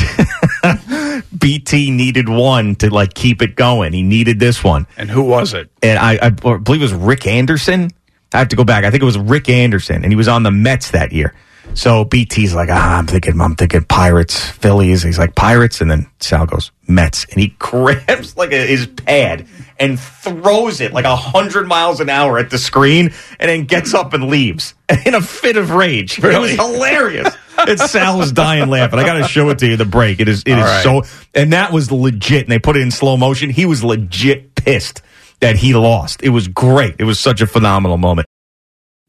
BT 1.39 1.91
needed 1.91 2.29
one 2.29 2.75
to 2.77 2.91
like 2.93 3.15
keep 3.15 3.43
it 3.43 3.57
going. 3.57 3.93
He 3.93 4.03
needed 4.03 4.39
this 4.39 4.63
one 4.63 4.87
And 4.97 5.11
who 5.11 5.23
was 5.23 5.55
it? 5.55 5.71
and 5.83 5.99
I, 5.99 6.19
I 6.21 6.31
believe 6.31 6.81
it 6.81 6.85
was 6.85 6.93
Rick 6.93 7.27
Anderson. 7.27 7.91
I 8.33 8.39
have 8.39 8.49
to 8.49 8.57
go 8.57 8.65
back. 8.65 8.85
I 8.85 8.91
think 8.91 9.03
it 9.03 9.07
was 9.07 9.19
Rick 9.19 9.49
Anderson, 9.49 10.03
and 10.03 10.13
he 10.13 10.17
was 10.17 10.29
on 10.29 10.43
the 10.43 10.51
Mets 10.51 10.91
that 10.91 11.13
year. 11.13 11.33
So 11.75 12.05
BT's 12.05 12.55
like, 12.55 12.69
ah, 12.71 12.99
I'm 12.99 13.07
thinking, 13.07 13.41
I'm 13.41 13.55
thinking 13.57 13.85
Pirates, 13.85 14.39
Phillies. 14.51 15.03
He's 15.03 15.19
like 15.19 15.35
Pirates, 15.35 15.81
and 15.81 15.91
then 15.91 16.07
Sal 16.21 16.45
goes 16.47 16.71
Mets, 16.89 17.25
and 17.31 17.41
he 17.41 17.49
grabs 17.59 18.37
like 18.37 18.53
a, 18.53 18.67
his 18.67 18.87
pad 18.89 19.47
and 19.79 19.99
throws 19.99 20.81
it 20.81 20.93
like 20.93 21.05
a 21.05 21.17
hundred 21.17 21.67
miles 21.67 22.01
an 22.01 22.09
hour 22.09 22.39
at 22.39 22.51
the 22.51 22.59
screen, 22.59 23.13
and 23.39 23.49
then 23.49 23.65
gets 23.65 23.95
up 23.95 24.13
and 24.15 24.25
leaves 24.29 24.75
in 25.07 25.15
a 25.15 25.21
fit 25.21 25.57
of 25.57 25.71
rage. 25.71 26.19
It 26.19 26.39
was 26.39 26.51
hilarious. 26.53 27.35
and 27.59 27.79
Sal 27.81 28.19
was 28.19 28.33
dying 28.33 28.69
laughing. 28.69 28.99
I 28.99 29.05
got 29.05 29.19
to 29.19 29.25
show 29.29 29.49
it 29.51 29.59
to 29.61 29.67
you. 29.67 29.77
The 29.77 29.85
break. 29.85 30.21
It 30.21 30.29
is. 30.29 30.43
It 30.47 30.59
is 30.59 30.65
right. 30.65 30.83
so. 30.83 31.03
And 31.35 31.53
that 31.53 31.73
was 31.73 31.91
legit. 31.91 32.43
And 32.43 32.53
they 32.53 32.59
put 32.59 32.77
it 32.77 32.83
in 32.83 32.91
slow 32.91 33.17
motion. 33.17 33.51
He 33.51 33.67
was 33.67 33.83
legit 33.83 34.55
pissed 34.55 35.03
that 35.41 35.57
he 35.57 35.75
lost. 35.75 36.23
It 36.23 36.31
was 36.31 36.49
great. 36.49 36.97
It 36.99 37.05
was 37.05 37.19
such 37.19 37.41
a 37.41 37.47
phenomenal 37.47 37.97
moment. 37.97 38.27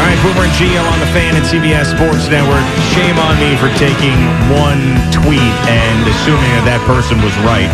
All 0.00 0.06
right, 0.08 0.16
Boomer 0.24 0.48
and 0.48 0.54
Gio 0.56 0.80
on 0.80 0.98
the 0.98 1.10
fan 1.12 1.36
at 1.36 1.44
CBS 1.44 1.92
Sports 1.92 2.24
Network. 2.32 2.64
Shame 2.96 3.18
on 3.20 3.36
me 3.36 3.52
for 3.60 3.68
taking 3.76 4.16
one 4.48 4.80
tweet 5.12 5.52
and 5.68 6.00
assuming 6.08 6.48
that 6.56 6.64
that 6.64 6.80
person 6.88 7.20
was 7.20 7.36
right. 7.44 7.68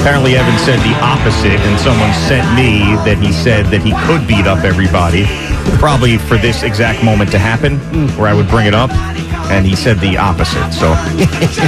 Apparently, 0.00 0.36
Evan 0.36 0.58
said 0.58 0.78
the 0.80 0.92
opposite, 1.00 1.56
and 1.64 1.78
someone 1.80 2.12
sent 2.28 2.44
me 2.54 2.96
that 3.08 3.16
he 3.22 3.32
said 3.32 3.64
that 3.66 3.80
he 3.82 3.92
could 4.04 4.26
beat 4.28 4.46
up 4.46 4.64
everybody, 4.64 5.24
probably 5.78 6.18
for 6.18 6.36
this 6.36 6.62
exact 6.64 7.02
moment 7.04 7.30
to 7.30 7.38
happen, 7.38 7.78
where 8.18 8.28
I 8.28 8.34
would 8.34 8.48
bring 8.48 8.66
it 8.66 8.74
up. 8.74 8.90
And 9.50 9.64
he 9.66 9.74
said 9.76 9.98
the 10.00 10.16
opposite. 10.18 10.72
So, 10.72 10.92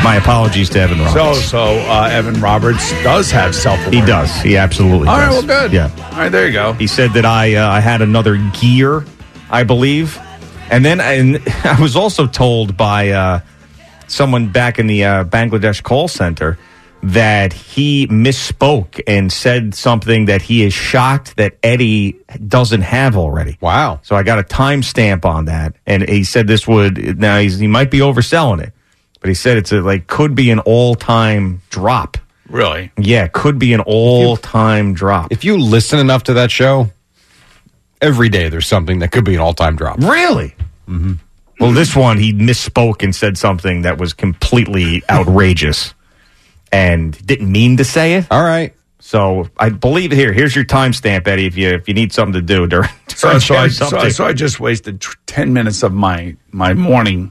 my 0.05 0.17
apologies 0.17 0.69
to 0.71 0.81
Evan 0.81 0.99
So, 0.99 1.15
Roberts. 1.15 1.45
so 1.45 1.63
uh, 1.89 2.09
Evan 2.11 2.41
Roberts 2.41 2.91
does 3.03 3.31
have 3.31 3.55
self 3.55 3.79
he 3.87 4.01
does. 4.01 4.35
He 4.43 4.57
absolutely 4.57 5.09
All 5.09 5.17
right, 5.19 5.31
does. 5.31 5.45
well, 5.47 5.63
good. 5.63 5.73
Yeah. 5.73 5.91
All 6.13 6.19
right, 6.19 6.29
there 6.29 6.47
you 6.47 6.53
go. 6.53 6.73
He 6.75 6.87
said 6.87 7.13
that 7.13 7.25
I 7.25 7.55
uh, 7.55 7.69
I 7.71 7.81
had 7.81 8.01
another 8.03 8.37
gear, 8.61 9.05
I 9.51 9.65
believe, 9.65 10.19
and 10.71 10.85
then 10.85 11.01
and 11.01 11.43
I 11.65 11.81
was 11.81 11.97
also 11.97 12.27
told 12.27 12.77
by 12.77 13.11
uh, 13.11 13.41
someone 14.07 14.49
back 14.49 14.79
in 14.79 14.87
the 14.87 15.05
uh, 15.05 15.25
Bangladesh 15.25 15.83
call 15.83 16.09
center 16.09 16.59
that 17.05 17.53
he 17.53 18.07
misspoke 18.07 18.99
and 19.07 19.31
said 19.31 19.75
something 19.75 20.25
that 20.25 20.41
he 20.41 20.65
is 20.65 20.73
shocked 20.73 21.37
that 21.37 21.59
Eddie 21.63 22.17
doesn't 22.49 22.81
have 22.81 23.15
already. 23.15 23.59
Wow. 23.61 24.01
So 24.03 24.17
I 24.17 24.23
got 24.23 24.39
a 24.39 24.43
timestamp 24.43 25.27
on 25.27 25.45
that, 25.45 25.77
and 25.87 26.09
he 26.09 26.25
said 26.25 26.47
this 26.47 26.67
would 26.67 27.19
now 27.19 27.39
he's, 27.39 27.59
he 27.59 27.67
might 27.67 27.91
be 27.91 27.99
overselling 27.99 28.63
it, 28.63 28.73
but 29.21 29.29
he 29.29 29.35
said 29.35 29.59
it's 29.59 29.73
a, 29.73 29.83
like 29.83 30.07
could 30.07 30.35
be 30.35 30.51
an 30.51 30.61
all 30.61 30.95
time 30.95 31.61
drop. 31.69 32.17
Really? 32.49 32.91
Yeah, 32.97 33.29
could 33.29 33.59
be 33.59 33.75
an 33.75 33.81
all 33.81 34.37
time 34.39 34.95
drop. 34.95 35.31
If 35.31 35.45
you 35.45 35.59
listen 35.59 35.99
enough 35.99 36.25
to 36.25 36.35
that 36.35 36.51
show, 36.51 36.91
every 38.05 38.29
day 38.29 38.49
there's 38.49 38.67
something 38.67 38.99
that 39.01 39.11
could 39.13 39.25
be 39.25 39.35
an 39.35 39.41
all 39.41 39.55
time 39.55 39.77
drop. 39.77 39.99
Really? 39.99 40.55
Mm-hmm. 40.89 41.15
Well, 41.61 41.73
this 41.73 41.95
one 41.97 42.19
he 42.19 42.33
misspoke 42.33 43.03
and 43.03 43.15
said 43.15 43.39
something 43.39 43.83
that 43.83 43.99
was 43.99 44.13
completely 44.13 45.03
outrageous, 45.09 45.95
and 46.73 47.13
didn't 47.27 47.51
mean 47.51 47.77
to 47.79 47.85
say 47.85 48.15
it. 48.15 48.27
All 48.31 48.43
right. 48.43 48.75
So 48.99 49.49
I 49.59 49.69
believe 49.69 50.11
here. 50.13 50.33
Here's 50.33 50.57
your 50.57 50.65
timestamp, 50.65 51.29
Eddie. 51.29 51.47
If 51.47 51.57
you 51.57 51.69
if 51.71 51.87
you 51.89 51.95
need 51.95 52.13
something 52.13 52.33
to 52.35 52.43
do 52.43 52.67
during, 52.75 52.89
So, 53.09 53.29
during 53.29 53.41
so, 53.41 53.55
I, 53.55 53.69
so, 53.69 53.89
something. 53.91 54.11
so 54.11 54.25
I 54.27 54.33
just 54.33 54.59
wasted 54.61 55.01
t- 55.01 55.09
10 55.27 55.53
minutes 55.53 55.83
of 55.83 55.93
my, 55.93 56.37
my 56.53 56.73
morning 56.75 57.31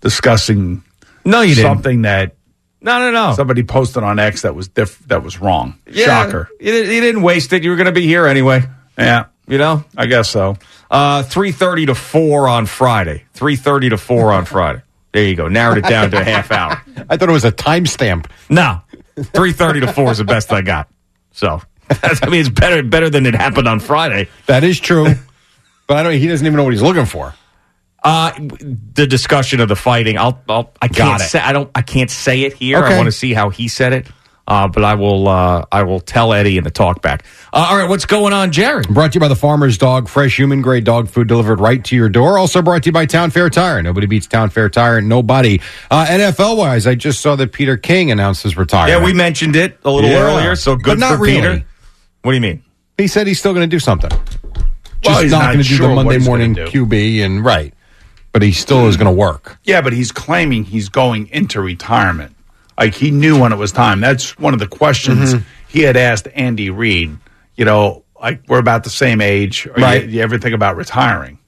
discussing 0.00 0.82
no, 1.24 1.40
you 1.42 1.54
didn't. 1.54 1.70
something 1.70 2.02
that 2.02 2.34
No, 2.80 2.98
no, 2.98 3.10
no. 3.12 3.34
somebody 3.34 3.62
posted 3.62 4.02
on 4.02 4.18
X 4.18 4.42
that 4.42 4.54
was 4.56 4.68
diff- 4.68 4.98
that 5.06 5.22
was 5.22 5.40
wrong. 5.40 5.78
Yeah, 5.86 6.06
Shocker. 6.06 6.48
You, 6.60 6.72
you 6.74 7.00
didn't 7.00 7.22
waste 7.22 7.52
it. 7.52 7.62
You 7.62 7.70
were 7.70 7.76
going 7.76 7.86
to 7.86 7.92
be 7.92 8.06
here 8.06 8.26
anyway. 8.26 8.62
Yeah, 8.98 9.26
You 9.46 9.58
know. 9.58 9.84
I 9.96 10.06
guess 10.06 10.30
so. 10.30 10.56
Uh, 10.90 11.22
three 11.22 11.52
thirty 11.52 11.86
to 11.86 11.94
four 11.94 12.48
on 12.48 12.66
Friday. 12.66 13.24
Three 13.34 13.56
thirty 13.56 13.88
to 13.90 13.98
four 13.98 14.32
on 14.32 14.44
Friday. 14.44 14.82
There 15.12 15.24
you 15.24 15.34
go. 15.36 15.48
Narrowed 15.48 15.78
it 15.78 15.84
down 15.86 16.10
to 16.12 16.20
a 16.20 16.24
half 16.24 16.50
hour. 16.50 16.80
I 17.10 17.16
thought 17.16 17.28
it 17.28 17.32
was 17.32 17.44
a 17.44 17.52
timestamp. 17.52 18.26
No, 18.48 18.80
three 19.16 19.52
thirty 19.52 19.80
to 19.80 19.92
four 19.92 20.10
is 20.10 20.18
the 20.18 20.24
best 20.24 20.52
I 20.52 20.62
got. 20.62 20.88
So, 21.32 21.60
I 21.90 22.28
mean, 22.30 22.40
it's 22.40 22.48
better 22.48 22.82
better 22.82 23.10
than 23.10 23.26
it 23.26 23.34
happened 23.34 23.68
on 23.68 23.80
Friday. 23.80 24.28
That 24.46 24.64
is 24.64 24.78
true. 24.80 25.06
but 25.86 25.96
I 25.96 26.02
don't 26.02 26.12
he 26.14 26.28
doesn't 26.28 26.46
even 26.46 26.56
know 26.56 26.64
what 26.64 26.72
he's 26.72 26.82
looking 26.82 27.04
for. 27.06 27.34
Uh, 28.04 28.32
the 28.94 29.06
discussion 29.06 29.60
of 29.60 29.68
the 29.68 29.76
fighting. 29.76 30.18
I'll. 30.18 30.40
I'll 30.48 30.72
I 30.80 30.88
can't 30.88 30.96
Got 30.96 31.20
it. 31.20 31.24
say. 31.24 31.40
I 31.40 31.52
don't. 31.52 31.70
I 31.74 31.82
can't 31.82 32.10
say 32.10 32.42
it 32.42 32.52
here. 32.54 32.82
I 32.82 32.96
want 32.96 33.06
to 33.06 33.12
see 33.12 33.32
how 33.32 33.50
he 33.50 33.68
said 33.68 33.92
it. 33.92 34.06
Uh, 34.46 34.66
but 34.66 34.82
I 34.82 34.94
will. 34.94 35.28
Uh, 35.28 35.64
I 35.70 35.84
will 35.84 36.00
tell 36.00 36.32
Eddie 36.32 36.58
in 36.58 36.64
the 36.64 36.70
talk 36.70 37.00
back. 37.00 37.24
Uh, 37.52 37.66
all 37.70 37.78
right, 37.78 37.88
what's 37.88 38.06
going 38.06 38.32
on, 38.32 38.50
Jerry? 38.50 38.82
Brought 38.90 39.12
to 39.12 39.16
you 39.16 39.20
by 39.20 39.28
the 39.28 39.36
Farmer's 39.36 39.78
Dog, 39.78 40.08
fresh 40.08 40.36
human 40.36 40.62
grade 40.62 40.82
dog 40.84 41.08
food 41.08 41.28
delivered 41.28 41.60
right 41.60 41.82
to 41.84 41.94
your 41.96 42.08
door. 42.08 42.38
Also 42.38 42.60
brought 42.60 42.82
to 42.82 42.88
you 42.88 42.92
by 42.92 43.06
Town 43.06 43.30
Fair 43.30 43.48
Tire. 43.50 43.80
Nobody 43.82 44.06
beats 44.08 44.26
Town 44.26 44.50
Fair 44.50 44.68
Tire. 44.68 45.00
Nobody. 45.00 45.60
Uh, 45.90 46.06
NFL 46.06 46.56
wise, 46.56 46.88
I 46.88 46.96
just 46.96 47.20
saw 47.20 47.36
that 47.36 47.52
Peter 47.52 47.76
King 47.76 48.10
announced 48.10 48.42
his 48.42 48.56
retirement. 48.56 48.98
Yeah, 49.00 49.04
we 49.04 49.12
mentioned 49.12 49.54
it 49.54 49.78
a 49.84 49.90
little 49.90 50.10
Yeah. 50.10 50.22
earlier. 50.22 50.56
So 50.56 50.74
But 50.74 50.82
good 50.84 50.98
not 50.98 51.16
for 51.18 51.22
really. 51.22 51.34
Peter. 51.40 51.64
What 52.22 52.32
do 52.32 52.34
you 52.34 52.40
mean? 52.40 52.64
He 52.98 53.06
said 53.06 53.26
he's 53.28 53.38
still 53.38 53.54
going 53.54 53.68
to 53.68 53.74
do 53.74 53.78
something. 53.80 54.10
Well, 54.10 54.64
Just 55.02 55.22
he's 55.22 55.32
not, 55.32 55.38
not 55.38 55.52
going 55.54 55.62
to 55.64 55.68
do 55.68 55.78
the 55.78 55.88
Monday 55.88 56.18
morning. 56.18 56.54
QB 56.56 57.24
and 57.24 57.44
right. 57.44 57.72
But 58.32 58.42
he 58.42 58.52
still 58.52 58.86
is 58.88 58.96
going 58.96 59.06
to 59.06 59.12
work. 59.12 59.58
Yeah, 59.64 59.82
but 59.82 59.92
he's 59.92 60.10
claiming 60.10 60.64
he's 60.64 60.88
going 60.88 61.28
into 61.28 61.60
retirement. 61.60 62.34
Like 62.86 62.94
he 62.94 63.10
knew 63.10 63.38
when 63.40 63.52
it 63.52 63.56
was 63.56 63.72
time. 63.72 64.00
That's 64.00 64.38
one 64.38 64.54
of 64.54 64.60
the 64.60 64.66
questions 64.68 65.34
Mm-hmm. 65.34 65.44
he 65.68 65.80
had 65.80 65.96
asked 65.96 66.28
Andy 66.34 66.70
Reid. 66.70 67.16
You 67.56 67.64
know, 67.64 68.04
like 68.20 68.42
we're 68.48 68.58
about 68.58 68.84
the 68.84 68.90
same 68.90 69.20
age. 69.20 69.66
Or 69.66 69.72
Right. 69.74 70.04
You, 70.04 70.10
you 70.10 70.20
ever 70.22 70.38
think 70.38 70.54
about 70.54 70.76
retiring? 70.76 71.38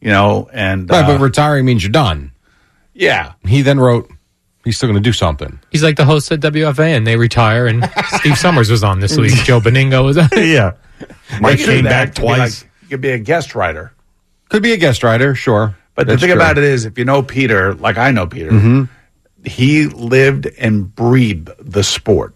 You 0.00 0.10
know, 0.10 0.48
and 0.52 0.88
Right, 0.90 1.04
uh, 1.04 1.06
but 1.06 1.20
retiring 1.20 1.64
means 1.64 1.82
you're 1.82 1.90
done. 1.92 2.32
yeah, 2.94 3.32
He 3.46 3.62
then 3.62 3.78
wrote, 3.80 4.10
he's 4.64 4.76
still 4.76 4.88
going 4.88 5.02
to 5.02 5.06
do 5.08 5.12
something. 5.12 5.58
He's 5.70 5.82
like 5.82 5.96
the 5.96 6.04
host 6.04 6.30
of 6.30 6.40
WFA, 6.40 6.96
and 6.96 7.06
they 7.06 7.16
retire. 7.16 7.66
And 7.66 7.88
Steve 8.18 8.36
Somers 8.38 8.70
was 8.70 8.84
on 8.84 9.00
this 9.00 9.16
week. 9.16 9.32
Joe 9.44 9.60
Benigno 9.60 10.04
was 10.04 10.18
on. 10.18 10.28
yeah. 10.36 10.72
Mike 11.40 11.58
You 11.58 11.64
could 11.64 11.70
do 11.70 11.76
came 11.76 11.84
that. 11.84 11.90
back 11.90 12.08
It 12.08 12.14
could 12.16 12.22
be 12.22 12.28
like- 12.28 12.36
twice. 12.38 12.64
could 12.90 13.00
be 13.00 13.10
a 13.10 13.18
guest 13.18 13.54
writer. 13.54 13.92
Could 14.48 14.62
be 14.62 14.72
a 14.72 14.76
guest 14.76 15.02
writer, 15.02 15.34
sure. 15.34 15.76
But 15.94 16.06
the 16.06 16.18
thing 16.18 16.30
about 16.30 16.58
it 16.58 16.64
is, 16.64 16.84
if 16.84 16.98
you 16.98 17.04
know 17.06 17.22
Peter, 17.22 17.74
like 17.74 17.96
I 17.98 18.10
know 18.10 18.26
Peter, 18.26 18.50
Mm-hmm. 18.50 18.84
He 19.46 19.86
lived 19.86 20.46
and 20.58 20.94
breathed 20.94 21.50
the 21.58 21.82
sport, 21.82 22.34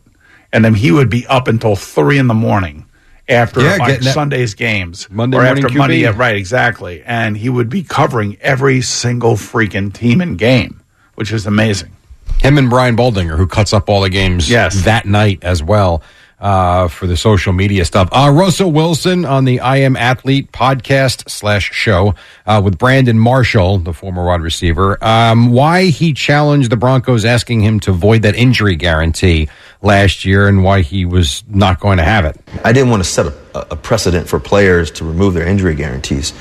and 0.52 0.64
then 0.64 0.74
he 0.74 0.90
would 0.92 1.10
be 1.10 1.26
up 1.26 1.48
until 1.48 1.76
three 1.76 2.18
in 2.18 2.26
the 2.26 2.34
morning 2.34 2.86
after 3.28 3.60
Yeah, 3.60 3.76
like 3.76 4.02
Sunday's 4.02 4.54
games, 4.54 5.08
Monday 5.10 5.36
or 5.38 5.42
morning 5.44 5.64
after 5.64 5.74
QB. 5.74 5.78
Monday. 5.78 5.98
Yeah, 5.98 6.12
right, 6.16 6.36
exactly. 6.36 7.02
And 7.04 7.36
he 7.36 7.48
would 7.48 7.68
be 7.68 7.82
covering 7.82 8.36
every 8.40 8.80
single 8.80 9.34
freaking 9.34 9.92
team 9.92 10.20
and 10.20 10.38
game, 10.38 10.80
which 11.16 11.32
is 11.32 11.46
amazing. 11.46 11.90
Him 12.38 12.56
and 12.58 12.70
Brian 12.70 12.96
Boldinger, 12.96 13.36
who 13.36 13.46
cuts 13.46 13.72
up 13.72 13.88
all 13.90 14.00
the 14.00 14.08
games 14.08 14.48
Yes. 14.48 14.84
that 14.84 15.04
night 15.06 15.40
as 15.42 15.62
well 15.62 16.02
uh, 16.40 16.88
for 16.88 17.06
the 17.06 17.16
social 17.16 17.52
media 17.52 17.84
stuff. 17.84 18.08
Uh, 18.12 18.30
Russell 18.34 18.72
Wilson 18.72 19.24
on 19.24 19.44
the 19.44 19.60
I 19.60 19.78
Am 19.78 19.96
Athlete 19.96 20.52
podcast 20.52 21.28
slash 21.28 21.72
show 21.72 22.14
uh, 22.46 22.60
with 22.64 22.78
Brandon 22.78 23.18
Marshall, 23.18 23.78
the 23.78 23.92
former 23.92 24.26
wide 24.26 24.40
receiver. 24.40 25.02
Um, 25.04 25.50
why 25.52 25.86
he 25.86 26.12
challenged 26.12 26.70
the 26.70 26.76
Broncos, 26.76 27.24
asking 27.24 27.60
him 27.60 27.80
to 27.80 27.92
void 27.92 28.22
that 28.22 28.34
injury 28.34 28.76
guarantee 28.76 29.48
last 29.82 30.24
year, 30.24 30.48
and 30.48 30.64
why 30.64 30.80
he 30.80 31.04
was 31.04 31.44
not 31.48 31.80
going 31.80 31.98
to 31.98 32.04
have 32.04 32.24
it. 32.24 32.40
I 32.64 32.72
didn't 32.72 32.90
want 32.90 33.02
to 33.02 33.08
set 33.08 33.26
a, 33.26 33.34
a 33.54 33.76
precedent 33.76 34.28
for 34.28 34.40
players 34.40 34.90
to 34.92 35.04
remove 35.04 35.34
their 35.34 35.46
injury 35.46 35.74
guarantees 35.74 36.32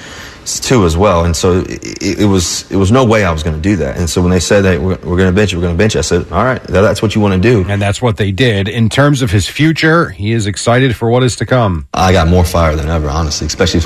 too 0.57 0.85
as 0.85 0.95
well. 0.95 1.25
And 1.25 1.35
so 1.35 1.65
it, 1.67 2.21
it 2.21 2.25
was 2.25 2.69
it 2.71 2.77
was 2.77 2.91
no 2.91 3.03
way 3.03 3.25
I 3.25 3.31
was 3.31 3.43
going 3.43 3.57
to 3.57 3.61
do 3.61 3.75
that. 3.77 3.97
And 3.97 4.09
so 4.09 4.21
when 4.21 4.31
they 4.31 4.39
said 4.39 4.61
that 4.61 4.81
we're, 4.81 4.97
we're 4.97 5.17
going 5.17 5.29
to 5.29 5.35
bench, 5.35 5.51
you, 5.51 5.57
we're 5.57 5.63
going 5.63 5.75
to 5.75 5.77
bench, 5.77 5.97
I 5.97 6.01
said, 6.01 6.31
all 6.31 6.45
right, 6.45 6.63
that, 6.63 6.81
that's 6.81 7.01
what 7.01 7.13
you 7.13 7.21
want 7.21 7.33
to 7.33 7.39
do. 7.39 7.69
And 7.69 7.81
that's 7.81 8.01
what 8.01 8.15
they 8.15 8.31
did. 8.31 8.69
In 8.69 8.87
terms 8.87 9.21
of 9.21 9.31
his 9.31 9.49
future, 9.49 10.09
he 10.09 10.31
is 10.31 10.47
excited 10.47 10.95
for 10.95 11.09
what 11.09 11.23
is 11.23 11.35
to 11.37 11.45
come. 11.45 11.87
I 11.93 12.13
got 12.13 12.29
more 12.29 12.45
fire 12.45 12.77
than 12.77 12.87
ever, 12.87 13.09
honestly, 13.09 13.47
especially 13.47 13.81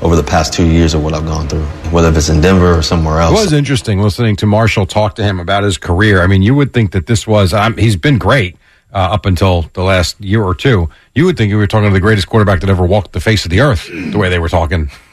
over 0.00 0.16
the 0.16 0.22
past 0.24 0.52
two 0.52 0.66
years 0.66 0.94
of 0.94 1.02
what 1.04 1.12
I've 1.12 1.26
gone 1.26 1.48
through, 1.48 1.64
whether 1.90 2.08
if 2.08 2.16
it's 2.16 2.28
in 2.28 2.40
Denver 2.40 2.78
or 2.78 2.82
somewhere 2.82 3.20
else. 3.20 3.38
It 3.38 3.44
was 3.44 3.52
interesting 3.52 4.00
listening 4.00 4.36
to 4.36 4.46
Marshall 4.46 4.86
talk 4.86 5.14
to 5.16 5.22
him 5.22 5.40
about 5.40 5.64
his 5.64 5.78
career. 5.78 6.22
I 6.22 6.26
mean, 6.26 6.42
you 6.42 6.54
would 6.54 6.72
think 6.72 6.92
that 6.92 7.06
this 7.06 7.26
was, 7.26 7.52
um, 7.52 7.76
he's 7.76 7.96
been 7.96 8.18
great 8.18 8.56
uh, 8.94 8.98
up 8.98 9.26
until 9.26 9.62
the 9.72 9.82
last 9.82 10.20
year 10.20 10.42
or 10.42 10.54
two. 10.54 10.88
You 11.14 11.24
would 11.26 11.36
think 11.36 11.50
you 11.50 11.56
were 11.56 11.66
talking 11.66 11.88
to 11.88 11.94
the 11.94 12.00
greatest 12.00 12.28
quarterback 12.28 12.60
that 12.60 12.70
ever 12.70 12.86
walked 12.86 13.12
the 13.12 13.20
face 13.20 13.44
of 13.44 13.50
the 13.50 13.60
earth, 13.60 13.88
the 13.88 14.16
way 14.16 14.28
they 14.28 14.38
were 14.38 14.48
talking. 14.48 14.90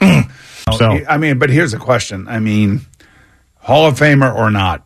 So 0.78 1.00
I 1.08 1.16
mean, 1.18 1.38
but 1.38 1.50
here's 1.50 1.74
a 1.74 1.78
question. 1.78 2.28
I 2.28 2.38
mean, 2.40 2.82
Hall 3.58 3.86
of 3.86 3.98
Famer 3.98 4.34
or 4.34 4.50
not? 4.50 4.84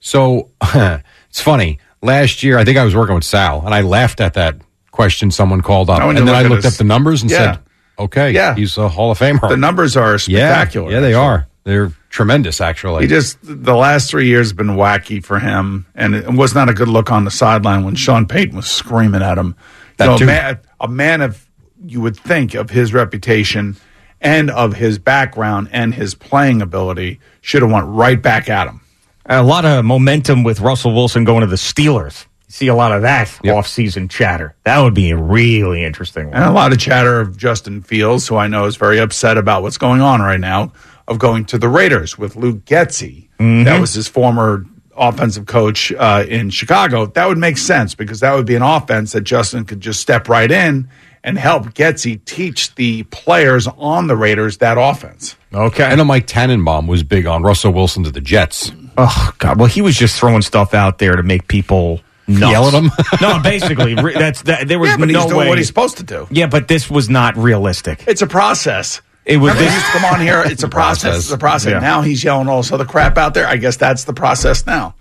So 0.00 0.50
it's 0.62 1.40
funny. 1.40 1.78
Last 2.02 2.42
year, 2.42 2.58
I 2.58 2.64
think 2.64 2.78
I 2.78 2.84
was 2.84 2.94
working 2.94 3.14
with 3.14 3.24
Sal, 3.24 3.62
and 3.64 3.74
I 3.74 3.80
laughed 3.80 4.20
at 4.20 4.34
that 4.34 4.56
question 4.90 5.30
someone 5.30 5.60
called 5.60 5.90
up. 5.90 6.00
And 6.02 6.16
then 6.18 6.28
I 6.28 6.42
looked 6.42 6.64
his- 6.64 6.74
up 6.74 6.78
the 6.78 6.84
numbers 6.84 7.22
and 7.22 7.30
Yeah. 7.30 7.36
said, 7.54 7.58
okay, 7.98 8.30
Yeah. 8.32 8.54
he's 8.54 8.76
a 8.78 8.88
Hall 8.88 9.10
of 9.10 9.18
Famer. 9.18 9.48
The 9.48 9.56
numbers 9.56 9.96
are 9.96 10.18
spectacular. 10.18 10.90
yeah, 10.90 11.00
they 11.00 11.14
actually. 11.14 11.14
are. 11.14 11.46
They're 11.64 11.92
tremendous, 12.10 12.60
actually. 12.60 13.02
He 13.02 13.08
just 13.08 13.38
the 13.42 13.74
last 13.74 14.08
three 14.10 14.26
years 14.28 14.50
have 14.50 14.56
been 14.56 14.76
wacky 14.76 15.24
for 15.24 15.38
him, 15.40 15.86
and 15.96 16.14
it 16.14 16.30
was 16.32 16.54
not 16.54 16.68
a 16.68 16.74
good 16.74 16.88
look 16.88 17.10
on 17.10 17.24
the 17.24 17.30
sideline 17.30 17.84
when 17.84 17.96
Sean 17.96 18.26
Payton 18.26 18.54
was 18.56 18.66
screaming 18.70 19.22
at 19.22 19.36
him. 19.36 19.56
That 19.96 20.20
You 20.20 20.26
know, 20.26 20.32
a 20.32 20.36
man, 20.36 20.58
a 20.80 20.88
man 20.88 21.20
of 21.22 21.44
you 21.84 22.00
would 22.00 22.16
think 22.16 22.54
of 22.54 22.70
his 22.70 22.94
reputation 22.94 23.76
and 24.20 24.50
of 24.50 24.74
his 24.74 24.98
background 24.98 25.68
and 25.72 25.94
his 25.94 26.14
playing 26.14 26.62
ability 26.62 27.20
should 27.40 27.62
have 27.62 27.70
went 27.70 27.86
right 27.86 28.20
back 28.20 28.48
at 28.48 28.66
him. 28.68 28.80
a 29.26 29.42
lot 29.42 29.64
of 29.64 29.84
momentum 29.84 30.44
with 30.44 30.60
Russell 30.60 30.94
Wilson 30.94 31.24
going 31.24 31.40
to 31.40 31.46
the 31.46 31.56
Steelers. 31.56 32.26
You 32.46 32.52
see 32.52 32.68
a 32.68 32.74
lot 32.74 32.92
of 32.92 33.02
that 33.02 33.40
off-season 33.44 34.08
chatter. 34.08 34.54
That 34.64 34.80
would 34.80 34.94
be 34.94 35.10
a 35.10 35.16
really 35.16 35.82
interesting 35.84 36.26
one. 36.26 36.34
And 36.34 36.44
a 36.44 36.52
lot 36.52 36.72
of 36.72 36.78
chatter 36.78 37.20
of 37.20 37.36
Justin 37.36 37.82
Fields, 37.82 38.28
who 38.28 38.36
I 38.36 38.46
know 38.46 38.66
is 38.66 38.76
very 38.76 38.98
upset 38.98 39.36
about 39.36 39.62
what's 39.62 39.78
going 39.78 40.00
on 40.00 40.20
right 40.20 40.38
now, 40.38 40.72
of 41.08 41.18
going 41.18 41.44
to 41.46 41.58
the 41.58 41.68
Raiders 41.68 42.16
with 42.16 42.36
Luke 42.36 42.64
Getsy. 42.64 43.28
Mm-hmm. 43.40 43.64
That 43.64 43.80
was 43.80 43.94
his 43.94 44.06
former 44.06 44.64
offensive 44.96 45.46
coach 45.46 45.92
uh, 45.92 46.24
in 46.28 46.50
Chicago. 46.50 47.06
That 47.06 47.28
would 47.28 47.38
make 47.38 47.58
sense 47.58 47.94
because 47.94 48.20
that 48.20 48.34
would 48.34 48.46
be 48.46 48.54
an 48.54 48.62
offense 48.62 49.12
that 49.12 49.22
Justin 49.22 49.64
could 49.64 49.80
just 49.80 50.00
step 50.00 50.28
right 50.28 50.50
in 50.50 50.88
and 51.24 51.36
help 51.38 51.74
Getsy 51.74 52.24
teach 52.24 52.74
the 52.76 53.02
players 53.04 53.66
on 53.66 54.06
the 54.06 54.16
Raiders 54.16 54.58
that 54.58 54.78
offense. 54.78 55.36
Okay. 55.52 55.84
I 55.84 55.94
know 55.94 56.04
Mike 56.04 56.26
Tannenbaum 56.26 56.86
was 56.86 57.02
big 57.02 57.26
on 57.26 57.42
Russell 57.42 57.72
Wilson 57.72 58.04
to 58.04 58.10
the 58.10 58.20
Jets. 58.20 58.72
Oh 58.98 59.32
God! 59.38 59.58
Well, 59.58 59.68
he 59.68 59.82
was 59.82 59.94
just 59.96 60.18
throwing 60.18 60.40
stuff 60.42 60.72
out 60.72 60.98
there 60.98 61.16
to 61.16 61.22
make 61.22 61.48
people 61.48 62.00
nuts. 62.26 62.50
Yell 62.50 62.68
at 62.68 62.74
him? 62.74 62.90
no, 63.20 63.40
basically, 63.42 63.94
that's 63.94 64.42
that. 64.42 64.68
There 64.68 64.78
was 64.78 64.90
Yeah, 64.90 64.96
but 64.96 65.08
no 65.08 65.18
he's 65.20 65.26
doing 65.26 65.36
way. 65.38 65.48
what 65.48 65.58
he's 65.58 65.66
supposed 65.66 65.98
to 65.98 66.02
do. 66.02 66.26
yeah, 66.30 66.46
but 66.46 66.68
this 66.68 66.90
was 66.90 67.10
not 67.10 67.36
realistic. 67.36 68.04
It's 68.06 68.22
a 68.22 68.26
process. 68.26 69.02
It 69.26 69.38
was 69.38 69.50
Remember, 69.54 69.60
he 69.62 69.66
this. 69.66 69.74
used 69.74 69.86
to 69.86 69.92
come 69.98 70.04
on 70.14 70.20
here. 70.20 70.42
It's 70.46 70.62
a 70.62 70.68
process. 70.80 71.16
It's 71.18 71.30
a 71.32 71.36
process. 71.38 71.72
Yeah. 71.72 71.80
Now 71.80 72.00
he's 72.02 72.22
yelling 72.22 72.48
all 72.48 72.58
this 72.62 72.70
other 72.70 72.84
crap 72.84 73.18
out 73.18 73.34
there. 73.34 73.46
I 73.48 73.56
guess 73.56 73.76
that's 73.76 74.04
the 74.04 74.12
process 74.14 74.64
now. 74.66 74.94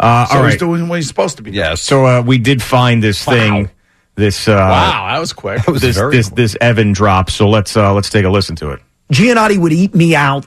Uh, 0.00 0.26
So 0.26 0.38
all 0.38 0.44
he's 0.46 0.56
doing 0.56 0.88
what 0.88 0.96
he's 0.96 1.06
supposed 1.08 1.36
to 1.36 1.42
be. 1.42 1.52
doing. 1.52 1.64
Yes. 1.64 1.80
So 1.82 2.04
uh, 2.04 2.22
we 2.22 2.38
did 2.38 2.60
find 2.60 3.02
this 3.02 3.24
thing. 3.24 3.70
This 4.16 4.48
uh, 4.48 4.52
Wow, 4.52 5.06
that 5.12 5.18
was 5.20 5.32
quick. 5.32 5.64
That 5.64 5.70
was 5.70 5.80
this 5.86 5.96
very 5.96 6.10
this 6.16 6.28
this 6.30 6.56
Evan 6.60 6.92
drop. 6.92 7.30
So 7.30 7.48
let's 7.48 7.76
uh, 7.76 7.94
let's 7.94 8.10
take 8.10 8.24
a 8.24 8.28
listen 8.28 8.56
to 8.56 8.70
it. 8.70 8.80
Giannotti 9.12 9.56
would 9.58 9.72
eat 9.72 9.94
me 9.94 10.16
out. 10.16 10.46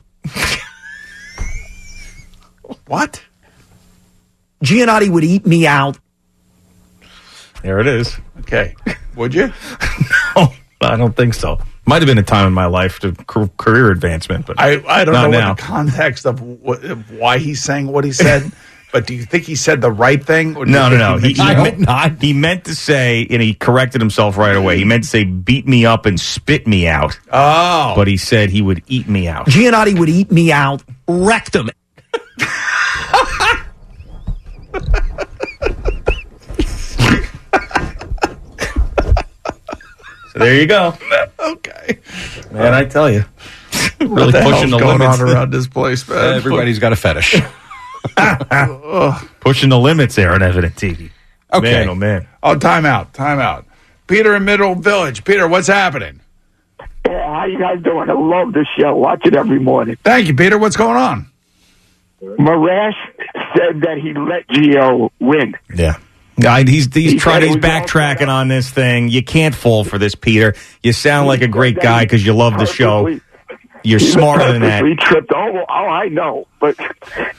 What? 2.87 3.21
Giannotti 4.63 5.09
would 5.09 5.23
eat 5.23 5.45
me 5.45 5.65
out. 5.65 5.97
There 7.63 7.79
it 7.79 7.87
is. 7.87 8.17
Okay. 8.41 8.75
Would 9.15 9.33
you? 9.33 9.47
no, 10.35 10.51
I 10.81 10.97
don't 10.97 11.15
think 11.15 11.33
so. 11.33 11.59
Might 11.85 12.01
have 12.01 12.07
been 12.07 12.17
a 12.19 12.23
time 12.23 12.47
in 12.47 12.53
my 12.53 12.67
life 12.67 12.99
to 12.99 13.11
career 13.57 13.91
advancement, 13.91 14.45
but 14.45 14.59
I, 14.59 14.81
I 14.87 15.03
don't 15.03 15.13
not 15.13 15.31
know 15.31 15.39
now. 15.39 15.49
what 15.49 15.57
the 15.57 15.63
context 15.63 16.25
of, 16.25 16.39
what, 16.39 16.83
of 16.83 17.11
why 17.11 17.39
he's 17.39 17.63
saying 17.63 17.87
what 17.87 18.03
he 18.03 18.11
said, 18.11 18.51
but 18.91 19.07
do 19.07 19.15
you 19.15 19.23
think 19.23 19.45
he 19.45 19.55
said 19.55 19.81
the 19.81 19.91
right 19.91 20.23
thing? 20.23 20.55
Or 20.55 20.65
No, 20.65 20.89
no, 20.89 20.97
no. 20.97 21.17
He, 21.17 21.29
mixed 21.29 21.41
he 21.41 21.53
meant 21.55 21.79
not. 21.79 22.21
He 22.21 22.33
meant 22.33 22.65
to 22.65 22.75
say, 22.75 23.25
and 23.29 23.41
he 23.41 23.53
corrected 23.53 23.99
himself 23.99 24.37
right 24.37 24.55
away. 24.55 24.77
He 24.77 24.83
meant 24.85 25.03
to 25.03 25.09
say, 25.09 25.23
"Beat 25.23 25.67
me 25.67 25.85
up 25.85 26.05
and 26.05 26.19
spit 26.19 26.67
me 26.67 26.87
out," 26.87 27.19
oh, 27.31 27.93
but 27.95 28.07
he 28.07 28.17
said 28.17 28.49
he 28.49 28.61
would 28.61 28.83
eat 28.87 29.07
me 29.07 29.27
out. 29.27 29.47
Giannotti 29.47 29.97
would 29.97 30.09
eat 30.09 30.31
me 30.31 30.51
out. 30.51 30.83
Rectum. 31.07 31.69
So 40.31 40.39
there 40.39 40.59
you 40.59 40.65
go, 40.67 40.93
okay. 41.39 41.99
man. 42.51 42.73
I 42.73 42.85
tell 42.85 43.09
you, 43.11 43.25
really 43.99 44.11
What 44.11 44.31
the 44.31 44.39
pushing 44.41 44.69
hell's 44.69 44.71
the 44.71 44.77
going 44.77 44.99
limits. 44.99 45.19
on 45.21 45.29
around 45.29 45.51
this 45.51 45.67
place, 45.67 46.07
man? 46.07 46.35
Everybody's 46.35 46.79
got 46.79 46.93
a 46.93 46.95
fetish. 46.95 47.41
pushing 49.41 49.69
the 49.69 49.79
limits 49.79 50.15
there 50.15 50.33
on 50.33 50.41
Evident 50.41 50.75
TV. 50.75 51.11
Okay. 51.53 51.71
Man, 51.71 51.89
oh 51.89 51.95
man. 51.95 52.27
Oh, 52.43 52.55
time 52.57 52.85
out, 52.85 53.13
time 53.13 53.39
out. 53.39 53.65
Peter 54.07 54.35
in 54.35 54.45
Middle 54.45 54.75
Village. 54.75 55.23
Peter, 55.23 55.47
what's 55.47 55.67
happening? 55.67 56.19
Uh, 56.79 56.85
how 57.09 57.45
you 57.45 57.59
guys 57.59 57.81
doing? 57.83 58.09
I 58.09 58.13
love 58.13 58.53
the 58.53 58.65
show. 58.77 58.95
Watch 58.95 59.21
it 59.25 59.35
every 59.35 59.59
morning. 59.59 59.97
Thank 60.03 60.27
you, 60.27 60.35
Peter. 60.35 60.57
What's 60.57 60.77
going 60.77 60.97
on? 60.97 61.27
Marash 62.21 62.93
said 63.57 63.81
that 63.81 63.97
he 64.01 64.13
let 64.13 64.47
Gio 64.47 65.09
win. 65.19 65.55
Yeah. 65.75 65.97
I, 66.45 66.63
he's 66.63 66.93
he's 66.93 67.11
He 67.13 67.17
trying 67.17 67.41
he's 67.41 67.55
it 67.55 67.61
was 67.61 67.65
all 67.65 67.71
backtracking 67.71 68.27
on 68.27 68.47
this 68.47 68.69
thing. 68.69 69.09
You 69.09 69.23
can't 69.23 69.55
fall 69.55 69.83
for 69.83 69.97
this, 69.97 70.15
Peter. 70.15 70.55
You 70.83 70.93
sound 70.93 71.27
like 71.27 71.41
a 71.41 71.47
great 71.47 71.79
guy 71.79 72.03
because 72.03 72.25
you 72.25 72.33
love 72.33 72.57
the 72.57 72.65
show. 72.65 73.19
You're 73.83 73.99
he 73.99 74.05
smarter 74.05 74.51
than 74.51 74.61
that. 74.61 74.81
purposely 74.81 74.95
tripped 75.07 75.31
over. 75.33 75.59
Oh, 75.67 75.73
I 75.73 76.07
know, 76.09 76.47
but 76.59 76.75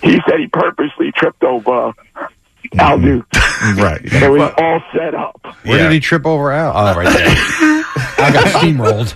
he 0.03 0.21
said 0.29 0.41
he 0.41 0.49
purposely 0.49 1.13
tripped 1.13 1.45
over 1.45 1.89
uh, 2.17 2.27
Al 2.79 2.99
mm-hmm. 2.99 3.05
Duke. 3.07 3.27
Right. 3.63 4.01
It 4.03 4.29
was 4.29 4.53
all 4.59 4.81
set 4.93 5.15
up. 5.15 5.41
Where 5.65 5.77
Yeah. 5.79 5.85
did 5.85 5.93
he 5.93 6.01
trip 6.01 6.27
over 6.27 6.51
Al? 6.51 6.73
Oh, 6.75 6.95
right 6.97 7.17
there. 7.17 7.27
I 8.19 8.31
got 8.33 8.47
steamrolled. 8.61 9.15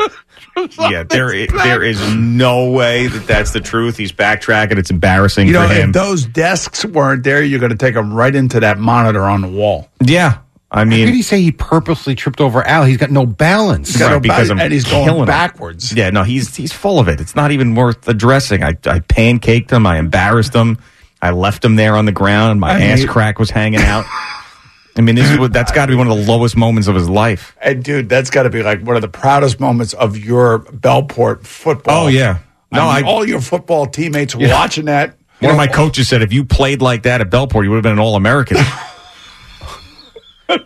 Yeah, 0.78 1.02
there 1.04 1.28
i- 1.30 1.46
there 1.64 1.82
is 1.82 2.00
no 2.14 2.70
way 2.70 3.06
that 3.06 3.26
that's 3.26 3.50
the 3.52 3.60
truth. 3.60 3.96
He's 3.96 4.12
backtracking. 4.12 4.78
It's 4.78 4.90
embarrassing 4.90 5.46
You 5.48 5.52
know, 5.54 5.68
for 5.68 5.74
him. 5.74 5.90
if 5.90 5.94
those 5.94 6.24
desks 6.24 6.84
weren't 6.84 7.22
there, 7.24 7.42
you're 7.42 7.60
going 7.60 7.70
to 7.72 7.76
take 7.76 7.94
them 7.94 8.12
right 8.12 8.34
into 8.34 8.60
that 8.60 8.78
monitor 8.78 9.22
on 9.24 9.40
the 9.42 9.48
wall. 9.48 9.88
yeah, 10.00 10.38
I 10.70 10.80
How 10.80 10.84
could 10.84 10.92
he 11.14 11.22
say 11.22 11.40
he 11.42 11.52
purposely 11.52 12.14
tripped 12.14 12.40
over 12.40 12.66
Al? 12.66 12.84
He's 12.84 12.96
got 12.96 13.10
no 13.10 13.24
balance. 13.26 13.88
He's 13.88 13.98
got 13.98 14.06
Right, 14.06 14.12
no 14.14 14.20
because 14.20 14.48
back- 14.48 14.56
I'm 14.56 14.60
and 14.64 14.72
he's 14.72 14.84
killing 14.84 15.06
going 15.06 15.20
him. 15.20 15.26
backwards. 15.26 15.92
yeah, 15.92 16.10
no, 16.10 16.22
he's 16.24 16.54
he's 16.56 16.72
full 16.72 16.98
of 16.98 17.08
it. 17.08 17.20
It's 17.20 17.36
not 17.36 17.50
even 17.52 17.74
worth 17.74 18.06
addressing. 18.08 18.64
I 18.64 18.70
I 18.86 19.00
pancaked 19.00 19.70
him. 19.70 19.86
I 19.86 19.98
embarrassed 19.98 20.54
him. 20.54 20.78
I 21.22 21.30
left 21.30 21.64
him 21.64 21.76
there 21.76 21.96
on 21.96 22.04
the 22.04 22.12
ground. 22.12 22.60
My 22.60 22.72
I 22.72 22.80
ass 22.80 22.98
mean- 23.00 23.08
crack 23.08 23.38
was 23.38 23.50
hanging 23.50 23.80
out. 23.80 24.04
I 24.98 25.02
mean, 25.02 25.14
this 25.14 25.30
is 25.30 25.50
that's 25.50 25.72
got 25.72 25.86
to 25.86 25.92
be 25.92 25.96
one 25.96 26.08
of 26.10 26.16
the 26.16 26.24
lowest 26.30 26.56
moments 26.56 26.88
of 26.88 26.94
his 26.94 27.08
life. 27.08 27.54
And 27.60 27.84
dude, 27.84 28.08
that's 28.08 28.30
got 28.30 28.44
to 28.44 28.50
be 28.50 28.62
like 28.62 28.80
one 28.82 28.96
of 28.96 29.02
the 29.02 29.08
proudest 29.08 29.60
moments 29.60 29.92
of 29.92 30.16
your 30.16 30.60
Bellport 30.60 31.44
football. 31.46 32.04
Oh, 32.04 32.08
yeah. 32.08 32.38
No, 32.72 32.80
No, 32.84 32.88
I- 32.88 33.02
all 33.02 33.26
your 33.28 33.40
football 33.40 33.86
teammates 33.86 34.34
Yeah. 34.34 34.52
watching 34.54 34.86
that. 34.86 35.16
One 35.40 35.50
of 35.50 35.56
my 35.58 35.66
coaches 35.66 36.08
said 36.08 36.22
if 36.22 36.32
you 36.32 36.44
played 36.46 36.80
like 36.80 37.02
that 37.02 37.20
at 37.20 37.28
Bellport, 37.30 37.64
you 37.64 37.70
would 37.70 37.76
have 37.76 37.82
been 37.82 37.92
an 37.92 37.98
All 37.98 38.16
American. 38.16 38.56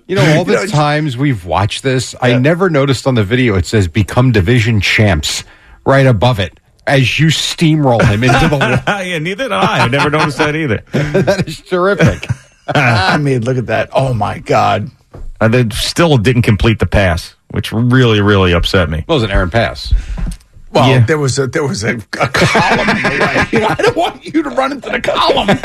You 0.06 0.14
know, 0.16 0.36
all 0.36 0.44
the 0.44 0.66
times 0.66 1.16
we've 1.16 1.46
watched 1.46 1.82
this, 1.82 2.14
I 2.20 2.36
never 2.38 2.68
noticed 2.68 3.06
on 3.06 3.14
the 3.14 3.24
video 3.24 3.54
it 3.56 3.64
says 3.64 3.88
become 3.88 4.30
division 4.30 4.80
champs 4.82 5.42
right 5.86 6.04
above 6.06 6.38
it 6.38 6.60
as 6.86 7.18
you 7.18 7.28
steamroll 7.28 8.02
him 8.02 8.22
into 8.22 8.38
the 8.48 8.56
wall. 8.86 9.02
yeah, 9.02 9.18
neither 9.18 9.44
did 9.44 9.52
I. 9.52 9.84
I 9.84 9.88
never 9.88 10.10
noticed 10.10 10.36
that 10.36 10.54
either. 10.54 10.82
that 10.92 11.48
is 11.48 11.62
terrific. 11.62 12.28
I 12.74 13.16
mean, 13.18 13.42
look 13.44 13.56
at 13.56 13.66
that. 13.66 13.90
Oh 13.92 14.12
my 14.14 14.38
God. 14.38 14.90
Uh, 15.14 15.18
and 15.40 15.54
then 15.54 15.70
still 15.70 16.16
didn't 16.18 16.42
complete 16.42 16.78
the 16.78 16.86
pass, 16.86 17.34
which 17.50 17.72
really, 17.72 18.20
really 18.20 18.52
upset 18.52 18.88
me. 18.90 19.04
Well, 19.08 19.16
it 19.18 19.22
was 19.22 19.30
an 19.30 19.34
errant 19.34 19.52
pass. 19.52 19.92
Well, 20.72 20.88
Yeah. 20.88 21.04
there 21.04 21.18
was 21.18 21.36
a 21.38 21.46
there 21.48 21.64
was 21.66 21.82
a, 21.82 21.96
a 21.96 22.28
column 22.28 22.88
in 22.90 23.02
the 23.02 23.08
way. 23.10 23.64
I 23.68 23.74
don't 23.74 23.96
want 23.96 24.24
you 24.24 24.42
to 24.44 24.50
run 24.50 24.70
into 24.72 24.88
the 24.90 25.00
column. 25.00 25.48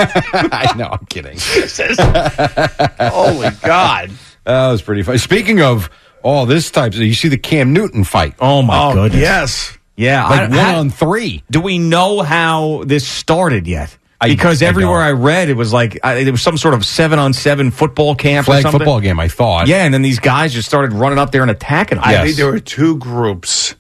I 0.52 0.74
know, 0.76 0.88
I'm 0.91 1.06
kidding. 1.08 1.34
Jesus. 1.38 1.98
Holy 2.00 3.50
God. 3.63 4.12
That 4.46 4.72
was 4.72 4.82
pretty 4.82 5.04
funny. 5.04 5.18
Speaking 5.20 5.62
of 5.62 5.89
all 6.24 6.46
this 6.46 6.72
type, 6.72 6.94
you 6.96 7.13
see 7.13 7.28
the 7.28 7.38
Cam 7.38 7.74
Newton 7.74 8.04
fight. 8.04 8.34
Oh 8.39 8.62
my 8.62 8.84
Oh, 8.89 8.94
goodness. 8.94 9.22
yes. 9.22 9.78
Yeah, 9.98 10.28
Like 10.28 10.39
I- 10.41 10.48
one 10.48 10.58
I- 10.60 10.76
on 10.76 10.89
three. 10.89 11.44
Do 11.52 11.62
we 11.62 11.78
know 11.78 12.22
how 12.22 12.84
this 12.86 13.08
started 13.08 13.68
yet? 13.68 13.96
I- 14.21 14.28
Because 14.30 14.63
I 14.63 14.67
everywhere 14.67 14.99
don't. 14.99 15.08
I, 15.08 15.12
read, 15.12 15.49
it 15.49 15.56
was 15.58 15.73
like 15.73 15.99
I, 16.04 16.15
it 16.15 16.32
was 16.32 16.41
some 16.41 16.58
sort 16.58 16.73
of 16.73 16.86
seven 16.86 17.19
on 17.19 17.34
seven 17.34 17.71
football 17.71 18.15
camp 18.15 18.45
or 18.45 18.51
Flag 18.51 18.62
something. 18.63 18.80
football 18.80 18.99
game, 19.01 19.19
I 19.19 19.28
thought. 19.28 19.67
Yeah, 19.67 19.84
and 19.84 19.93
then 19.93 20.01
these 20.01 20.19
guys 20.19 20.54
just 20.54 20.67
started 20.67 20.93
running 20.93 21.19
up 21.19 21.32
there 21.32 21.41
and 21.41 21.51
attacking. 21.51 21.97
Them. 21.97 22.08
I 22.08 22.23
think 22.23 22.38
there 22.38 22.47
were 22.51 22.60
two 22.60 22.97
groups. 22.97 23.75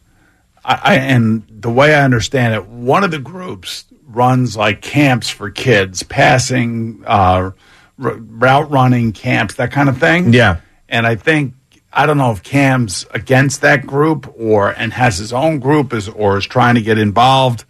I, 0.63 0.79
I, 0.83 0.95
and 0.95 1.43
the 1.49 1.69
way 1.69 1.93
I 1.95 2.03
understand 2.03 2.53
it, 2.55 2.65
one 2.67 3.03
of 3.03 3.11
the 3.11 3.19
groups 3.19 3.85
runs 4.07 4.57
like 4.57 4.81
camps 4.81 5.29
for 5.29 5.49
kids, 5.51 6.03
passing, 6.03 7.03
uh, 7.05 7.51
r- 7.51 7.53
route 7.97 8.71
running 8.71 9.11
camps, 9.13 9.55
that 9.55 9.71
kind 9.71 9.89
of 9.89 9.97
thing. 9.99 10.33
Yeah. 10.33 10.57
And 10.89 11.05
I 11.07 11.15
think 11.15 11.53
I 11.93 12.05
don't 12.05 12.17
know 12.17 12.31
if 12.31 12.43
Cam's 12.43 13.05
against 13.11 13.61
that 13.61 13.85
group 13.87 14.33
or 14.37 14.69
and 14.69 14.91
has 14.93 15.17
his 15.17 15.31
own 15.33 15.59
group 15.59 15.93
is 15.93 16.09
or 16.09 16.37
is 16.37 16.45
trying 16.45 16.75
to 16.75 16.81
get 16.81 16.97
involved 16.97 17.63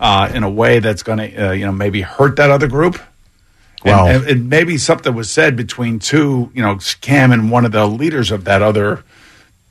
uh, 0.00 0.30
in 0.34 0.42
a 0.42 0.50
way 0.50 0.78
that's 0.80 1.02
going 1.02 1.18
to 1.18 1.48
uh, 1.48 1.52
you 1.52 1.64
know 1.66 1.72
maybe 1.72 2.00
hurt 2.02 2.36
that 2.36 2.50
other 2.50 2.68
group. 2.68 3.00
Well- 3.84 4.06
and, 4.06 4.22
and, 4.22 4.30
and 4.30 4.48
maybe 4.50 4.78
something 4.78 5.14
was 5.14 5.30
said 5.30 5.56
between 5.56 5.98
two, 5.98 6.50
you 6.54 6.62
know, 6.62 6.78
Cam 7.00 7.32
and 7.32 7.50
one 7.50 7.64
of 7.64 7.72
the 7.72 7.86
leaders 7.86 8.30
of 8.30 8.44
that 8.44 8.62
other 8.62 9.02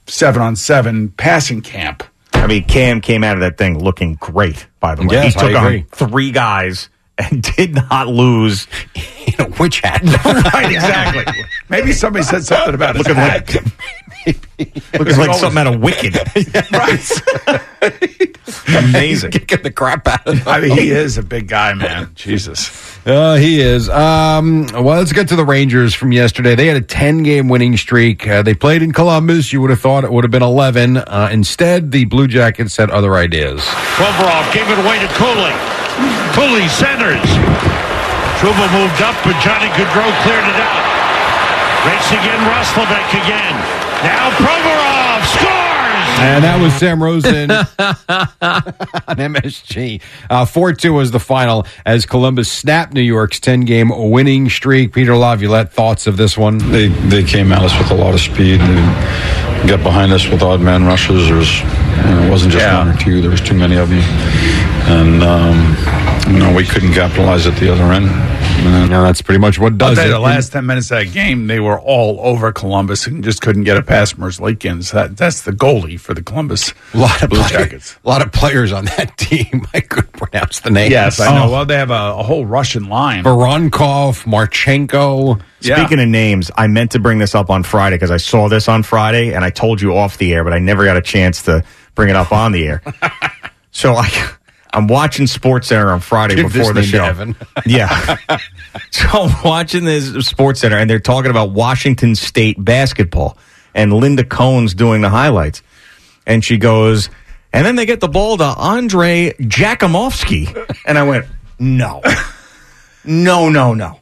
seven 0.08 0.42
on 0.42 0.56
seven 0.56 1.10
passing 1.10 1.62
camp. 1.62 2.04
I 2.34 2.48
mean, 2.48 2.66
Cam 2.66 3.02
came 3.02 3.24
out 3.24 3.36
of 3.36 3.42
that 3.42 3.58
thing 3.58 3.82
looking 3.82 4.16
great. 4.16 4.68
By 4.80 4.96
the 4.96 5.04
way, 5.04 5.16
Yes, 5.16 5.34
he 5.36 5.40
took 5.40 5.56
on 5.56 5.84
three 5.92 6.32
guys 6.32 6.90
and 7.18 7.42
did 7.56 7.76
not 7.76 8.08
lose. 8.08 8.68
You 8.96 9.34
know, 9.38 9.54
witch 9.60 9.80
hat. 9.82 10.02
right, 10.54 10.72
exactly. 10.74 11.44
Maybe 11.70 11.94
somebody 11.94 12.26
said 12.26 12.44
something 12.44 12.74
about 12.74 12.98
Looking 12.98 13.16
hat. 13.16 13.56
Looking 14.98 15.18
like 15.18 15.34
something 15.36 15.58
out 15.58 15.68
of 15.68 15.82
Wicked. 15.82 16.18
Right. 16.72 18.38
Amazing. 18.68 19.32
Get 19.32 19.64
the 19.64 19.72
crap 19.72 20.08
out 20.08 20.28
of 20.28 20.38
him. 20.40 20.48
I 20.48 20.60
mean, 20.62 20.78
he 20.78 20.92
is 20.92 21.18
a 21.18 21.24
big 21.24 21.48
guy, 21.48 21.74
man. 21.74 22.12
Jesus. 22.16 22.90
Uh, 23.02 23.34
he 23.34 23.60
is. 23.60 23.90
Um, 23.90 24.68
well, 24.74 25.02
let's 25.02 25.12
get 25.12 25.28
to 25.30 25.36
the 25.36 25.44
Rangers 25.44 25.96
from 25.96 26.12
yesterday. 26.12 26.54
They 26.54 26.68
had 26.68 26.78
a 26.78 26.86
10 26.86 27.24
game 27.24 27.50
winning 27.50 27.76
streak. 27.76 28.28
Uh, 28.28 28.44
they 28.44 28.54
played 28.54 28.84
in 28.84 28.94
Columbus. 28.94 29.52
You 29.52 29.60
would 29.62 29.72
have 29.72 29.82
thought 29.82 30.04
it 30.04 30.12
would 30.12 30.24
have 30.24 30.30
been 30.30 30.44
11. 30.44 30.98
Uh, 30.98 31.30
instead, 31.32 31.92
the 31.92 32.06
Blue 32.06 32.28
Jackets 32.28 32.78
had 32.78 32.92
other 32.92 33.16
ideas. 33.16 33.60
Provorov 33.98 34.54
gave 34.54 34.70
it 34.70 34.78
away 34.78 35.00
to 35.02 35.10
Kuraly. 35.18 35.50
Kuraly 36.38 36.70
centers. 36.70 37.26
Trouba 38.38 38.70
moved 38.70 39.02
up, 39.02 39.18
but 39.26 39.34
Johnny 39.42 39.74
Gaudreau 39.74 40.06
cleared 40.22 40.46
it 40.46 40.62
out. 40.62 40.86
Race 41.90 42.12
again, 42.14 42.38
Roslovic 42.46 43.10
again. 43.26 43.81
Now 44.04 44.32
Provorov 44.32 45.26
scores! 45.38 46.20
And 46.24 46.44
that 46.44 46.60
was 46.62 46.74
Sam 46.76 47.02
Rosen 47.02 47.50
on 47.52 47.66
MSG. 49.18 50.02
Uh, 50.30 50.46
4 50.46 50.74
2 50.74 50.94
was 50.94 51.12
the 51.12 51.20
final 51.20 51.66
as 51.86 52.06
Columbus 52.06 52.52
snapped 52.52 52.94
New 52.94 53.02
York's 53.02 53.40
10 53.40 53.62
game 53.62 53.92
winning 54.12 54.50
streak. 54.50 54.94
Peter 54.94 55.16
Laviolette, 55.16 55.72
thoughts 55.74 56.06
of 56.08 56.18
this 56.18 56.38
one? 56.38 56.58
They 56.72 56.88
they 56.88 57.24
came 57.24 57.52
at 57.52 57.64
us 57.64 57.78
with 57.78 57.90
a 57.92 57.96
lot 57.96 58.14
of 58.14 58.20
speed. 58.20 58.60
They 58.62 59.68
got 59.68 59.84
behind 59.84 60.12
us 60.12 60.28
with 60.28 60.42
odd 60.44 60.62
man 60.62 60.86
rushes. 60.86 61.28
There 61.28 61.38
was, 61.38 61.60
you 61.62 61.68
know, 61.68 62.24
it 62.26 62.30
wasn't 62.30 62.52
just 62.54 62.66
Yeah. 62.66 62.78
one 62.86 62.96
or 62.96 63.00
two. 63.00 63.22
There 63.22 63.32
was 63.32 63.42
too 63.42 63.56
many 63.56 63.76
of 63.78 63.90
them, 63.90 64.00
and 64.90 65.24
um, 65.24 66.34
you 66.34 66.40
know 66.40 66.54
we 66.54 66.66
couldn't 66.66 66.94
capitalize 66.94 67.46
at 67.48 67.56
the 67.58 67.72
other 67.72 67.92
end. 67.94 68.10
And 68.54 68.90
Now, 68.92 69.04
that's 69.04 69.22
pretty 69.22 69.40
much 69.40 69.58
what 69.58 69.78
does 69.78 69.98
it. 69.98 70.08
the 70.10 70.20
last 70.20 70.52
10 70.52 70.66
minutes 70.66 70.92
of 70.92 71.00
that 71.00 71.12
game, 71.14 71.48
they 71.48 71.60
were 71.60 71.80
all 71.80 72.20
over 72.22 72.52
Columbus 72.52 73.08
and 73.08 73.24
just 73.24 73.42
couldn't 73.42 73.64
get 73.64 73.78
it 73.78 73.86
past 73.88 74.20
Merzlikins. 74.20 74.92
That, 74.92 75.18
that's 75.18 75.42
the 75.44 75.52
goalie 75.52 76.00
for 76.00 76.14
the 76.14 76.22
Columbus 76.22 76.74
a 76.94 76.98
lot 76.98 77.24
of 77.24 77.30
Blue 77.30 77.40
play- 77.42 77.50
Jackets. 77.50 77.98
A 78.04 78.08
lot 78.10 78.22
of 78.22 78.32
players 78.32 78.72
on 78.72 78.86
that 78.86 79.18
team. 79.18 79.66
I 79.74 79.80
couldn't 79.82 80.12
pronounce 80.14 80.60
the 80.60 80.70
names. 80.72 80.92
Yes, 80.92 81.20
I 81.20 81.34
know. 81.34 81.46
Oh. 81.48 81.52
Well, 81.52 81.66
they 81.66 81.76
have 81.78 81.90
a, 81.92 82.16
a 82.18 82.24
whole 82.24 82.46
Russian 82.46 82.88
line. 82.90 83.24
Voronkov, 83.24 84.26
Marchenko. 84.26 85.42
Yeah. 85.62 85.78
Speaking 85.78 86.00
of 86.00 86.10
names, 86.10 86.52
I 86.58 86.68
meant 86.68 86.92
to 86.92 87.00
bring 87.00 87.18
this 87.20 87.34
up 87.36 87.50
on 87.50 87.64
Friday 87.64 87.96
because 87.96 88.12
I 88.12 88.18
saw 88.18 88.50
this 88.50 88.68
on 88.68 88.84
Friday 88.84 89.34
and 89.34 89.44
I 89.46 89.50
told 89.50 89.82
you 89.82 89.96
off 89.98 90.18
the 90.18 90.34
air, 90.34 90.44
but 90.44 90.54
I 90.54 90.60
never 90.60 90.86
got 90.86 90.98
a 90.98 91.02
chance 91.02 91.44
to 91.44 91.64
bring 91.96 92.10
it 92.10 92.16
up 92.16 92.32
on 92.32 92.52
the 92.52 92.68
air. 92.68 92.82
so 93.72 93.96
I, 93.96 94.10
I'm 94.74 94.88
watching 94.88 95.28
Sports 95.28 95.68
Center 95.68 95.92
on 95.92 96.00
Friday 96.00 96.36
Give 96.36 96.52
before 96.52 96.74
the 96.74 96.82
this 96.82 96.94
name 96.94 97.34
to 97.34 97.46
show. 97.46 97.62
Yeah. 97.66 98.18
so 98.92 99.08
I'm 99.10 99.44
watching 99.44 99.86
this 99.86 100.26
Sports 100.26 100.62
Center 100.62 100.78
and 100.78 100.90
they're 100.90 101.00
talking 101.00 101.32
about 101.32 101.52
Washington 101.52 102.16
State 102.16 102.64
basketball 102.64 103.38
and 103.74 103.94
Linda 103.94 104.24
Cohn's 104.24 104.74
doing 104.74 105.02
the 105.02 105.10
highlights. 105.10 105.62
And 106.26 106.44
she 106.44 106.58
goes, 106.58 107.10
and 107.54 107.66
then 107.66 107.76
they 107.76 107.86
get 107.86 108.00
the 108.00 108.08
ball 108.08 108.38
to 108.38 108.44
Andre 108.44 109.34
Jakimovski. 109.40 110.68
And 110.86 110.98
I 110.98 111.04
went, 111.04 111.26
no, 111.60 112.02
no, 113.06 113.50
no, 113.50 113.74
no. 113.74 114.00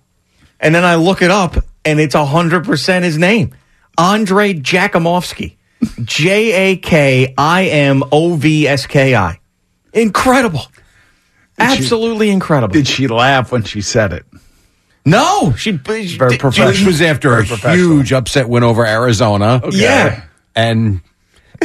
And 0.59 0.73
then 0.73 0.85
I 0.85 0.95
look 0.95 1.21
it 1.21 1.29
up, 1.29 1.57
and 1.83 1.99
it's 1.99 2.15
100% 2.15 3.03
his 3.03 3.17
name 3.17 3.53
Andre 3.97 4.53
Jakimovski. 4.53 5.55
J 6.03 6.73
A 6.73 6.77
K 6.77 7.33
I 7.37 7.65
M 7.65 8.03
O 8.11 8.35
V 8.35 8.67
S 8.67 8.87
K 8.87 9.15
I. 9.15 9.39
Incredible. 9.93 10.61
Absolutely 11.57 12.29
incredible. 12.29 12.73
Did 12.73 12.87
she 12.87 13.07
laugh 13.07 13.51
when 13.51 13.63
she 13.63 13.81
said 13.81 14.13
it? 14.13 14.25
no, 15.05 15.53
she, 15.53 15.71
she 15.71 16.17
Very 16.17 16.37
professional. 16.37 16.71
This 16.71 16.85
was 16.85 17.01
after 17.01 17.41
Very 17.41 17.73
a 17.73 17.75
huge 17.75 18.13
upset 18.13 18.47
win 18.47 18.63
over 18.63 18.85
Arizona. 18.85 19.61
Yeah. 19.71 20.23
And 20.55 21.01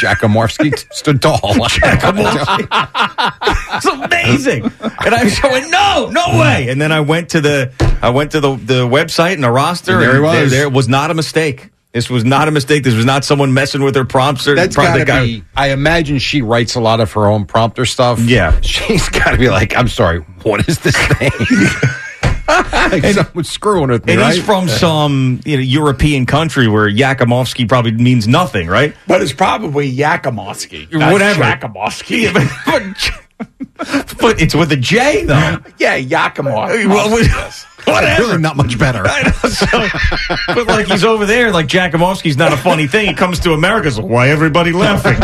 Jakimovski 0.00 0.92
stood 0.92 1.22
tall. 1.22 1.40
Jack 1.68 2.00
it's 3.74 3.86
amazing. 3.86 4.64
and 4.64 5.14
I 5.14 5.24
was 5.24 5.38
going, 5.38 5.70
no, 5.70 6.10
no 6.10 6.38
way. 6.38 6.68
And 6.68 6.80
then 6.80 6.92
I 6.92 7.00
went 7.00 7.30
to 7.30 7.40
the 7.40 7.72
I 8.02 8.10
went 8.10 8.32
to 8.32 8.40
the, 8.40 8.56
the 8.56 8.86
website 8.86 9.34
and 9.34 9.44
the 9.44 9.50
roster, 9.50 9.94
And 9.94 10.02
there 10.02 10.14
he 10.14 10.20
was. 10.20 10.50
There, 10.50 10.60
there 10.60 10.70
was 10.70 10.88
not 10.88 11.10
a 11.10 11.14
mistake. 11.14 11.70
This 11.94 12.10
was 12.10 12.24
not 12.24 12.48
a 12.48 12.50
mistake. 12.50 12.82
This 12.82 12.94
was 12.96 13.04
not 13.04 13.24
someone 13.24 13.54
messing 13.54 13.80
with 13.82 13.94
her 13.94 14.04
prompts. 14.04 14.48
Or 14.48 14.56
That's 14.56 14.74
probably 14.74 15.04
got 15.04 15.20
to 15.20 15.26
guy- 15.26 15.26
be. 15.38 15.44
I 15.56 15.70
imagine 15.70 16.18
she 16.18 16.42
writes 16.42 16.74
a 16.74 16.80
lot 16.80 16.98
of 17.00 17.12
her 17.12 17.26
own 17.28 17.46
prompter 17.46 17.86
stuff. 17.86 18.18
Yeah. 18.20 18.60
she's 18.62 19.08
got 19.08 19.30
to 19.30 19.38
be 19.38 19.48
like, 19.48 19.76
"I'm 19.76 19.86
sorry, 19.88 20.18
what 20.42 20.68
is 20.68 20.80
this 20.80 20.96
thing?" 20.96 21.30
like 22.48 23.04
someone's 23.14 23.48
screwing 23.48 23.88
with 23.90 24.04
me, 24.06 24.12
And 24.14 24.22
right? 24.22 24.34
he's 24.34 24.44
from 24.44 24.68
some 24.68 25.40
you 25.46 25.56
know, 25.56 25.62
European 25.62 26.26
country 26.26 26.68
where 26.68 26.90
Yakumovsky 26.90 27.66
probably 27.68 27.92
means 27.92 28.28
nothing, 28.28 28.66
right? 28.66 28.94
But 29.06 29.22
it's 29.22 29.32
probably 29.32 29.90
Yakomovsky. 29.94 30.92
not 30.92 31.12
Whatever. 31.12 31.42
Yakomovsky. 31.44 33.20
but, 33.38 34.14
but 34.20 34.40
it's 34.40 34.54
with 34.54 34.70
a 34.72 34.76
J, 34.76 35.24
though. 35.24 35.58
yeah, 35.78 35.98
Yakimov. 36.00 36.88
Well, 36.88 37.14
we- 37.14 37.28
whatever. 37.92 38.22
really 38.22 38.38
not 38.40 38.56
much 38.56 38.78
better. 38.78 39.02
I 39.04 39.22
know, 39.22 39.48
so- 39.50 40.54
but 40.54 40.66
like 40.68 40.86
he's 40.86 41.04
over 41.04 41.26
there, 41.26 41.50
like 41.52 41.66
Jakumovsky's 41.66 42.36
not 42.36 42.52
a 42.52 42.56
funny 42.56 42.86
thing. 42.86 43.08
He 43.08 43.14
comes 43.14 43.40
to 43.40 43.52
America, 43.52 43.90
so 43.90 44.04
why 44.04 44.28
everybody 44.30 44.72
laughing? 44.72 45.16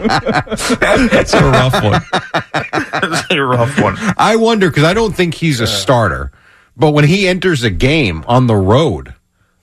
That's 0.00 1.34
a 1.34 1.42
rough 1.42 1.82
one. 1.82 2.02
That's 3.10 3.30
a 3.30 3.42
rough 3.42 3.80
one. 3.80 3.96
I 4.16 4.36
wonder 4.36 4.68
because 4.70 4.84
I 4.84 4.94
don't 4.94 5.14
think 5.14 5.34
he's 5.34 5.60
a 5.60 5.66
starter, 5.66 6.32
but 6.76 6.92
when 6.92 7.04
he 7.04 7.28
enters 7.28 7.62
a 7.62 7.70
game 7.70 8.24
on 8.26 8.46
the 8.46 8.56
road, 8.56 9.14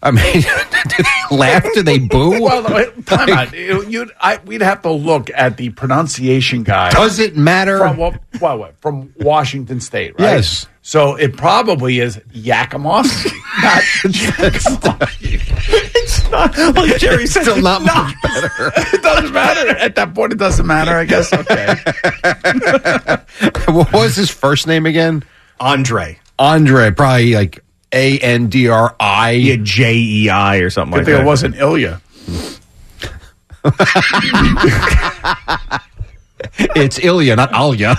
I 0.07 0.11
mean, 0.11 0.41
do 0.87 1.03
they 1.03 1.35
laugh? 1.35 1.65
Do 1.73 1.83
they 1.83 1.99
boo? 1.99 2.41
Well, 2.47 2.63
no, 2.63 2.89
time 3.01 3.29
out. 3.29 3.51
You'd, 3.53 4.11
I, 4.21 4.39
we'd 4.45 4.61
have 4.61 4.81
to 4.83 4.91
look 4.91 5.29
at 5.33 5.57
the 5.57 5.69
pronunciation 5.71 6.63
guy. 6.63 6.91
Does 6.91 7.19
it 7.19 7.35
matter? 7.35 7.79
From, 7.79 7.97
what, 7.97 8.21
what, 8.39 8.59
what, 8.59 8.81
from 8.81 9.13
Washington 9.17 9.81
State, 9.81 10.13
right? 10.13 10.35
Yes. 10.35 10.67
So 10.81 11.15
it 11.15 11.35
probably 11.35 11.99
is 11.99 12.17
Yakimov. 12.31 13.03
not 13.63 13.83
it's 15.99 16.29
not 16.29 16.75
like 16.75 16.97
Jerry 16.97 17.27
said. 17.27 17.41
Still 17.43 17.61
not 17.61 17.81
no. 17.81 17.93
much 17.93 18.15
better. 18.23 18.71
it 18.95 19.01
doesn't 19.01 19.33
matter. 19.33 19.69
At 19.77 19.95
that 19.95 20.15
point, 20.15 20.31
it 20.31 20.39
doesn't 20.39 20.65
matter, 20.65 20.91
I 20.91 21.03
guess. 21.03 21.33
Okay. 21.33 21.75
what 23.73 23.91
was 23.91 24.15
his 24.15 24.29
first 24.29 24.67
name 24.67 24.85
again? 24.85 25.23
Andre. 25.59 26.17
Andre, 26.39 26.91
probably 26.91 27.33
like 27.33 27.63
A 27.93 28.17
N 28.19 28.47
D 28.47 28.67
R 28.69 28.95
I. 28.99 29.31
Yeah, 29.31 29.55
J 29.61 29.95
E 29.95 30.29
I 30.29 30.57
or 30.57 30.69
something 30.69 30.91
Good 30.91 30.97
like 30.99 31.05
thing 31.05 31.15
that. 31.15 31.21
it 31.21 31.25
wasn't 31.25 31.55
Ilya. 31.55 32.01
It's 36.59 36.99
Ilya, 36.99 37.35
not 37.35 37.51
Alya. 37.51 37.95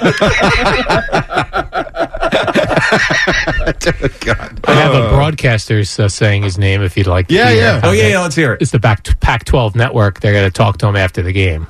God. 4.20 4.60
I 4.64 4.72
have 4.74 4.94
a 4.94 5.08
broadcaster's 5.08 5.98
uh, 5.98 6.08
saying 6.08 6.42
his 6.44 6.56
name 6.58 6.82
if 6.82 6.96
you'd 6.96 7.06
like. 7.08 7.28
To 7.28 7.34
Yeah, 7.34 7.50
hear 7.50 7.56
yeah. 7.60 7.80
how 7.80 7.88
Oh, 7.88 7.92
yeah, 7.92 8.02
they- 8.04 8.10
yeah, 8.12 8.20
let's 8.20 8.36
hear 8.36 8.52
it. 8.54 8.62
It's 8.62 8.70
the 8.70 8.78
back 8.78 9.02
Pac-12 9.20 9.74
network. 9.74 10.20
They're 10.20 10.32
going 10.32 10.44
to 10.46 10.50
talk 10.52 10.78
to 10.78 10.86
him 10.86 10.96
after 10.96 11.20
the 11.22 11.32
game. 11.32 11.66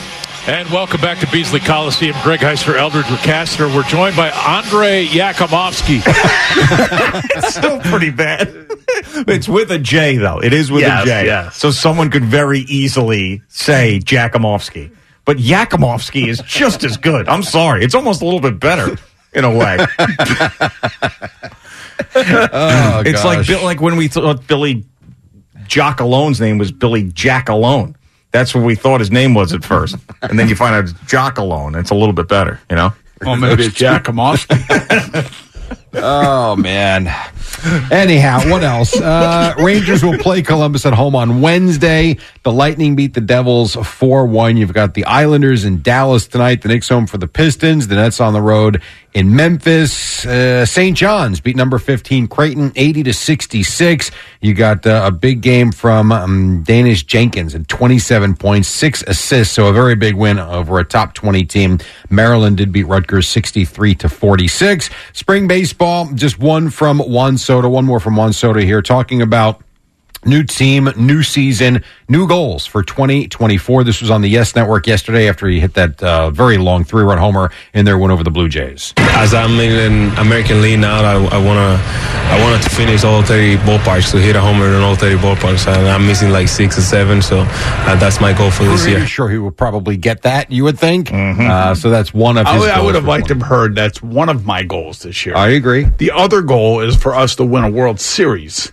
And 0.49 0.67
welcome 0.71 1.01
back 1.03 1.19
to 1.19 1.27
Beasley 1.31 1.61
Coliseum. 1.61 2.17
Greg 2.23 2.41
Heister, 2.41 2.75
Eldridge 2.75 3.05
Recasner. 3.05 3.75
We're 3.75 3.83
joined 3.83 4.17
by 4.17 4.31
Andre 4.31 5.05
Yakimovsky. 5.07 6.03
It's 7.37 7.55
still 7.55 7.79
pretty 7.81 8.11
bad. 8.11 8.49
it's 9.29 9.49
with 9.49 9.71
a 9.71 9.79
J, 9.79 10.17
though. 10.17 10.39
It 10.43 10.53
is 10.53 10.71
with 10.73 10.83
Yes, 10.83 11.03
a 11.03 11.07
J. 11.07 11.27
yes. 11.27 11.57
So 11.57 11.71
someone 11.71 12.11
could 12.11 12.25
very 12.25 12.61
easily 12.61 13.43
say 13.49 14.01
Jakimovsky. 14.01 14.91
But 15.25 15.37
Yakimovsky 15.37 16.27
is 16.29 16.41
just 16.47 16.83
as 16.85 16.97
good. 16.97 17.29
I'm 17.29 17.43
sorry. 17.43 17.85
It's 17.85 17.95
almost 17.95 18.23
a 18.23 18.25
little 18.25 18.41
bit 18.41 18.59
better 18.59 18.97
in 19.35 19.45
a 19.45 19.51
way. 19.51 19.77
Oh, 22.15 23.03
it's 23.05 23.25
like 23.25 23.39
gosh. 23.39 23.47
Bill- 23.49 23.63
like 23.65 23.81
when 23.81 23.97
we 23.97 24.09
thought 24.09 24.47
Billy 24.47 24.85
Jock 25.67 26.01
Alone's 26.01 26.41
name 26.41 26.57
was 26.59 26.73
Billy 26.73 27.05
Jack 27.13 27.49
Alone. 27.51 27.95
That's 28.33 28.55
what 28.55 28.64
we 28.64 28.75
thought 28.75 29.01
his 29.01 29.11
name 29.11 29.35
was 29.35 29.53
at 29.53 29.64
first. 29.64 29.97
and 30.23 30.38
then 30.38 30.49
you 30.49 30.57
find 30.57 30.75
out 30.75 30.85
it's 30.85 30.93
Jock 31.07 31.38
Alone. 31.38 31.75
It's 31.75 31.91
a 31.91 31.95
little 31.95 32.12
bit 32.12 32.29
better, 32.29 32.61
you 32.71 32.77
know? 32.77 32.93
Well, 33.23 33.37
maybe 33.37 33.64
it's 33.64 33.79
Yakimovsky. 33.79 34.55
Oh 36.01 36.57
man. 36.57 37.09
Anyhow, 37.91 38.49
what 38.49 38.63
else? 38.63 38.95
Uh, 38.99 39.53
Rangers 39.59 40.05
will 40.05 40.17
play 40.19 40.43
Columbus 40.43 40.87
at 40.87 40.93
home 40.93 41.17
on 41.17 41.41
Wednesday. 41.41 42.17
The 42.45 42.53
Lightning 42.53 42.95
beat 42.95 43.15
the 43.15 43.21
Devils 43.21 43.75
4 43.75 44.27
1. 44.27 44.57
You've 44.57 44.73
got 44.73 44.95
the 44.95 45.05
Islanders 45.07 45.65
in 45.65 45.83
Dallas 45.83 46.29
tonight. 46.29 46.63
The 46.63 46.69
Knicks 46.69 46.89
home 46.89 47.07
for 47.07 47.19
the 47.19 47.27
Pistons. 47.27 47.89
The 47.89 47.97
Nets 47.97 48.21
on 48.21 48.33
the 48.33 48.41
road 48.41 48.81
in 49.15 49.35
Memphis. 49.35 50.25
Uh, 50.25 50.65
St. 50.65 50.97
John's 50.97 51.41
beat 51.41 51.57
number 51.57 51.79
15 51.79 52.29
Creighton 52.29 52.73
80 52.77 53.03
to 53.05 53.13
66. 53.13 54.11
You 54.41 54.55
got 54.55 54.87
uh, 54.87 55.03
a 55.07 55.11
big 55.11 55.41
game 55.41 55.73
from 55.73 56.13
um, 56.13 56.65
Daniss 56.65 57.05
Jenkins 57.05 57.55
at 57.55 57.67
27 57.67 58.37
points, 58.37 58.69
six 58.69 59.03
assists. 59.07 59.55
So 59.55 59.67
a 59.67 59.73
very 59.73 59.97
big 59.97 60.15
win 60.15 60.39
over 60.39 60.79
a 60.79 60.85
top 60.85 61.15
20 61.15 61.45
team. 61.45 61.79
Maryland 62.09 62.59
did 62.59 62.71
beat 62.71 62.87
Rutgers 62.87 63.27
63 63.27 63.97
to 63.97 64.09
46. 64.09 64.91
Spring 65.13 65.49
baseball, 65.49 65.88
just 66.14 66.38
one 66.38 66.70
from 66.70 66.98
Juan 66.98 67.38
Soto, 67.38 67.68
one 67.68 67.85
more 67.85 68.01
from 68.01 68.16
Juan 68.16 68.33
Soto 68.33 68.61
here, 68.61 68.83
talking 68.83 69.22
about 69.22 69.62
new 70.24 70.42
team, 70.42 70.88
new 70.96 71.22
season, 71.22 71.83
new 72.09 72.26
goals 72.26 72.66
for 72.66 72.83
2024. 72.83 73.85
This 73.85 74.00
was 74.00 74.11
on 74.11 74.20
the 74.22 74.28
Yes 74.28 74.54
Network 74.57 74.87
yesterday 74.87 75.28
after 75.28 75.46
he 75.46 75.61
hit 75.61 75.74
that 75.74 76.02
uh, 76.02 76.31
very 76.31 76.59
long 76.59 76.85
three 76.85 77.02
run 77.04 77.18
homer 77.18 77.50
in 77.74 77.85
their 77.85 77.98
win 77.98 78.11
over 78.11 78.24
the 78.24 78.31
Blue 78.31 78.48
Jays. 78.48 78.94
As 78.98 79.35
I'm 79.35 79.59
in 79.61 79.72
an 79.92 80.18
American 80.18 80.61
League 80.62 80.78
now, 80.81 81.00
I, 81.02 81.14
I 81.14 81.44
wanna 81.44 81.78
I 82.31 82.38
wanted 82.42 82.62
to 82.62 82.70
finish 82.70 83.04
all 83.04 83.22
30 83.22 83.57
ballparks 83.59 84.11
to 84.12 84.18
hit 84.18 84.37
a 84.37 84.40
homer 84.40 84.66
in 84.66 84.83
all 84.83 84.94
30 84.94 85.16
ballparks, 85.16 85.66
and 85.66 85.88
I'm 85.88 86.07
missing 86.07 86.31
like 86.31 86.48
six 86.48 86.76
or 86.76 86.83
seven, 86.83 87.22
so 87.22 87.40
uh, 87.48 87.96
that's 87.96 88.20
my 88.20 88.33
goal 88.37 88.50
for 88.50 88.64
this 88.64 88.83
Pretty 88.83 88.98
year. 88.98 89.07
sure 89.07 89.28
he 89.31 89.38
will 89.38 89.50
probably 89.50 89.96
get 89.96 90.22
that, 90.22 90.50
you 90.52 90.64
would 90.64 90.78
think. 90.78 91.11
Uh, 91.12 91.74
so 91.74 91.90
that's 91.90 92.12
one 92.12 92.37
of 92.37 92.46
his 92.46 92.62
I, 92.64 92.81
I 92.81 92.85
would 92.85 92.94
have 92.94 93.04
liked 93.07 93.28
to 93.28 93.35
have 93.35 93.42
heard 93.42 93.74
that's 93.74 94.02
one 94.02 94.28
of 94.28 94.44
my 94.44 94.62
goals 94.62 95.00
this 95.00 95.24
year. 95.24 95.35
I 95.37 95.48
agree. 95.50 95.85
The 95.98 96.11
other 96.11 96.42
goal 96.42 96.81
is 96.81 96.96
for 96.96 97.14
us 97.14 97.35
to 97.37 97.44
win 97.44 97.64
a 97.64 97.70
World 97.70 97.98
Series. 98.00 98.72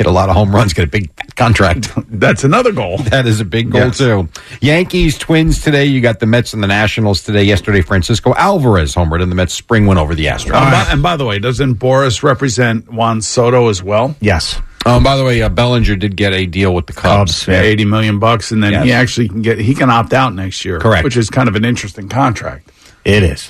Hit 0.00 0.06
a 0.06 0.10
lot 0.10 0.30
of 0.30 0.34
home 0.34 0.50
runs, 0.54 0.72
get 0.72 0.84
a 0.84 0.90
big 0.90 1.10
contract. 1.36 1.92
That's 2.08 2.42
another 2.42 2.72
goal. 2.72 2.96
That 3.10 3.26
is 3.26 3.38
a 3.38 3.44
big 3.44 3.70
goal 3.70 3.82
Yes. 3.82 3.98
too. 3.98 4.30
Yankees, 4.62 5.18
Twins 5.18 5.62
today. 5.62 5.84
You 5.84 6.00
got 6.00 6.20
the 6.20 6.24
Mets 6.26 6.54
and 6.54 6.62
the 6.62 6.68
Nationals 6.68 7.22
today. 7.22 7.42
Yesterday, 7.44 7.82
Francisco 7.82 8.32
Alvarez 8.34 8.94
homered 8.94 9.20
in 9.22 9.28
the 9.28 9.34
Mets 9.34 9.52
spring 9.52 9.86
win 9.86 9.98
over 9.98 10.14
the 10.14 10.24
Astros. 10.24 10.54
Um, 10.54 10.70
by- 10.70 10.86
and 10.90 11.02
by 11.02 11.16
the 11.18 11.26
way, 11.26 11.38
doesn't 11.38 11.74
Boris 11.74 12.22
represent 12.22 12.90
Juan 12.90 13.20
Soto 13.20 13.68
as 13.68 13.82
well? 13.82 14.16
Yes. 14.20 14.58
Um, 14.86 15.04
by 15.04 15.18
the 15.18 15.24
way, 15.26 15.42
uh, 15.42 15.50
Bellinger 15.50 15.96
did 15.96 16.16
get 16.16 16.32
a 16.32 16.46
deal 16.46 16.74
with 16.74 16.86
the 16.86 16.94
Cubs. 16.94 17.46
Yeah, 17.46 17.60
eighty 17.60 17.84
million 17.84 18.18
bucks, 18.18 18.52
and 18.52 18.64
then 18.64 18.82
he 18.82 18.92
actually 18.92 19.28
can 19.28 19.42
get 19.42 19.58
he 19.58 19.74
can 19.74 19.90
opt 19.90 20.14
out 20.14 20.34
next 20.34 20.64
year. 20.64 20.78
Correct. 20.80 21.04
which 21.04 21.18
is 21.18 21.28
kind 21.28 21.50
of 21.50 21.54
an 21.56 21.66
interesting 21.66 22.08
contract. 22.08 22.70
It 23.04 23.22
is. 23.22 23.49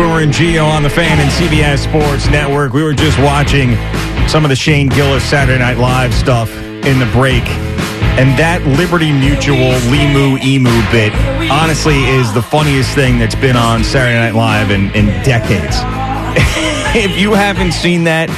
Boomer 0.00 0.20
and 0.20 0.32
Gio 0.32 0.66
on 0.66 0.82
the 0.82 0.88
fan 0.88 1.18
and 1.18 1.30
CBS 1.32 1.80
Sports 1.80 2.26
Network. 2.30 2.72
We 2.72 2.82
were 2.82 2.94
just 2.94 3.18
watching 3.18 3.76
some 4.26 4.46
of 4.46 4.48
the 4.48 4.56
Shane 4.56 4.88
Gillis 4.88 5.22
Saturday 5.22 5.58
Night 5.58 5.76
Live 5.76 6.14
stuff 6.14 6.50
in 6.56 6.98
the 6.98 7.04
break. 7.12 7.42
And 8.16 8.30
that 8.38 8.62
Liberty 8.78 9.12
Mutual 9.12 9.76
Limu 9.92 10.42
Emu 10.42 10.70
bit, 10.90 11.12
honestly, 11.52 12.02
is 12.04 12.32
the 12.32 12.40
funniest 12.40 12.94
thing 12.94 13.18
that's 13.18 13.34
been 13.34 13.56
on 13.56 13.84
Saturday 13.84 14.18
Night 14.18 14.34
Live 14.34 14.70
in, 14.70 14.90
in 14.94 15.04
decades. 15.22 15.76
if 16.96 17.20
you 17.20 17.34
haven't 17.34 17.72
seen 17.72 18.04
that, 18.04 18.30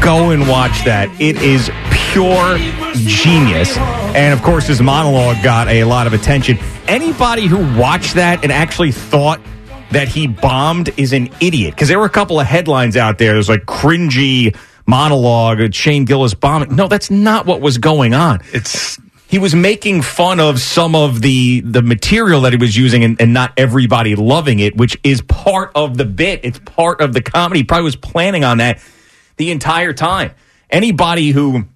go 0.00 0.30
and 0.30 0.46
watch 0.46 0.84
that. 0.84 1.10
It 1.20 1.42
is 1.42 1.68
pure 2.12 2.58
genius. 2.94 3.76
And 4.14 4.32
of 4.32 4.40
course, 4.44 4.68
his 4.68 4.80
monologue 4.80 5.42
got 5.42 5.66
a 5.66 5.82
lot 5.82 6.06
of 6.06 6.12
attention. 6.12 6.58
Anybody 6.86 7.46
who 7.46 7.58
watched 7.76 8.14
that 8.14 8.44
and 8.44 8.52
actually 8.52 8.92
thought 8.92 9.40
that 9.90 10.08
he 10.08 10.26
bombed 10.26 10.90
is 10.98 11.12
an 11.12 11.30
idiot. 11.40 11.74
Because 11.74 11.88
there 11.88 11.98
were 11.98 12.06
a 12.06 12.10
couple 12.10 12.38
of 12.40 12.46
headlines 12.46 12.96
out 12.96 13.18
there. 13.18 13.32
There's 13.34 13.48
like 13.48 13.64
cringy 13.64 14.56
monologue 14.86 15.60
of 15.60 15.74
Shane 15.74 16.04
Gillis 16.04 16.34
bombing. 16.34 16.74
No, 16.74 16.88
that's 16.88 17.10
not 17.10 17.46
what 17.46 17.60
was 17.60 17.78
going 17.78 18.14
on. 18.14 18.40
It's 18.52 18.98
he 19.28 19.38
was 19.38 19.54
making 19.54 20.00
fun 20.00 20.40
of 20.40 20.58
some 20.58 20.94
of 20.94 21.20
the 21.20 21.60
the 21.60 21.82
material 21.82 22.42
that 22.42 22.52
he 22.52 22.58
was 22.58 22.76
using 22.76 23.04
and, 23.04 23.20
and 23.20 23.34
not 23.34 23.52
everybody 23.56 24.16
loving 24.16 24.58
it, 24.58 24.76
which 24.76 24.98
is 25.04 25.20
part 25.22 25.70
of 25.74 25.98
the 25.98 26.06
bit. 26.06 26.40
It's 26.44 26.58
part 26.60 27.00
of 27.00 27.12
the 27.12 27.20
comedy. 27.20 27.60
He 27.60 27.64
probably 27.64 27.84
was 27.84 27.96
planning 27.96 28.42
on 28.44 28.58
that 28.58 28.82
the 29.36 29.50
entire 29.50 29.92
time. 29.92 30.32
Anybody 30.70 31.30
who 31.30 31.66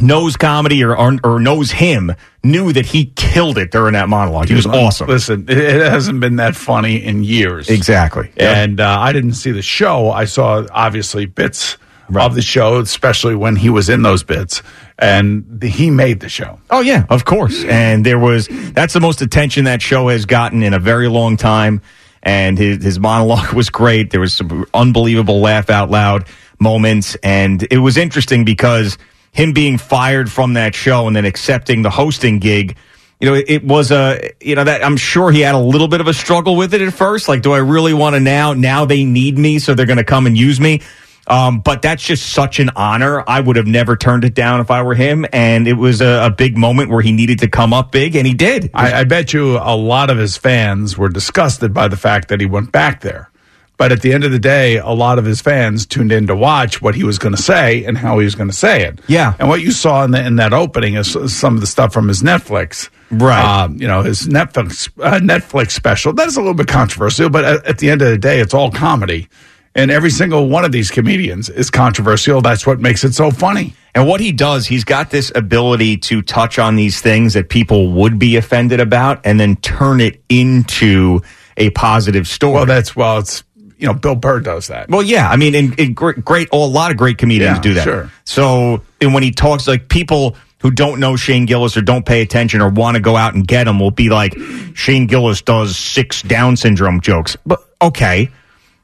knows 0.00 0.36
comedy 0.36 0.82
or, 0.82 0.96
or 0.96 1.18
or 1.22 1.38
knows 1.38 1.70
him 1.70 2.12
knew 2.42 2.72
that 2.72 2.86
he 2.86 3.06
killed 3.16 3.58
it 3.58 3.70
during 3.70 3.92
that 3.92 4.08
monologue. 4.08 4.48
He 4.48 4.54
was 4.54 4.66
awesome. 4.66 5.08
Listen, 5.08 5.44
it, 5.48 5.80
hasn't 5.80 6.20
been 6.20 6.36
that 6.36 6.56
funny 6.56 6.96
in 6.96 7.22
years. 7.22 7.68
Exactly. 7.68 8.32
And 8.36 8.80
uh, 8.80 8.98
I 8.98 9.12
didn't 9.12 9.34
see 9.34 9.52
the 9.52 9.62
show. 9.62 10.10
I 10.10 10.24
saw 10.24 10.66
obviously 10.72 11.26
bits 11.26 11.76
of 12.14 12.34
the 12.34 12.42
show, 12.42 12.78
especially 12.78 13.34
when 13.34 13.56
he 13.56 13.70
was 13.70 13.88
in 13.88 14.02
those 14.02 14.22
bits, 14.22 14.62
and 14.98 15.44
the, 15.48 15.68
he 15.68 15.90
made 15.90 16.20
the 16.20 16.28
show. 16.28 16.58
Oh 16.70 16.80
yeah, 16.80 17.06
of 17.08 17.24
course. 17.24 17.64
And 17.64 18.04
there 18.04 18.18
was 18.18 18.48
that's 18.72 18.94
the 18.94 19.00
most 19.00 19.22
attention 19.22 19.64
that 19.64 19.82
show 19.82 20.08
has 20.08 20.26
gotten 20.26 20.62
in 20.62 20.74
a 20.74 20.78
very 20.78 21.08
long 21.08 21.36
time. 21.36 21.80
And 22.24 22.56
his 22.56 22.82
his 22.82 23.00
monologue 23.00 23.52
was 23.54 23.70
great. 23.70 24.10
There 24.10 24.20
was 24.20 24.34
some 24.34 24.64
unbelievable 24.74 25.40
laugh 25.40 25.70
out 25.70 25.90
loud 25.90 26.26
moments, 26.60 27.16
and 27.16 27.66
it 27.70 27.78
was 27.78 27.96
interesting 27.96 28.44
because 28.44 28.96
him 29.32 29.52
being 29.52 29.78
fired 29.78 30.30
from 30.30 30.54
that 30.54 30.74
show 30.74 31.06
and 31.06 31.16
then 31.16 31.24
accepting 31.24 31.82
the 31.82 31.90
hosting 31.90 32.38
gig. 32.38 32.76
You 33.18 33.30
know, 33.30 33.42
it, 33.46 33.64
was 33.64 33.90
a, 33.92 34.32
you 34.40 34.56
know, 34.56 34.64
that 34.64 34.84
I'm 34.84 34.96
sure 34.96 35.30
he 35.30 35.40
had 35.40 35.54
a 35.54 35.58
little 35.58 35.88
bit 35.88 36.00
of 36.00 36.08
a 36.08 36.14
struggle 36.14 36.56
with 36.56 36.74
it 36.74 36.82
at 36.82 36.92
first. 36.92 37.28
Like, 37.28 37.42
do 37.42 37.52
I 37.52 37.58
really 37.58 37.94
want 37.94 38.14
to 38.14 38.20
now? 38.20 38.52
Now 38.52 38.84
they 38.84 39.04
need 39.04 39.38
me, 39.38 39.58
so 39.60 39.74
they're 39.74 39.86
going 39.86 39.98
to 39.98 40.04
come 40.04 40.26
and 40.26 40.36
use 40.36 40.58
me. 40.58 40.82
Um, 41.28 41.60
but 41.60 41.82
that's 41.82 42.02
just 42.02 42.32
such 42.32 42.58
an 42.58 42.70
honor. 42.74 43.22
I 43.26 43.40
would 43.40 43.54
have 43.54 43.66
never 43.66 43.96
turned 43.96 44.24
it 44.24 44.34
down 44.34 44.60
if 44.60 44.72
I 44.72 44.82
were 44.82 44.96
him. 44.96 45.24
And 45.32 45.68
it 45.68 45.74
was 45.74 46.00
a, 46.00 46.26
a 46.26 46.30
big 46.30 46.58
moment 46.58 46.90
where 46.90 47.00
he 47.00 47.12
needed 47.12 47.38
to 47.38 47.48
come 47.48 47.72
up 47.72 47.92
big, 47.92 48.16
and 48.16 48.26
he 48.26 48.34
did. 48.34 48.70
I, 48.74 49.00
I 49.00 49.04
bet 49.04 49.32
you 49.32 49.56
a 49.56 49.76
lot 49.76 50.10
of 50.10 50.18
his 50.18 50.36
fans 50.36 50.98
were 50.98 51.08
disgusted 51.08 51.72
by 51.72 51.86
the 51.86 51.96
fact 51.96 52.28
that 52.28 52.40
he 52.40 52.46
went 52.46 52.72
back 52.72 53.02
there. 53.02 53.30
But 53.78 53.90
at 53.90 54.02
the 54.02 54.12
end 54.12 54.22
of 54.22 54.30
the 54.30 54.38
day, 54.38 54.76
a 54.76 54.90
lot 54.90 55.18
of 55.18 55.24
his 55.24 55.40
fans 55.40 55.86
tuned 55.86 56.12
in 56.12 56.26
to 56.28 56.36
watch 56.36 56.80
what 56.80 56.94
he 56.94 57.02
was 57.02 57.18
going 57.18 57.34
to 57.34 57.42
say 57.42 57.84
and 57.84 57.98
how 57.98 58.18
he 58.18 58.24
was 58.24 58.34
going 58.34 58.50
to 58.50 58.54
say 58.56 58.84
it. 58.84 59.00
Yeah. 59.08 59.34
And 59.38 59.48
what 59.48 59.60
you 59.60 59.72
saw 59.72 60.04
in, 60.04 60.12
the, 60.12 60.24
in 60.24 60.36
that 60.36 60.52
opening 60.52 60.94
is 60.94 61.16
some 61.34 61.54
of 61.54 61.60
the 61.60 61.66
stuff 61.66 61.92
from 61.92 62.06
his 62.06 62.22
Netflix. 62.22 62.90
Right. 63.10 63.42
Um, 63.42 63.76
you 63.78 63.88
know, 63.88 64.02
his 64.02 64.28
Netflix 64.28 64.88
uh, 65.02 65.18
Netflix 65.18 65.72
special. 65.72 66.12
That 66.12 66.28
is 66.28 66.36
a 66.36 66.40
little 66.40 66.54
bit 66.54 66.68
controversial, 66.68 67.28
but 67.28 67.44
at, 67.44 67.66
at 67.66 67.78
the 67.78 67.90
end 67.90 68.02
of 68.02 68.08
the 68.08 68.18
day, 68.18 68.40
it's 68.40 68.54
all 68.54 68.70
comedy. 68.70 69.28
And 69.74 69.90
every 69.90 70.10
single 70.10 70.48
one 70.48 70.64
of 70.64 70.72
these 70.72 70.90
comedians 70.90 71.48
is 71.48 71.70
controversial. 71.70 72.42
That's 72.42 72.66
what 72.66 72.78
makes 72.78 73.04
it 73.04 73.14
so 73.14 73.30
funny. 73.30 73.74
And 73.94 74.06
what 74.06 74.20
he 74.20 74.30
does, 74.30 74.66
he's 74.66 74.84
got 74.84 75.10
this 75.10 75.32
ability 75.34 75.96
to 75.98 76.22
touch 76.22 76.58
on 76.58 76.76
these 76.76 77.00
things 77.00 77.34
that 77.34 77.48
people 77.48 77.90
would 77.92 78.18
be 78.18 78.36
offended 78.36 78.80
about 78.80 79.24
and 79.24 79.40
then 79.40 79.56
turn 79.56 80.00
it 80.00 80.22
into 80.28 81.20
a 81.56 81.70
positive 81.70 82.28
story. 82.28 82.54
Well, 82.54 82.66
that's, 82.66 82.94
well, 82.94 83.18
it's, 83.18 83.44
you 83.82 83.88
know, 83.88 83.94
Bill 83.94 84.14
Burr 84.14 84.40
does 84.40 84.68
that. 84.68 84.88
Well, 84.88 85.02
yeah, 85.02 85.28
I 85.28 85.36
mean, 85.36 85.56
and, 85.56 85.78
and 85.78 85.94
great, 85.94 86.24
great, 86.24 86.48
oh, 86.52 86.64
a 86.64 86.66
lot 86.66 86.92
of 86.92 86.96
great 86.96 87.18
comedians 87.18 87.56
Yeah, 87.56 87.62
do 87.62 87.74
that. 87.74 87.84
sure. 87.84 88.12
So, 88.24 88.82
and 89.00 89.12
when 89.12 89.24
he 89.24 89.32
talks, 89.32 89.66
like 89.66 89.88
people 89.88 90.36
who 90.60 90.70
don't 90.70 91.00
know 91.00 91.16
Shane 91.16 91.46
Gillis 91.46 91.76
or 91.76 91.82
don't 91.82 92.06
pay 92.06 92.22
attention 92.22 92.60
or 92.60 92.68
want 92.68 92.94
to 92.94 93.00
go 93.00 93.16
out 93.16 93.34
and 93.34 93.44
get 93.46 93.66
him 93.66 93.80
will 93.80 93.90
be 93.90 94.08
like, 94.08 94.34
Shane 94.74 95.08
Gillis 95.08 95.42
does 95.42 95.76
six 95.76 96.22
Down 96.22 96.56
syndrome 96.56 97.00
jokes. 97.00 97.36
But 97.44 97.58
okay, 97.82 98.30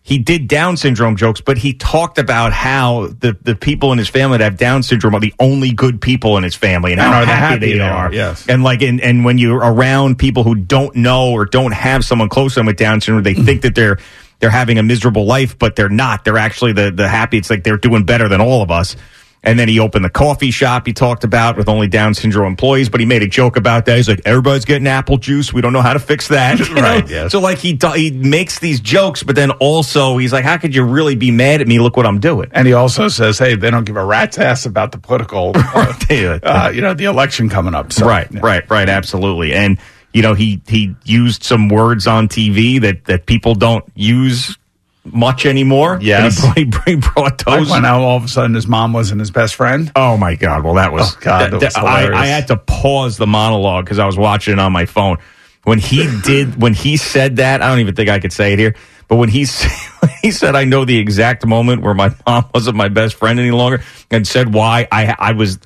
he 0.02 0.18
did 0.18 0.48
Down 0.48 0.76
syndrome 0.76 1.14
jokes, 1.14 1.40
but 1.40 1.58
he 1.58 1.74
talked 1.74 2.18
about 2.18 2.52
how 2.52 3.06
the 3.20 3.36
the 3.42 3.54
people 3.54 3.92
in 3.92 3.98
his 3.98 4.08
family 4.08 4.38
that 4.38 4.44
have 4.44 4.56
Down 4.56 4.82
syndrome 4.82 5.14
are 5.14 5.20
the 5.20 5.34
only 5.38 5.70
good 5.70 6.00
people 6.00 6.36
in 6.36 6.42
his 6.42 6.56
family 6.56 6.90
and, 6.90 7.00
And 7.00 7.12
how 7.12 7.24
happy, 7.24 7.30
happy 7.30 7.58
they 7.58 7.72
they 7.74 7.80
are. 7.80 8.06
are, 8.06 8.12
yes. 8.12 8.48
And 8.48 8.64
like, 8.64 8.82
and, 8.82 9.00
and 9.00 9.24
when 9.24 9.38
you're 9.38 9.58
around 9.58 10.18
people 10.18 10.42
who 10.42 10.56
don't 10.56 10.96
know 10.96 11.30
or 11.30 11.44
don't 11.44 11.72
have 11.72 12.04
someone 12.04 12.28
close 12.28 12.54
to 12.54 12.60
them 12.60 12.66
with 12.66 12.76
Down 12.76 13.00
syndrome, 13.00 13.22
they 13.22 13.34
mm-hmm. 13.34 13.44
think 13.44 13.62
that 13.62 13.76
they're 13.76 13.98
they're 14.40 14.50
having 14.50 14.78
a 14.78 14.82
miserable 14.82 15.24
life, 15.24 15.58
but 15.58 15.76
they're 15.76 15.88
not. 15.88 16.24
They're 16.24 16.38
actually 16.38 16.72
the 16.72 16.90
the 16.90 17.08
happy. 17.08 17.38
It's 17.38 17.50
like 17.50 17.64
they're 17.64 17.76
doing 17.76 18.04
better 18.04 18.28
than 18.28 18.40
all 18.40 18.62
of 18.62 18.70
us. 18.70 18.96
And 19.42 19.58
then 19.58 19.68
he 19.68 19.78
opened 19.78 20.04
the 20.04 20.10
coffee 20.10 20.50
shop 20.50 20.86
he 20.86 20.92
talked 20.92 21.22
about 21.22 21.56
with 21.56 21.68
only 21.68 21.86
Down 21.86 22.12
syndrome 22.12 22.48
employees, 22.48 22.88
but 22.88 22.98
he 22.98 23.06
made 23.06 23.22
a 23.22 23.28
joke 23.28 23.56
about 23.56 23.86
that. 23.86 23.96
He's 23.96 24.08
like, 24.08 24.20
everybody's 24.24 24.64
getting 24.64 24.86
apple 24.88 25.16
juice. 25.16 25.52
We 25.52 25.60
don't 25.60 25.72
know 25.72 25.80
how 25.80 25.92
to 25.92 26.00
fix 26.00 26.28
that. 26.28 26.58
Right, 26.78 27.08
yes. 27.08 27.32
So 27.32 27.40
like 27.40 27.58
he 27.58 27.78
he 27.96 28.10
makes 28.10 28.60
these 28.60 28.80
jokes, 28.80 29.22
but 29.22 29.34
then 29.36 29.50
also 29.52 30.16
he's 30.16 30.32
like, 30.32 30.44
how 30.44 30.58
could 30.58 30.74
you 30.74 30.84
really 30.84 31.16
be 31.16 31.30
mad 31.30 31.60
at 31.60 31.66
me? 31.66 31.78
Look 31.80 31.96
what 31.96 32.06
I'm 32.06 32.20
doing. 32.20 32.50
And 32.52 32.66
he 32.66 32.72
also 32.72 33.08
says, 33.08 33.38
hey, 33.38 33.56
they 33.56 33.70
don't 33.70 33.84
give 33.84 33.96
a 33.96 34.04
rat's 34.04 34.38
ass 34.38 34.64
about 34.64 34.92
the 34.92 34.98
political, 34.98 35.52
uh, 35.56 35.94
uh, 36.10 36.72
you 36.72 36.80
know, 36.80 36.94
the 36.94 37.04
election 37.06 37.48
coming 37.48 37.74
up. 37.74 37.92
So, 37.92 38.06
right, 38.06 38.28
right, 38.42 38.68
right, 38.70 38.88
absolutely. 38.88 39.54
And 39.54 39.78
you 40.12 40.22
know, 40.22 40.34
he 40.34 40.60
he 40.66 40.94
used 41.04 41.42
some 41.44 41.68
words 41.68 42.06
on 42.06 42.28
TV 42.28 42.80
that 42.80 43.04
that 43.06 43.26
people 43.26 43.54
don't 43.54 43.84
use 43.94 44.56
much 45.04 45.46
anymore. 45.46 45.98
Yes. 46.02 46.42
And 46.44 46.54
he, 46.56 46.64
brought- 46.64 46.88
he 46.88 46.94
brought 46.96 47.46
Like 47.46 47.58
those. 47.60 47.70
when 47.70 47.82
now 47.82 48.02
all 48.02 48.16
of 48.18 48.24
a 48.24 48.28
sudden 48.28 48.54
his 48.54 48.66
mom 48.66 48.92
wasn't 48.92 49.20
his 49.20 49.30
best 49.30 49.54
friend. 49.54 49.90
Oh 49.96 50.16
my 50.16 50.34
God! 50.34 50.64
Well, 50.64 50.74
that 50.74 50.92
was 50.92 51.14
Oh, 51.14 51.18
God, 51.20 51.50
that 51.52 51.60
was 51.62 51.76
I. 51.76 52.12
I 52.12 52.26
had 52.26 52.48
to 52.48 52.56
pause 52.56 53.16
the 53.16 53.26
monologue 53.26 53.84
because 53.84 53.98
I 53.98 54.06
was 54.06 54.18
watching 54.18 54.52
it 54.54 54.58
on 54.58 54.72
my 54.72 54.84
phone. 54.86 55.16
When 55.64 55.78
he 55.78 56.08
did, 56.24 56.60
when 56.60 56.74
he 56.74 56.96
said 56.96 57.36
that, 57.36 57.62
I 57.62 57.68
don't 57.68 57.80
even 57.80 57.94
think 57.94 58.08
I 58.10 58.18
could 58.18 58.32
say 58.32 58.52
it 58.52 58.58
here. 58.58 58.74
But 59.08 59.16
when 59.16 59.30
he 59.30 59.46
he 60.22 60.30
said, 60.30 60.54
"I 60.54 60.64
know 60.64 60.84
the 60.84 60.98
exact 60.98 61.46
moment 61.46 61.80
where 61.82 61.94
my 61.94 62.14
mom 62.26 62.44
wasn't 62.54 62.76
my 62.76 62.88
best 62.88 63.14
friend 63.14 63.38
any 63.40 63.50
longer," 63.50 63.82
and 64.10 64.26
said 64.26 64.52
why, 64.52 64.88
I 64.92 65.14
I 65.18 65.32
was 65.32 65.58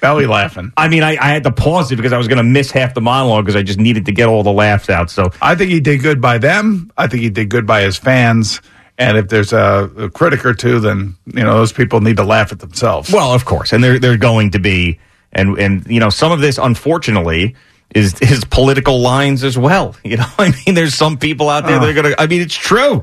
belly 0.00 0.26
laughing. 0.26 0.72
I 0.76 0.88
mean, 0.88 1.02
I, 1.02 1.12
I 1.12 1.28
had 1.28 1.44
to 1.44 1.52
pause 1.52 1.90
it 1.92 1.96
because 1.96 2.12
I 2.12 2.18
was 2.18 2.28
going 2.28 2.38
to 2.38 2.44
miss 2.44 2.70
half 2.70 2.94
the 2.94 3.00
monologue 3.00 3.44
because 3.44 3.56
I 3.56 3.62
just 3.62 3.78
needed 3.78 4.06
to 4.06 4.12
get 4.12 4.28
all 4.28 4.42
the 4.42 4.52
laughs 4.52 4.90
out. 4.90 5.10
So 5.10 5.30
I 5.40 5.54
think 5.54 5.70
he 5.70 5.80
did 5.80 6.02
good 6.02 6.20
by 6.20 6.38
them. 6.38 6.90
I 6.96 7.06
think 7.06 7.22
he 7.22 7.30
did 7.30 7.48
good 7.50 7.66
by 7.66 7.82
his 7.82 7.96
fans. 7.96 8.60
And 8.96 9.16
if 9.16 9.28
there's 9.28 9.52
a, 9.52 9.90
a 9.96 10.10
critic 10.10 10.44
or 10.44 10.54
two, 10.54 10.78
then 10.78 11.16
you 11.26 11.42
know 11.42 11.54
those 11.54 11.72
people 11.72 12.00
need 12.00 12.16
to 12.18 12.24
laugh 12.24 12.52
at 12.52 12.60
themselves. 12.60 13.10
Well, 13.10 13.32
of 13.32 13.44
course, 13.44 13.72
and 13.72 13.82
they're 13.82 13.98
they're 13.98 14.16
going 14.16 14.52
to 14.52 14.60
be, 14.60 15.00
and 15.32 15.58
and 15.58 15.84
you 15.88 15.98
know 15.98 16.10
some 16.10 16.30
of 16.30 16.40
this, 16.40 16.58
unfortunately, 16.58 17.56
is 17.92 18.16
his 18.20 18.44
political 18.44 19.00
lines 19.00 19.42
as 19.42 19.58
well. 19.58 19.96
You 20.04 20.18
know, 20.18 20.26
I 20.38 20.54
mean, 20.64 20.76
there's 20.76 20.94
some 20.94 21.18
people 21.18 21.48
out 21.48 21.66
there 21.66 21.80
that 21.80 21.88
are 21.88 21.92
going 21.92 22.14
to. 22.14 22.20
I 22.20 22.28
mean, 22.28 22.40
it's 22.40 22.54
true. 22.54 23.02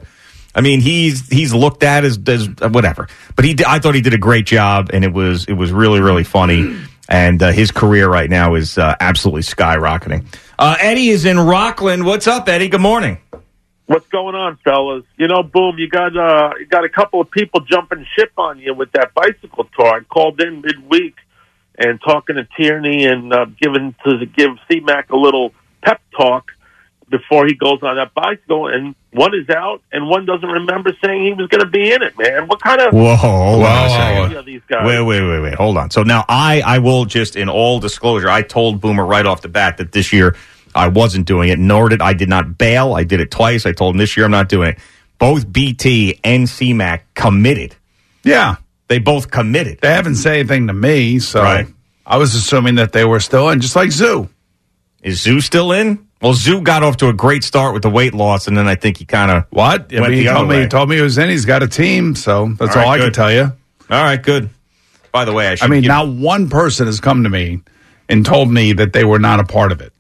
I 0.54 0.62
mean, 0.62 0.82
he's 0.82 1.28
he's 1.30 1.54
looked 1.54 1.84
at 1.84 2.04
as 2.04 2.20
as 2.28 2.50
whatever, 2.62 3.08
but 3.36 3.46
he 3.46 3.58
I 3.66 3.80
thought 3.80 3.96
he 3.96 4.02
did 4.02 4.14
a 4.14 4.18
great 4.20 4.46
job, 4.46 4.90
and 4.94 5.04
it 5.04 5.14
was 5.14 5.46
it 5.46 5.54
was 5.54 5.72
really 5.72 6.02
really 6.02 6.24
funny. 6.24 6.78
And 7.10 7.44
uh, 7.44 7.52
his 7.52 7.72
career 7.72 8.08
right 8.08 8.30
now 8.30 8.56
is 8.56 8.78
uh, 8.78 8.96
absolutely 9.02 9.42
skyrocketing. 9.42 10.26
Uh, 10.58 10.78
Eddie 10.80 11.10
is 11.10 11.26
in 11.26 11.38
Rockland. 11.38 12.06
What's 12.06 12.26
up, 12.26 12.48
Eddie? 12.48 12.70
Good 12.70 12.80
morning. 12.80 13.18
What's 13.88 14.08
going 14.08 14.36
on, 14.36 14.58
fellas? 14.64 15.04
You 15.18 15.28
know, 15.28 15.44
boom, 15.44 15.78
you 15.78 15.90
got 15.90 16.16
uh, 16.16 16.52
you 16.58 16.66
got 16.66 16.86
a 16.86 16.90
couple 16.90 17.20
of 17.20 17.30
people 17.30 17.60
jumping 17.62 18.06
ship 18.18 18.32
on 18.38 18.60
you 18.60 18.74
with 18.74 18.92
that 18.94 19.14
bicycle 19.14 19.68
tour. 19.78 19.88
I 19.88 20.00
called 20.02 20.40
in 20.40 20.62
midweek 20.62 21.16
and 21.78 22.00
talking 22.00 22.38
to 22.38 22.48
Tierney 22.58 23.06
and 23.06 23.34
uh, 23.34 23.46
giving 23.62 23.94
to 24.06 24.26
give 24.26 24.52
C-Mac 24.70 25.10
a 25.10 25.18
little 25.18 25.54
pep 25.82 26.02
talk 26.16 26.52
before 27.12 27.46
he 27.46 27.54
goes 27.54 27.80
on 27.84 27.98
that 27.98 28.14
bicycle. 28.16 28.68
And 28.68 28.96
one 29.12 29.36
is 29.36 29.48
out, 29.50 29.82
and 29.92 30.08
one 30.08 30.26
doesn't 30.26 30.50
remember 30.50 30.92
saying 31.04 31.24
he 31.26 31.34
was 31.34 31.48
going 31.50 31.62
to 31.64 31.70
be 31.70 31.92
in 31.92 32.02
it. 32.02 32.18
Man, 32.18 32.48
what 32.48 32.60
kind 32.62 32.82
of 32.82 32.94
Whoa, 32.94 33.16
hold 33.16 33.64
on 33.64 33.86
a 33.86 33.90
Whoa. 33.90 34.30
second. 34.30 34.46
These 34.46 34.62
guys. 34.68 34.88
Wait, 34.88 35.02
wait, 35.04 35.22
wait, 35.22 35.40
wait. 35.42 35.54
Hold 35.54 35.78
on. 35.78 35.92
So 35.92 36.02
now 36.02 36.26
I, 36.28 36.62
I 36.66 36.80
will 36.80 37.06
just, 37.06 37.36
in 37.36 37.50
all 37.50 37.80
disclosure, 37.80 38.30
I 38.30 38.42
told 38.42 38.82
Boomer 38.82 39.06
right 39.06 39.26
off 39.26 39.42
the 39.42 39.50
bat 39.50 39.78
that 39.78 39.92
this 39.92 40.12
year 40.12 40.36
I 40.74 40.88
wasn't 40.88 41.28
doing 41.28 41.50
it, 41.50 41.60
nor 41.60 41.90
did 41.90 42.02
I 42.02 42.14
did 42.14 42.30
not 42.30 42.58
bail. 42.58 42.94
I 42.96 43.04
did 43.04 43.20
it 43.20 43.30
twice. 43.30 43.66
I 43.68 43.74
told 43.74 43.94
him 43.96 44.00
this 44.00 44.16
year 44.18 44.26
I'm 44.26 44.32
not 44.32 44.50
doing 44.50 44.70
it. 44.70 44.80
Both 45.20 45.52
BT 45.52 46.20
and 46.24 46.48
CMAC 46.48 47.02
committed. 47.14 47.76
Yeah, 48.24 48.56
they 48.88 49.00
both 49.00 49.30
committed. 49.30 49.80
They 49.82 49.92
haven't 49.92 50.16
said 50.16 50.36
anything 50.40 50.68
to 50.68 50.74
me, 50.74 51.20
so 51.20 51.42
Right. 51.44 51.68
I 52.06 52.18
was 52.18 52.34
assuming 52.36 52.76
that 52.76 52.92
they 52.92 53.06
were 53.06 53.20
still 53.20 53.50
in, 53.50 53.62
just 53.62 53.76
like 53.76 53.92
Zoo. 53.92 54.30
Is 55.04 55.22
Zoo 55.22 55.40
still 55.42 55.72
in? 55.72 56.08
Well, 56.22 56.34
Zoo 56.34 56.62
got 56.62 56.84
off 56.84 56.98
to 56.98 57.10
a 57.10 57.14
great 57.14 57.44
start 57.44 57.74
with 57.74 57.82
the 57.82 57.90
weight 57.90 58.14
loss, 58.14 58.48
and 58.48 58.56
then 58.56 58.68
I 58.68 58.76
think 58.76 58.98
he 58.98 59.06
kind 59.06 59.32
of 59.32 59.46
what? 59.50 59.94
I 59.94 60.02
mean, 60.02 60.14
he 60.14 60.26
told 60.26 60.48
me, 60.50 60.62
he 60.62 60.68
told 60.68 60.90
me 60.90 60.98
he 60.98 61.02
was 61.02 61.18
in. 61.18 61.30
He's 61.30 61.46
got 61.46 61.64
a 61.64 61.68
team, 61.68 62.16
so 62.16 62.48
that's 62.48 62.76
all, 62.76 62.84
All 62.84 62.90
right, 62.90 63.02
I 63.02 63.04
can 63.06 63.14
tell 63.14 63.32
you. 63.32 63.44
All 63.44 64.04
right, 64.04 64.22
good. 64.22 64.50
By 65.12 65.26
the 65.26 65.34
way, 65.34 65.48
I 65.48 65.56
should 65.56 65.66
I 65.66 65.68
mean, 65.68 65.84
not 65.84 66.08
one 66.08 66.50
person 66.50 66.86
has 66.86 67.00
come 67.00 67.24
to 67.24 67.30
me 67.30 67.62
and 68.08 68.26
told 68.26 68.52
me 68.52 68.74
that 68.74 68.94
they 68.94 69.04
were 69.04 69.20
not 69.20 69.40
a 69.40 69.44
part 69.44 69.72
of 69.72 69.82
it. 69.82 69.94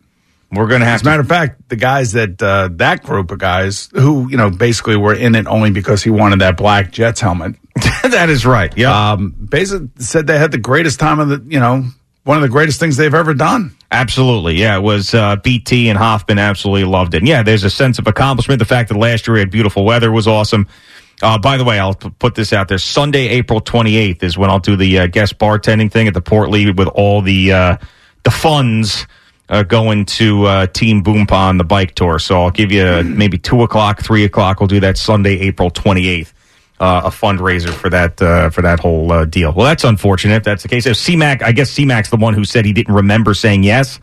We're 0.52 0.68
going 0.68 0.82
to 0.82 0.86
have 0.86 0.96
As 0.96 1.02
a 1.02 1.06
matter 1.06 1.22
of 1.22 1.28
fact, 1.28 1.70
the 1.70 1.78
guys 1.78 2.12
that 2.12 2.42
uh, 2.42 2.70
that 2.74 3.04
group 3.04 3.32
of 3.32 3.40
guys 3.40 3.90
who 3.94 4.30
you 4.30 4.38
know 4.38 4.50
basically 4.50 4.98
were 4.98 5.14
in 5.14 5.34
it 5.34 5.48
only 5.48 5.72
because 5.72 6.04
he 6.04 6.10
wanted 6.10 6.40
that 6.40 6.58
black 6.58 6.92
Jets 6.92 7.22
helmet. 7.22 7.56
that 8.04 8.30
is 8.30 8.46
right. 8.46 8.76
Yeah. 8.78 9.14
Um, 9.14 9.32
basically 9.32 9.90
said 9.98 10.28
they 10.28 10.38
had 10.38 10.52
the 10.52 10.58
greatest 10.58 11.00
time 11.00 11.20
of 11.20 11.30
the 11.30 11.44
you 11.48 11.60
know 11.60 11.86
one 12.26 12.38
of 12.38 12.44
the 12.44 12.50
greatest 12.50 12.80
things 12.80 12.98
they've 12.98 13.14
ever 13.14 13.34
done. 13.34 13.76
Absolutely. 13.92 14.56
Yeah, 14.56 14.78
it 14.78 14.82
was 14.82 15.14
uh, 15.14 15.36
BT 15.36 15.89
and 15.89 15.98
Hoffman 15.98 16.39
absolutely 16.39 16.86
loved 16.86 17.14
it. 17.14 17.18
And 17.18 17.28
yeah, 17.28 17.44
there's 17.44 17.66
a 17.66 17.70
sense 17.70 18.00
of 18.00 18.08
accomplishment. 18.08 18.60
The 18.60 18.66
fact 18.66 18.88
that 18.89 18.98
last 18.98 19.28
year 19.28 19.34
we 19.34 19.39
had 19.42 19.52
beautiful 19.52 19.84
weather 19.84 20.10
was 20.12 20.28
awesome. 20.28 20.68
Uh, 21.22 21.38
by 21.38 21.58
the 21.58 21.66
way, 21.66 21.78
I'll 21.78 21.94
put 21.94 22.34
this 22.34 22.54
out 22.54 22.70
there. 22.70 22.78
Sunday, 22.78 23.28
April 23.28 23.60
28th 23.60 24.24
is 24.24 24.38
when 24.38 24.50
I'll 24.50 24.60
do 24.60 24.78
the 24.78 25.00
uh, 25.00 25.08
guest 25.08 25.38
bartending 25.38 25.92
thing 25.92 26.08
at 26.08 26.14
the 26.14 26.22
Port 26.22 26.50
Lee 26.50 26.72
with 26.72 26.88
all 26.88 27.22
the 27.22 27.52
uh, 27.52 27.78
the 28.24 28.32
funds 28.32 29.08
uh, 29.50 29.64
going 29.64 30.06
to 30.06 30.46
uh, 30.46 30.68
Team 30.68 31.04
Boom 31.04 31.28
on 31.30 31.58
the 31.58 31.64
bike 31.64 31.94
tour. 31.94 32.18
So 32.18 32.42
I'll 32.42 32.52
give 32.52 32.72
you 32.72 33.04
maybe 33.04 33.38
2 33.38 33.62
o'clock, 33.62 34.02
3 34.02 34.24
o'clock. 34.24 34.60
We'll 34.62 34.68
do 34.68 34.80
that 34.80 34.98
Sunday, 34.98 35.39
April 35.39 35.70
28th. 35.70 36.32
Uh, 36.82 37.04
a 37.06 37.10
fundraiser 37.12 37.70
for 37.70 37.92
that 37.92 38.20
uh, 38.20 38.50
for 38.50 38.64
that 38.64 38.80
whole 38.80 39.12
uh, 39.12 39.24
deal. 39.24 39.54
Well, 39.54 39.68
that's 39.68 39.84
unfortunate. 39.84 40.38
If 40.38 40.44
that's 40.44 40.64
the 40.64 40.68
case. 40.70 40.88
If 40.88 40.98
CMAC, 40.98 41.44
I 41.44 41.52
guess 41.52 41.72
CMAC's 41.76 42.10
the 42.10 42.18
one 42.18 42.34
who 42.34 42.44
said 42.44 42.66
he 42.66 42.74
didn't 42.74 42.96
remember 42.96 43.36
saying 43.36 43.62
yes. 43.64 44.00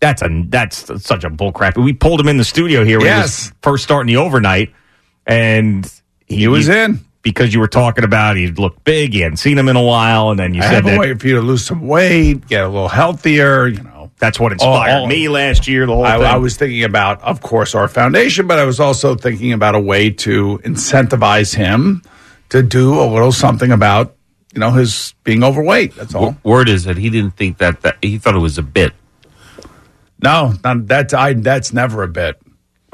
That's 0.00 0.20
a 0.22 0.28
that's 0.48 0.90
such 1.04 1.22
a 1.22 1.30
bullcrap. 1.30 1.76
We 1.82 1.92
pulled 1.92 2.20
him 2.20 2.26
in 2.28 2.36
the 2.36 2.44
studio 2.44 2.84
here 2.84 2.98
when 2.98 3.06
he 3.06 3.12
was 3.12 3.46
Yes. 3.46 3.52
first 3.62 3.84
starting 3.84 4.08
the 4.12 4.16
overnight, 4.20 4.72
and 5.26 5.90
he, 6.26 6.48
was 6.48 6.68
in. 6.68 7.00
because 7.22 7.52
you 7.54 7.60
were 7.60 7.68
talking 7.68 8.04
about 8.04 8.36
he 8.36 8.48
looked 8.48 8.84
big. 8.84 9.14
You 9.14 9.22
hadn't 9.24 9.38
seen 9.38 9.56
him 9.58 9.68
in 9.68 9.76
a 9.76 9.82
while, 9.82 10.30
and 10.30 10.38
then 10.38 10.54
you 10.54 10.60
I 10.62 10.64
said 10.64 10.74
have 10.74 10.86
a 10.86 10.90
that 10.90 10.98
way 10.98 11.14
for 11.14 11.26
you 11.26 11.34
to 11.36 11.40
lose 11.42 11.64
some 11.64 11.86
weight, 11.86 12.46
get 12.48 12.62
a 12.64 12.68
little 12.68 12.88
healthier. 12.88 13.66
You 13.68 13.82
know, 13.82 13.97
that's 14.18 14.40
what 14.40 14.52
oh, 14.52 14.54
inspired 14.54 14.94
All- 14.94 15.00
all- 15.02 15.06
me 15.06 15.28
last 15.28 15.68
year. 15.68 15.86
The 15.86 15.94
whole 15.94 16.04
I, 16.04 16.16
thing. 16.16 16.26
I 16.26 16.36
was 16.36 16.56
thinking 16.56 16.84
about, 16.84 17.22
of 17.22 17.40
course, 17.40 17.74
our 17.74 17.88
foundation, 17.88 18.46
but 18.46 18.58
I 18.58 18.64
was 18.64 18.80
also 18.80 19.14
thinking 19.14 19.52
about 19.52 19.74
a 19.74 19.80
way 19.80 20.10
to 20.10 20.58
incentivize 20.64 21.54
him 21.54 22.02
to 22.50 22.62
do 22.62 23.00
a 23.00 23.06
little 23.06 23.32
something 23.32 23.70
about, 23.70 24.16
you 24.54 24.60
know, 24.60 24.70
his 24.70 25.14
being 25.24 25.44
overweight. 25.44 25.94
That's 25.94 26.14
all. 26.14 26.36
Word 26.42 26.68
is 26.68 26.84
that 26.84 26.96
he 26.96 27.10
didn't 27.10 27.36
think 27.36 27.58
that, 27.58 27.82
that 27.82 27.98
he 28.02 28.18
thought 28.18 28.34
it 28.34 28.38
was 28.38 28.58
a 28.58 28.62
bit. 28.62 28.92
No, 30.20 30.54
not, 30.64 30.86
that's 30.88 31.14
I. 31.14 31.34
That's 31.34 31.72
never 31.72 32.02
a 32.02 32.08
bit. 32.08 32.40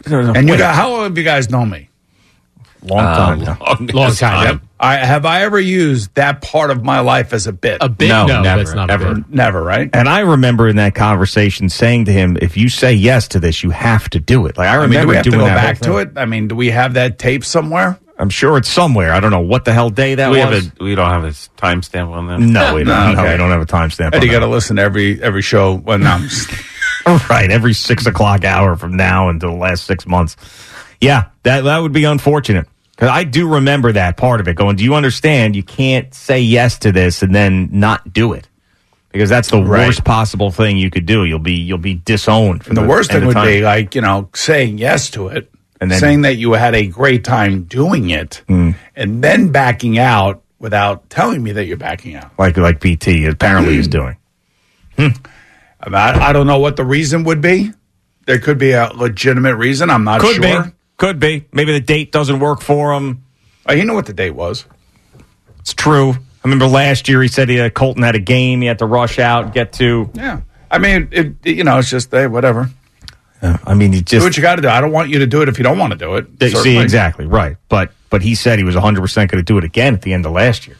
And 0.06 0.48
you 0.48 0.58
got 0.58 0.74
how 0.74 0.90
long 0.90 1.04
have 1.04 1.16
you 1.16 1.24
guys 1.24 1.48
known 1.48 1.70
me? 1.70 1.88
Um, 2.84 2.88
long 2.96 3.14
time. 3.14 3.40
now. 3.40 3.58
long, 3.60 3.86
Long 3.88 4.12
time. 4.12 4.46
Yep. 4.46 4.60
I 4.80 4.96
have 4.96 5.24
I 5.24 5.42
ever 5.44 5.58
used 5.58 6.14
that 6.16 6.42
part 6.42 6.70
of 6.70 6.82
my 6.84 7.00
life 7.00 7.32
as 7.32 7.46
a 7.46 7.52
bit? 7.52 7.78
A 7.80 7.88
bit? 7.88 8.08
No, 8.08 8.26
No, 8.26 8.42
never, 8.42 8.62
that's 8.64 8.74
not 8.74 8.90
ever. 8.90 9.12
a 9.12 9.14
bit. 9.14 9.30
Never, 9.30 9.62
right? 9.62 9.88
And 9.92 10.08
I 10.08 10.20
remember 10.20 10.68
in 10.68 10.76
that 10.76 10.94
conversation 10.94 11.68
saying 11.70 12.04
to 12.06 12.12
him, 12.12 12.36
"If 12.42 12.56
you 12.58 12.68
say 12.68 12.92
yes 12.92 13.28
to 13.28 13.40
this, 13.40 13.62
you 13.62 13.70
have 13.70 14.10
to 14.10 14.20
do 14.20 14.44
it." 14.46 14.58
Like 14.58 14.68
I 14.68 14.74
I 14.76 14.80
mean, 14.86 14.90
remember 14.90 15.02
do 15.06 15.08
we 15.08 15.14
have 15.16 15.24
to 15.24 15.30
doing 15.30 15.40
go 15.40 15.46
that 15.46 15.54
back 15.54 15.78
to 15.80 15.96
it? 15.98 16.10
I 16.16 16.26
mean, 16.26 16.48
do 16.48 16.54
we 16.56 16.70
have 16.70 16.94
that 16.94 17.18
tape 17.18 17.44
somewhere? 17.44 17.98
I'm 18.18 18.30
sure 18.30 18.58
it's 18.58 18.68
somewhere. 18.68 19.12
I 19.12 19.18
don't 19.20 19.30
know 19.32 19.40
what 19.40 19.64
the 19.64 19.72
hell 19.72 19.90
day 19.90 20.14
that 20.16 20.30
we 20.30 20.38
was. 20.44 20.64
have 20.66 20.72
a 20.80 20.84
we 20.84 20.94
don't 20.94 21.08
have 21.10 21.24
a 21.24 21.28
timestamp 21.30 22.10
on 22.12 22.26
that. 22.28 22.38
no, 22.40 22.74
we 22.74 22.84
don't. 22.84 23.14
No, 23.14 23.22
No, 23.24 23.30
we 23.30 23.36
don't 23.38 23.50
have 23.50 23.62
a 23.62 23.66
timestamp. 23.66 24.06
And 24.06 24.16
on 24.16 24.22
you 24.22 24.30
got 24.30 24.40
to 24.40 24.46
listen 24.46 24.76
to 24.76 24.82
every 24.82 25.20
every 25.22 25.42
show. 25.42 25.74
Well, 25.74 25.98
no, 25.98 26.24
right 27.30 27.50
every 27.50 27.72
six 27.72 28.06
o'clock 28.06 28.44
hour 28.44 28.76
from 28.76 28.96
now 28.96 29.30
until 29.30 29.50
the 29.52 29.56
last 29.56 29.84
six 29.86 30.06
months. 30.06 30.36
Yeah, 31.00 31.30
that 31.42 31.62
that 31.64 31.78
would 31.78 31.92
be 31.92 32.04
unfortunate 32.04 32.68
because 32.94 33.10
I 33.10 33.24
do 33.24 33.48
remember 33.54 33.92
that 33.92 34.16
part 34.16 34.40
of 34.40 34.48
it. 34.48 34.54
Going, 34.56 34.76
do 34.76 34.84
you 34.84 34.94
understand? 34.94 35.56
You 35.56 35.62
can't 35.62 36.12
say 36.14 36.40
yes 36.40 36.78
to 36.80 36.92
this 36.92 37.22
and 37.22 37.34
then 37.34 37.68
not 37.72 38.12
do 38.12 38.32
it 38.32 38.48
because 39.12 39.28
that's 39.28 39.50
the 39.50 39.62
Right. 39.62 39.86
worst 39.86 40.04
possible 40.04 40.50
thing 40.50 40.76
you 40.76 40.90
could 40.90 41.06
do. 41.06 41.24
You'll 41.24 41.38
be 41.38 41.54
you'll 41.54 41.78
be 41.78 41.94
disowned. 41.94 42.66
And 42.68 42.76
the, 42.76 42.84
worst 42.86 43.10
thing 43.12 43.26
would 43.26 43.34
time. 43.34 43.46
be 43.46 43.60
like, 43.62 43.94
you 43.94 44.00
know, 44.00 44.28
saying 44.34 44.78
yes 44.78 45.10
to 45.10 45.28
it 45.28 45.50
And 45.80 45.90
then- 45.90 45.98
saying 46.00 46.22
that 46.22 46.36
you 46.36 46.52
had 46.52 46.74
a 46.74 46.86
great 46.86 47.24
time 47.24 47.64
doing 47.64 48.10
it 48.10 48.42
Hmm. 48.48 48.70
and 48.96 49.22
then 49.22 49.48
backing 49.50 49.98
out 49.98 50.42
without 50.58 51.10
telling 51.10 51.42
me 51.42 51.52
that 51.52 51.66
you're 51.66 51.76
backing 51.76 52.14
out. 52.16 52.30
like 52.38 52.56
like 52.56 52.80
BT 52.80 53.26
apparently 53.26 53.76
is 53.76 53.88
doing. 53.98 54.16
I, 54.98 55.12
I, 55.86 56.28
I 56.28 56.32
don't 56.32 56.46
know 56.46 56.58
what 56.58 56.76
the 56.76 56.84
reason 56.84 57.24
would 57.24 57.40
be. 57.40 57.70
There 58.26 58.38
could 58.38 58.56
be 58.58 58.72
a 58.72 58.90
legitimate 58.94 59.56
reason. 59.56 59.90
I'm 59.90 60.04
not 60.04 60.20
Could 60.20 60.36
sure. 60.42 60.62
be, 60.64 60.70
could 60.96 61.18
be. 61.20 61.46
Maybe 61.52 61.72
the 61.72 61.80
date 61.80 62.12
doesn't 62.12 62.38
work 62.40 62.60
for 62.60 62.92
him. 62.94 63.24
Oh, 63.66 63.72
you 63.72 63.84
know 63.84 63.94
what 63.94 64.06
the 64.06 64.12
date 64.12 64.30
was? 64.34 64.64
It's 65.60 65.74
true. 65.74 66.10
I 66.10 66.16
remember 66.44 66.66
last 66.66 67.08
year 67.08 67.22
he 67.22 67.28
said 67.28 67.48
he 67.48 67.56
had, 67.56 67.72
Colton 67.74 68.02
had 68.02 68.14
a 68.14 68.18
game 68.20 68.60
he 68.60 68.66
had 68.66 68.78
to 68.80 68.86
rush 68.86 69.18
out 69.18 69.54
get 69.54 69.72
to. 69.74 70.10
Yeah. 70.14 70.42
I 70.70 70.78
mean, 70.78 71.08
it, 71.10 71.34
it- 71.44 71.56
you 71.56 71.64
know, 71.64 71.78
it's 71.78 71.88
just, 71.90 72.10
hey, 72.10 72.26
whatever. 72.26 72.68
Uh, 73.40 73.58
I 73.64 73.74
mean, 73.74 73.92
he 73.92 74.00
do 74.00 74.16
just 74.16 74.24
what 74.24 74.36
you 74.36 74.42
got 74.42 74.56
to 74.56 74.62
do. 74.62 74.68
I 74.68 74.80
don't 74.80 74.92
want 74.92 75.08
you 75.10 75.18
to 75.20 75.26
do 75.26 75.42
it 75.42 75.48
if 75.48 75.58
you 75.58 75.64
don't 75.64 75.78
want 75.78 75.92
to 75.92 75.98
do 75.98 76.14
it. 76.16 76.38
They- 76.38 76.50
See, 76.50 76.78
exactly 76.78 77.26
right. 77.26 77.56
But 77.68 77.92
but 78.10 78.22
he 78.22 78.34
said 78.34 78.58
he 78.58 78.64
was 78.64 78.74
100 78.74 79.00
percent 79.00 79.30
going 79.30 79.42
to 79.42 79.44
do 79.44 79.58
it 79.58 79.64
again 79.64 79.92
at 79.94 80.02
the 80.02 80.12
end 80.14 80.24
of 80.24 80.32
last 80.32 80.66
year, 80.66 80.76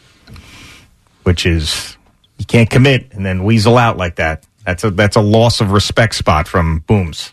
which 1.24 1.44
is 1.46 1.96
you 2.38 2.44
can't 2.44 2.70
commit 2.70 3.12
and 3.12 3.24
then 3.24 3.44
weasel 3.44 3.76
out 3.76 3.96
like 3.96 4.16
that. 4.16 4.46
That's 4.64 4.84
a 4.84 4.90
that's 4.90 5.16
a 5.16 5.20
loss 5.20 5.60
of 5.60 5.72
respect 5.72 6.14
spot 6.14 6.48
from 6.48 6.78
Booms. 6.80 7.32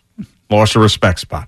Loss 0.50 0.76
of 0.76 0.82
respect 0.82 1.20
spot. 1.20 1.48